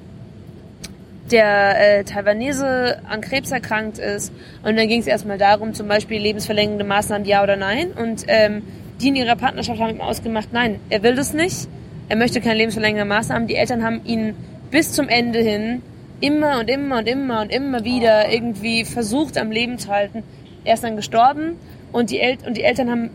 [1.31, 4.31] der äh, Taiwanese an Krebs erkrankt ist.
[4.63, 7.91] Und dann ging es erstmal darum, zum Beispiel lebensverlängernde Maßnahmen, ja oder nein.
[7.91, 8.61] Und ähm,
[9.01, 11.67] die in ihrer Partnerschaft haben ihm ausgemacht, nein, er will das nicht.
[12.13, 13.47] Er möchte keine lebensverlängernde Maßnahmen.
[13.47, 14.35] Die Eltern haben ihn
[14.69, 15.81] bis zum Ende hin
[16.21, 20.21] immer und immer und immer und immer wieder irgendwie versucht am Leben zu halten.
[20.63, 21.55] Er ist dann gestorben
[21.91, 23.09] und die, El und die Eltern haben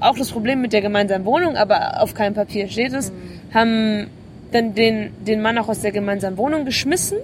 [0.00, 3.12] auch das Problem mit der gemeinsamen Wohnung, aber auf keinem Papier steht es,
[3.54, 4.08] haben
[4.50, 7.18] dann den, den Mann auch aus der gemeinsamen Wohnung geschmissen.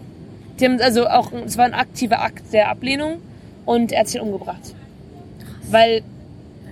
[0.61, 3.16] Die haben also auch, es war ein aktiver Akt der Ablehnung
[3.64, 4.77] und er hat sich umgebracht.
[5.72, 6.03] Weil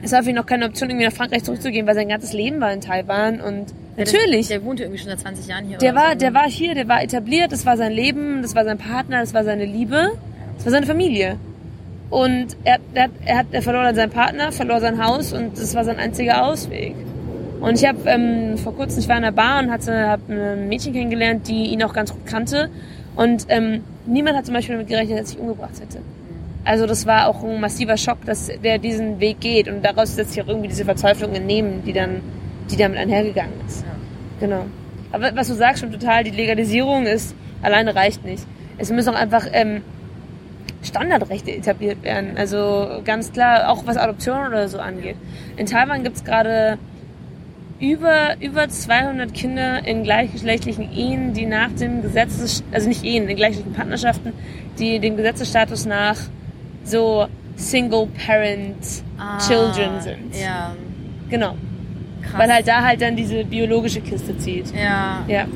[0.03, 2.61] es war für ihn noch keine Option, irgendwie nach Frankreich zurückzugehen, weil sein ganzes Leben
[2.61, 4.49] war in Taiwan und natürlich.
[4.49, 5.79] Der wohnte irgendwie schon seit 20 Jahren hier.
[5.79, 6.19] Der war, so.
[6.19, 9.35] der war hier, der war etabliert, das war sein Leben, das war sein Partner, das
[9.35, 10.13] war seine Liebe,
[10.57, 11.37] das war seine Familie.
[12.11, 15.59] Und er, er, hat- er, hat, er verlor dann seinen Partner, verlor sein Haus und
[15.59, 16.95] das war sein einziger Ausweg.
[17.61, 20.69] Und ich habe ähm, vor kurzem, ich war in der Bar und hatte hab ein
[20.69, 22.69] Mädchen kennengelernt, die ihn auch ganz gut kannte.
[23.17, 25.99] Und ähm, niemand hat zum Beispiel damit gerechnet, dass er sich umgebracht hätte.
[26.65, 30.33] Also das war auch ein massiver Schock, dass der diesen Weg geht und daraus setzt
[30.35, 32.21] sich auch irgendwie diese Verzweiflung entnehmen, die dann,
[32.71, 33.83] die damit einhergegangen ist.
[33.83, 33.95] Ja.
[34.41, 34.67] Genau.
[35.13, 38.45] Aber was du sagst schon total, die Legalisierung ist alleine reicht nicht.
[38.79, 39.83] Es müssen auch einfach ähm,
[40.83, 42.37] Standardrechte etabliert werden.
[42.37, 45.17] Also ganz klar, auch was Adoption oder so angeht.
[45.57, 46.79] In Taiwan gibt's gerade
[47.81, 53.37] über, über 200 Kinder in gleichgeschlechtlichen Ehen, die nach dem Gesetzes, also nicht Ehen, in
[53.37, 54.33] gleichgeschlechtlichen Partnerschaften,
[54.79, 56.19] die dem Gesetzesstatus nach
[56.85, 58.77] so Single Parent
[59.19, 60.37] Ah, Children sind.
[60.41, 60.75] Ja.
[61.31, 61.55] Genau.
[62.31, 62.41] Krass.
[62.41, 64.73] Weil halt da halt dann diese biologische Kiste zieht.
[64.75, 65.25] Ja.
[65.29, 65.47] Ja.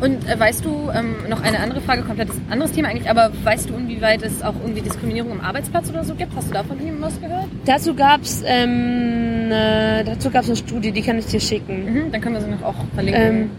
[0.00, 3.68] Und äh, weißt du, ähm, noch eine andere Frage, komplettes anderes Thema eigentlich, aber weißt
[3.68, 6.34] du, inwieweit es auch irgendwie Diskriminierung am Arbeitsplatz oder so gibt?
[6.34, 7.46] Hast du davon was gehört?
[7.66, 11.84] Dazu gab's ähm, äh, dazu gab's eine Studie, die kann ich dir schicken.
[11.84, 13.22] Mhm, dann können wir sie noch auch verlinken.
[13.22, 13.50] Ähm,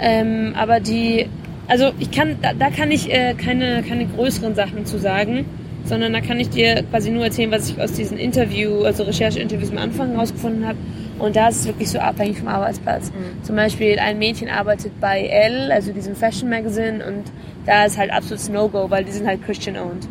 [0.00, 1.28] ähm, aber die,
[1.68, 5.44] also ich kann, da, da kann ich äh, keine, keine größeren Sachen zu sagen,
[5.84, 9.70] sondern da kann ich dir quasi nur erzählen, was ich aus diesen Interview, also Rechercheinterviews
[9.70, 10.78] am Anfang herausgefunden habe.
[11.22, 13.10] Und da ist es wirklich so abhängig vom Arbeitsplatz.
[13.10, 13.44] Mhm.
[13.44, 17.22] Zum Beispiel ein Mädchen arbeitet bei Elle, also diesem Fashion Magazine, und
[17.64, 20.08] da ist halt absolutes No-Go, weil die sind halt Christian owned.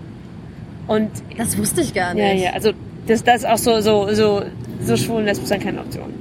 [0.88, 2.24] Und das wusste ich gar nicht.
[2.24, 2.72] ja, ja, also
[3.07, 4.43] das, das ist auch so, so, so,
[4.80, 6.14] so schwulen Lesben sind keine Option.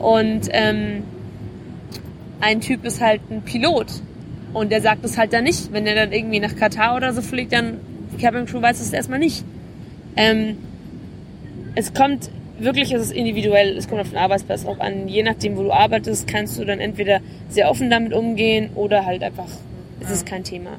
[0.00, 1.04] Und ähm,
[2.40, 3.86] ein Typ ist halt ein Pilot
[4.54, 5.72] und der sagt es halt dann nicht.
[5.72, 7.78] Wenn er dann irgendwie nach Katar oder so fliegt, dann
[8.12, 9.44] die Cabin Crew weiß es erstmal nicht.
[10.16, 10.58] Ähm,
[11.76, 12.28] es kommt
[12.58, 15.08] wirklich, es ist individuell, es kommt auf den Arbeitsplatz drauf an.
[15.08, 19.22] Je nachdem, wo du arbeitest, kannst du dann entweder sehr offen damit umgehen oder halt
[19.22, 19.48] einfach,
[20.00, 20.70] es ist kein Thema.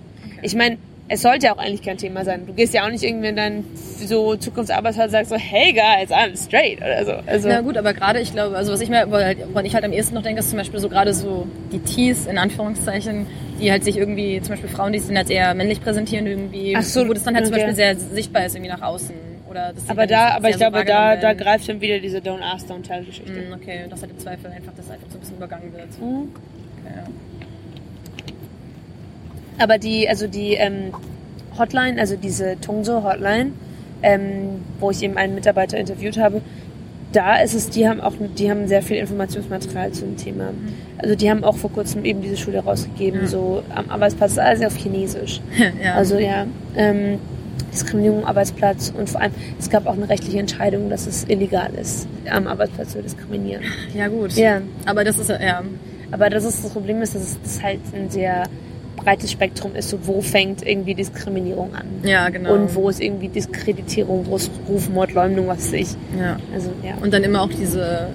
[0.42, 0.78] Ich meine,
[1.10, 2.46] es sollte ja auch eigentlich kein Thema sein.
[2.48, 6.12] Du gehst ja auch nicht irgendwie in deinen so Zukunftsarbeitsplatz und sagst so, hey guys,
[6.12, 7.12] I'm straight oder so.
[7.26, 9.92] Also, Na gut, aber gerade, ich glaube, also was ich mir, woran ich halt am
[9.92, 13.28] ehesten noch denke, ist zum Beispiel so gerade so die Tees, in Anführungszeichen,
[13.62, 16.76] die halt sich irgendwie, zum Beispiel Frauen, die sich dann als eher männlich präsentieren irgendwie,
[16.82, 17.66] so, wo das dann halt zum okay.
[17.66, 19.33] Beispiel sehr sichtbar ist irgendwie nach außen.
[19.54, 22.42] Oder das aber da, aber ich so glaube, da, da greift dann wieder diese Don't
[22.42, 23.32] Ask, Don't Tell Geschichte.
[23.32, 26.02] Hm, Okay, das hat im Zweifel einfach, dass einfach so ein bisschen übergangen wird.
[26.02, 26.30] Mhm.
[26.84, 27.04] Okay, ja.
[29.64, 30.92] Aber die, also die ähm,
[31.58, 33.52] Hotline, also diese Tongso Hotline,
[34.02, 36.42] ähm, wo ich eben einen Mitarbeiter interviewt habe,
[37.12, 40.46] da ist es, die haben auch, die haben sehr viel Informationsmaterial zu dem Thema.
[40.98, 43.28] Also die haben auch vor kurzem eben diese Schule rausgegeben, Mhm.
[43.28, 45.40] so am Arbeitsplatz, ist alles auf Chinesisch.
[45.84, 45.94] ja.
[45.94, 47.20] Also ja, ähm,
[47.72, 51.72] Diskriminierung am Arbeitsplatz und vor allem, es gab auch eine rechtliche Entscheidung, dass es illegal
[51.74, 53.64] ist, am Arbeitsplatz zu diskriminieren.
[53.94, 54.34] ja gut.
[54.34, 55.64] Ja, Aber das ist ja,
[56.12, 58.44] aber das ist das Problem ist, dass es halt ein sehr
[58.96, 61.88] breites Spektrum ist, so wo fängt irgendwie Diskriminierung an.
[62.04, 62.54] ja genau.
[62.54, 65.88] Und wo ist irgendwie Diskreditierung, wo ist Rufmord, Leumdung, was weiß ich.
[66.18, 66.38] Ja.
[66.54, 66.94] Also ja.
[67.02, 68.10] Und dann immer auch diese,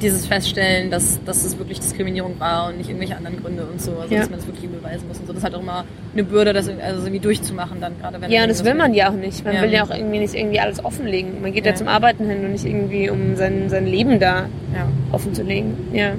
[0.00, 3.96] dieses Feststellen, dass, dass es wirklich Diskriminierung war und nicht irgendwelche anderen Gründe und so.
[3.98, 4.20] Also Ja.
[4.20, 5.32] dass man das wirklich beweisen muss und so.
[5.32, 8.42] Das ist halt auch immer eine Bürde, das also irgendwie durchzumachen dann gerade wenn Ja,
[8.42, 9.44] und das will man ja auch nicht.
[9.44, 9.62] Man Ja.
[9.62, 11.40] will ja auch irgendwie nicht irgendwie alles offenlegen.
[11.42, 11.76] Man geht ja, Ja.
[11.76, 14.86] zum Arbeiten hin und nicht irgendwie, um sein, sein Leben da Ja.
[15.10, 15.76] offen zu legen.
[15.92, 16.12] Ja,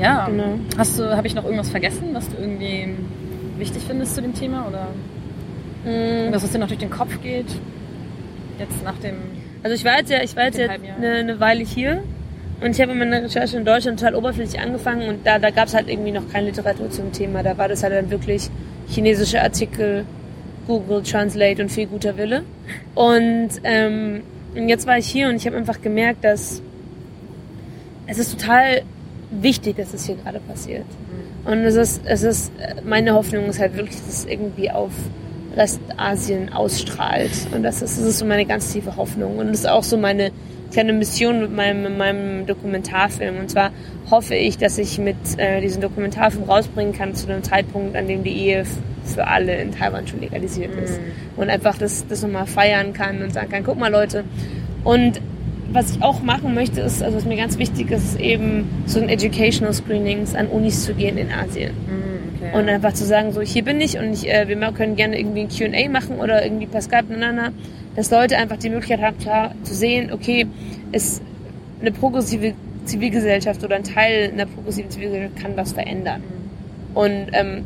[0.00, 0.26] Ja.
[0.26, 0.58] genau.
[0.78, 2.88] Hast du, habe ich noch irgendwas vergessen, was du irgendwie
[3.58, 4.88] wichtig findest zu dem Thema oder
[5.84, 7.46] irgendwas, was dir noch durch den Kopf geht?
[8.58, 9.16] Jetzt nach dem.
[9.62, 10.70] Also ich war jetzt ja, ich war jetzt, Jahr.
[10.70, 12.02] eine, eine Weile hier
[12.60, 15.74] und ich habe meine Recherche in Deutschland total oberflächlich angefangen und da, da gab es
[15.74, 17.42] halt irgendwie noch keine Literatur zum Thema.
[17.42, 18.50] Da war das halt dann wirklich
[18.88, 20.04] chinesische Artikel,
[20.66, 22.42] Google Translate und viel guter Wille.
[22.94, 24.22] Und, ähm,
[24.54, 26.62] und jetzt war ich hier und ich habe einfach gemerkt, dass
[28.06, 28.82] es ist total
[29.30, 30.84] wichtig, dass es hier gerade passiert.
[31.44, 32.52] Und es ist, es ist,
[32.84, 34.92] meine Hoffnung ist halt wirklich, dass es irgendwie auf
[35.56, 37.30] Restasien ausstrahlt.
[37.52, 39.38] Und das ist, das ist so meine ganz tiefe Hoffnung.
[39.38, 40.30] Und das ist auch so meine
[40.70, 43.38] kleine Mission mit meinem, mit meinem Dokumentarfilm.
[43.38, 43.72] Und zwar
[44.10, 48.22] hoffe ich, dass ich mit äh, diesem Dokumentarfilm rausbringen kann zu einem Zeitpunkt, an dem
[48.22, 48.64] die Ehe
[49.04, 51.00] für alle in Taiwan schon legalisiert ist.
[51.36, 54.24] Und einfach das, das nochmal feiern kann und sagen kann, guck mal Leute.
[54.84, 55.20] Und
[55.72, 59.08] was ich auch machen möchte, ist, also was mir ganz wichtig ist, eben so ein
[59.08, 61.72] Educational Screenings an Unis zu gehen in Asien.
[62.36, 62.58] Okay.
[62.58, 65.40] Und einfach zu sagen, so hier bin ich und ich, äh, wir können gerne irgendwie
[65.42, 67.52] ein Q&A machen oder irgendwie per Skype miteinander,
[67.96, 70.46] dass Leute einfach die Möglichkeit haben, klar zu sehen, okay,
[70.92, 71.22] ist
[71.80, 76.22] eine progressive Zivilgesellschaft oder ein Teil einer progressiven Zivilgesellschaft kann was verändern.
[76.94, 77.64] Und ähm,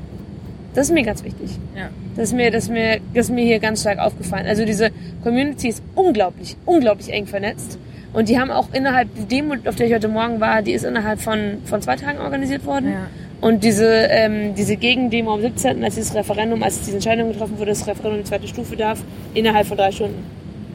[0.74, 1.50] das ist mir ganz wichtig.
[1.76, 1.88] ja.
[2.16, 4.46] Das ist mir, das ist mir, das ist mir hier ganz stark aufgefallen.
[4.46, 4.90] Also diese
[5.22, 7.78] Community ist unglaublich, unglaublich eng vernetzt.
[8.14, 10.84] Und die haben auch innerhalb, die Demo, auf der ich heute Morgen war, die ist
[10.84, 12.92] innerhalb von, von zwei Tagen organisiert worden.
[12.92, 13.06] Ja.
[13.40, 17.72] Und diese, ähm, diese Gegendemo am 17., als dieses Referendum, als diese Entscheidung getroffen wurde,
[17.72, 19.02] dass das Referendum die zweite Stufe darf,
[19.34, 20.24] innerhalb von drei Stunden.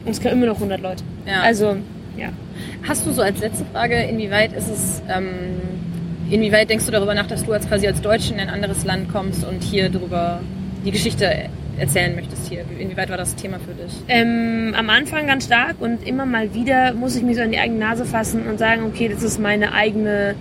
[0.04, 1.02] Und es kamen immer noch 100 Leute.
[1.26, 1.40] Ja.
[1.40, 1.76] Also,
[2.16, 2.28] ja.
[2.86, 5.28] Hast du so als letzte Frage, inwieweit ist es, ähm,
[6.30, 9.10] inwieweit denkst du darüber nach, dass du als quasi als Deutsche in ein anderes Land
[9.10, 10.40] kommst und hier darüber
[10.84, 11.48] die Geschichte
[11.80, 12.64] erzählen möchtest hier?
[12.78, 13.92] Inwieweit war das Thema für dich?
[14.08, 17.58] Ähm, am Anfang ganz stark und immer mal wieder muss ich mich so an die
[17.58, 20.34] eigene Nase fassen und sagen, okay, das ist meine eigene,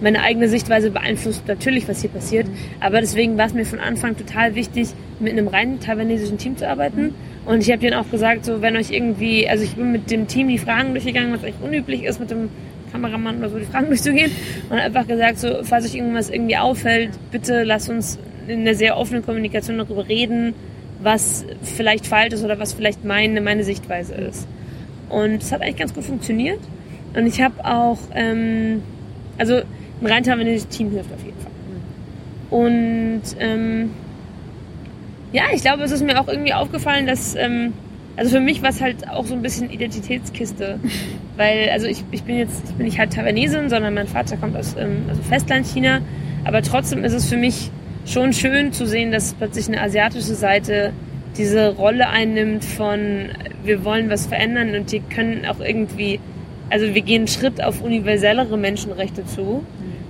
[0.00, 2.46] meine eigene Sichtweise beeinflusst natürlich, was hier passiert.
[2.80, 4.88] Aber deswegen war es mir von Anfang total wichtig,
[5.18, 7.14] mit einem rein taiwanesischen Team zu arbeiten.
[7.44, 10.26] Und ich habe denen auch gesagt, so wenn euch irgendwie, also ich bin mit dem
[10.26, 12.48] Team die Fragen durchgegangen, was echt unüblich ist mit dem
[12.92, 14.30] Kameramann oder so, die Fragen durchzugehen.
[14.70, 18.18] Und einfach gesagt, so, falls euch irgendwas irgendwie auffällt, bitte lasst uns
[18.48, 20.54] in einer sehr offenen Kommunikation darüber reden,
[21.02, 24.46] was vielleicht falsch ist oder was vielleicht meine, meine Sichtweise ist.
[25.08, 26.60] Und es hat eigentlich ganz gut funktioniert.
[27.14, 28.82] Und ich habe auch, ähm,
[29.38, 29.56] also
[30.00, 31.50] ein rein taiwanesisches Team hilft auf jeden Fall.
[32.50, 33.90] Und ähm,
[35.32, 37.72] ja, ich glaube, es ist mir auch irgendwie aufgefallen, dass, ähm,
[38.16, 40.78] also für mich war es halt auch so ein bisschen Identitätskiste.
[41.36, 44.56] Weil, also ich, ich bin jetzt, ich bin nicht halt Taiwanesin, sondern mein Vater kommt
[44.56, 46.00] aus ähm, also Festland China.
[46.44, 47.70] Aber trotzdem ist es für mich
[48.06, 50.92] schon schön zu sehen, dass plötzlich eine asiatische Seite
[51.36, 53.28] diese Rolle einnimmt von,
[53.64, 56.20] wir wollen was verändern und die können auch irgendwie,
[56.70, 59.64] also wir gehen einen Schritt auf universellere Menschenrechte zu.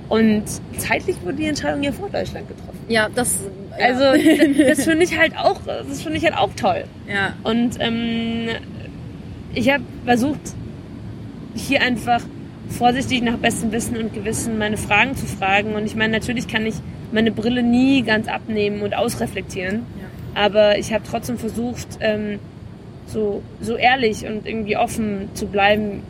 [0.09, 0.45] Und
[0.77, 2.79] zeitlich wurde die Entscheidung ja vor Deutschland getroffen.
[2.89, 3.41] Ja, das.
[3.77, 3.87] Ja.
[3.87, 4.23] Also
[4.63, 6.85] das finde ich halt auch, das finde ich halt auch toll.
[7.09, 7.33] Ja.
[7.43, 8.49] Und ähm,
[9.53, 10.39] ich habe versucht,
[11.57, 12.21] hier einfach
[12.69, 15.75] vorsichtig nach bestem Wissen und Gewissen meine Fragen zu fragen.
[15.75, 16.77] Und ich meine, natürlich kann ich
[17.13, 19.83] meine Brille nie ganz abnehmen und ausreflektieren.
[20.01, 20.43] Ja.
[20.43, 22.39] Aber ich habe trotzdem versucht, ähm,
[23.07, 26.03] so, so ehrlich und irgendwie offen zu bleiben,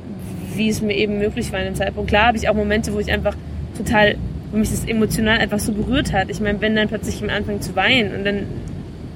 [0.55, 2.09] wie es mir eben möglich war in dem Zeitpunkt.
[2.09, 3.37] Klar habe ich auch Momente, wo ich einfach
[3.77, 4.17] total,
[4.51, 6.31] wo mich das emotional einfach so berührt hat.
[6.31, 8.47] Ich meine, wenn dann plötzlich jemand anfängt zu weinen und dann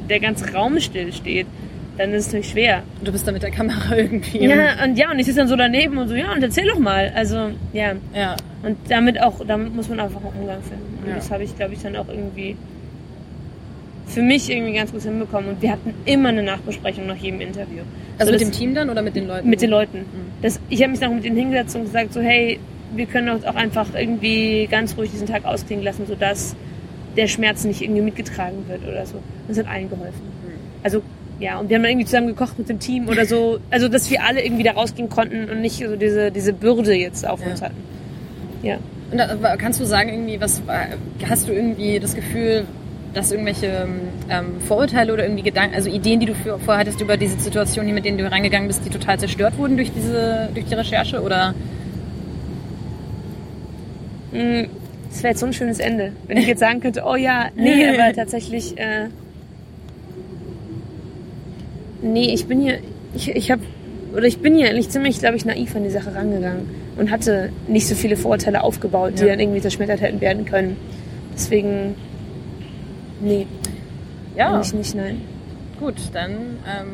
[0.09, 1.47] der ganze Raum still steht,
[1.97, 2.83] dann ist es natürlich schwer.
[2.99, 4.45] Und du bist da mit der Kamera irgendwie.
[4.45, 6.79] Ja, und ja, und ich sitze dann so daneben und so, ja, und erzähl doch
[6.79, 7.13] mal.
[7.15, 7.95] Also, ja.
[8.15, 8.37] Ja.
[8.63, 10.99] Und damit auch, damit muss man einfach einen Umgang finden.
[11.03, 11.15] Und Ja.
[11.17, 12.57] das habe ich, glaube ich, dann auch irgendwie
[14.07, 15.51] für mich irgendwie ganz gut hinbekommen.
[15.51, 17.83] Und wir hatten immer eine Nachbesprechung nach jedem Interview.
[18.19, 19.49] Also So, mit dem Team dann oder mit den Leuten?
[19.49, 19.99] Mit den Leuten.
[19.99, 20.05] Mhm.
[20.43, 22.59] Das, ich habe mich dann auch mit denen hingesetzt und gesagt, so, hey,
[22.95, 26.57] wir können uns auch einfach irgendwie ganz ruhig diesen Tag ausklingen lassen, sodass
[27.17, 29.17] der Schmerz nicht irgendwie mitgetragen wird oder so.
[29.17, 30.23] Und es hat allen geholfen.
[30.83, 31.03] Also,
[31.39, 33.59] ja, und wir haben dann irgendwie zusammen gekocht mit dem Team oder so.
[33.71, 37.27] Also, dass wir alle irgendwie da rausgehen konnten und nicht so diese, diese Bürde jetzt
[37.27, 37.47] auf Ja.
[37.53, 37.77] uns hatten.
[38.63, 38.79] Ja.
[39.11, 40.63] Und da, kannst du sagen, irgendwie, was
[41.29, 42.65] hast du irgendwie das Gefühl,
[43.13, 43.89] dass irgendwelche
[44.29, 47.93] ähm, Vorurteile oder irgendwie Gedanken, also Ideen, die du für, vorhattest über diese Situation, die
[47.93, 51.21] mit denen du reingegangen bist, die total zerstört wurden durch diese, durch die Recherche?
[51.23, 51.55] Oder
[54.33, 54.67] Mm,
[55.09, 57.89] Das wäre jetzt so ein schönes Ende, wenn ich jetzt sagen könnte, oh ja, nee,
[57.99, 59.09] aber tatsächlich, äh,
[62.03, 62.79] nee, ich bin hier,
[63.15, 63.63] ich, ich habe,
[64.13, 66.69] oder ich bin hier eigentlich ziemlich, glaube ich, naiv an die Sache rangegangen
[67.01, 69.31] und hatte nicht so viele Vorurteile aufgebaut, die Ja.
[69.31, 70.77] dann irgendwie zerschmettert hätten werden können.
[71.35, 71.95] Deswegen,
[73.21, 73.47] nee,
[74.37, 75.21] ja, nicht, nicht, nein.
[75.81, 76.89] gut, dann ähm,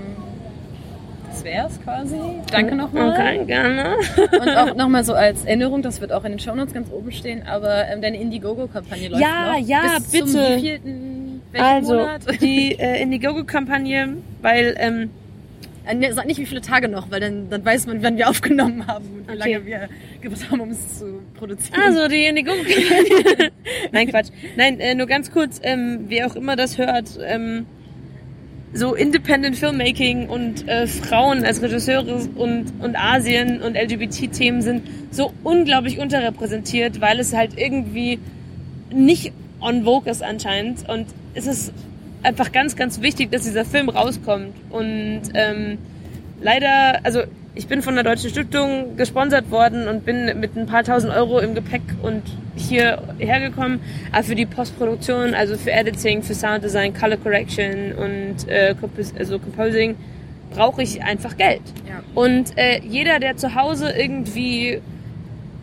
[1.29, 2.17] das wär's quasi.
[2.51, 3.11] Danke nochmal.
[3.11, 3.97] Okay, gerne.
[4.41, 7.43] Und auch nochmal so als Erinnerung, das wird auch in den Shownotes ganz oben stehen,
[7.47, 9.67] aber ähm, deine Indiegogo-Kampagne läuft Ja, noch.
[9.69, 10.57] ja, Zum bitte.
[10.57, 12.21] wievielten, welchen Also, Monat?
[12.41, 15.11] die äh, Indiegogo-Kampagne, weil, ähm,
[15.87, 18.87] Äh, Sag nicht, wie viele Tage noch, weil dann, dann weiß man, wann wir aufgenommen
[18.87, 19.53] haben und wie Okay.
[19.53, 19.89] lange wir
[20.21, 21.81] gebraucht haben, um es zu produzieren.
[21.81, 22.57] Also die Indiegogo.
[23.93, 24.29] Nein, Quatsch.
[24.57, 27.67] Nein, äh, nur ganz kurz, ähm, wer auch immer das hört, ähm,
[28.73, 35.33] so Independent Filmmaking und äh, Frauen als Regisseure und, und Asien und LGBT-Themen sind so
[35.45, 38.19] unglaublich unterrepräsentiert, weil es halt irgendwie
[38.93, 40.87] nicht on vogue ist anscheinend.
[40.89, 41.73] Und es ist
[42.23, 44.55] einfach ganz, ganz wichtig, dass dieser Film rauskommt.
[44.71, 45.79] Und ähm,
[46.41, 47.23] leider, also
[47.55, 51.39] ich bin von der Deutschen Stiftung gesponsert worden und bin mit ein paar tausend Euro
[51.39, 52.23] im Gepäck und
[52.55, 53.81] hier hergekommen.
[54.13, 58.75] Aber für die Postproduktion, also für Editing, für Sounddesign, Color Correction und äh,
[59.19, 59.97] also Composing,
[60.51, 61.63] brauche ich einfach Geld.
[61.89, 62.03] Ja.
[62.15, 64.81] Und äh, jeder, der zu Hause irgendwie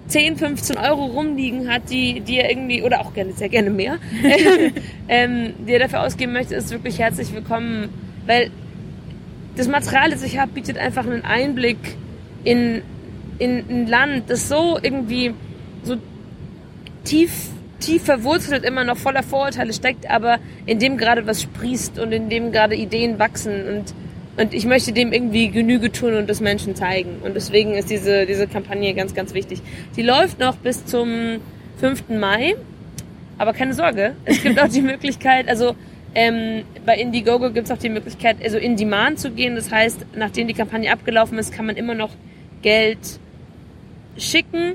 [0.08, 3.98] 10, 15 Euro rumliegen hat, die, die er irgendwie, oder auch gerne, sehr gerne mehr,
[5.08, 7.90] ähm, die er dafür ausgeben möchte, ist wirklich herzlich willkommen,
[8.26, 8.52] weil
[9.56, 11.78] das Material, das ich habe, bietet einfach einen Einblick
[12.44, 12.82] in,
[13.40, 15.34] in ein Land, das so irgendwie
[15.84, 15.98] so
[17.04, 17.32] tief,
[17.80, 22.30] tief verwurzelt immer noch voller Vorurteile steckt, aber in dem gerade was sprießt und in
[22.30, 23.94] dem gerade Ideen wachsen und
[24.36, 27.18] und ich möchte dem irgendwie Genüge tun und das Menschen zeigen.
[27.24, 29.62] Und deswegen ist diese, diese Kampagne ganz, ganz wichtig.
[29.96, 31.40] Die läuft noch bis zum
[31.78, 32.10] 5.
[32.10, 32.56] Mai.
[33.38, 35.76] Aber keine Sorge, es gibt auch die Möglichkeit, also
[36.16, 39.56] ähm, bei Indiegogo gibt es auch die Möglichkeit, also in Demand zu gehen.
[39.56, 42.12] Das heißt, nachdem die Kampagne abgelaufen ist, kann man immer noch
[42.62, 43.20] Geld
[44.18, 44.74] schicken.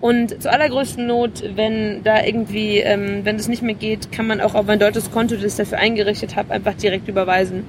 [0.00, 4.40] Und zur allergrößten Not, wenn da irgendwie, ähm, wenn es nicht mehr geht, kann man
[4.40, 7.64] auch auf ein deutsches Konto, das ich dafür eingerichtet habe, einfach direkt überweisen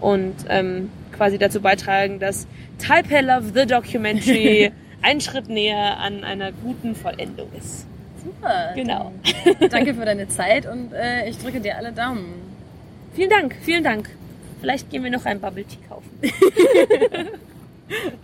[0.00, 2.46] und ähm, quasi dazu beitragen, dass
[2.78, 4.72] Taipei Love the Documentary
[5.02, 7.86] einen Schritt näher an einer guten Vollendung ist.
[8.24, 8.72] Super.
[8.74, 9.12] Genau.
[9.70, 12.34] Danke für deine Zeit und äh, ich drücke dir alle Daumen.
[13.14, 14.10] Vielen Dank, vielen Dank.
[14.60, 16.10] Vielleicht gehen wir noch ein Bubble Tea kaufen.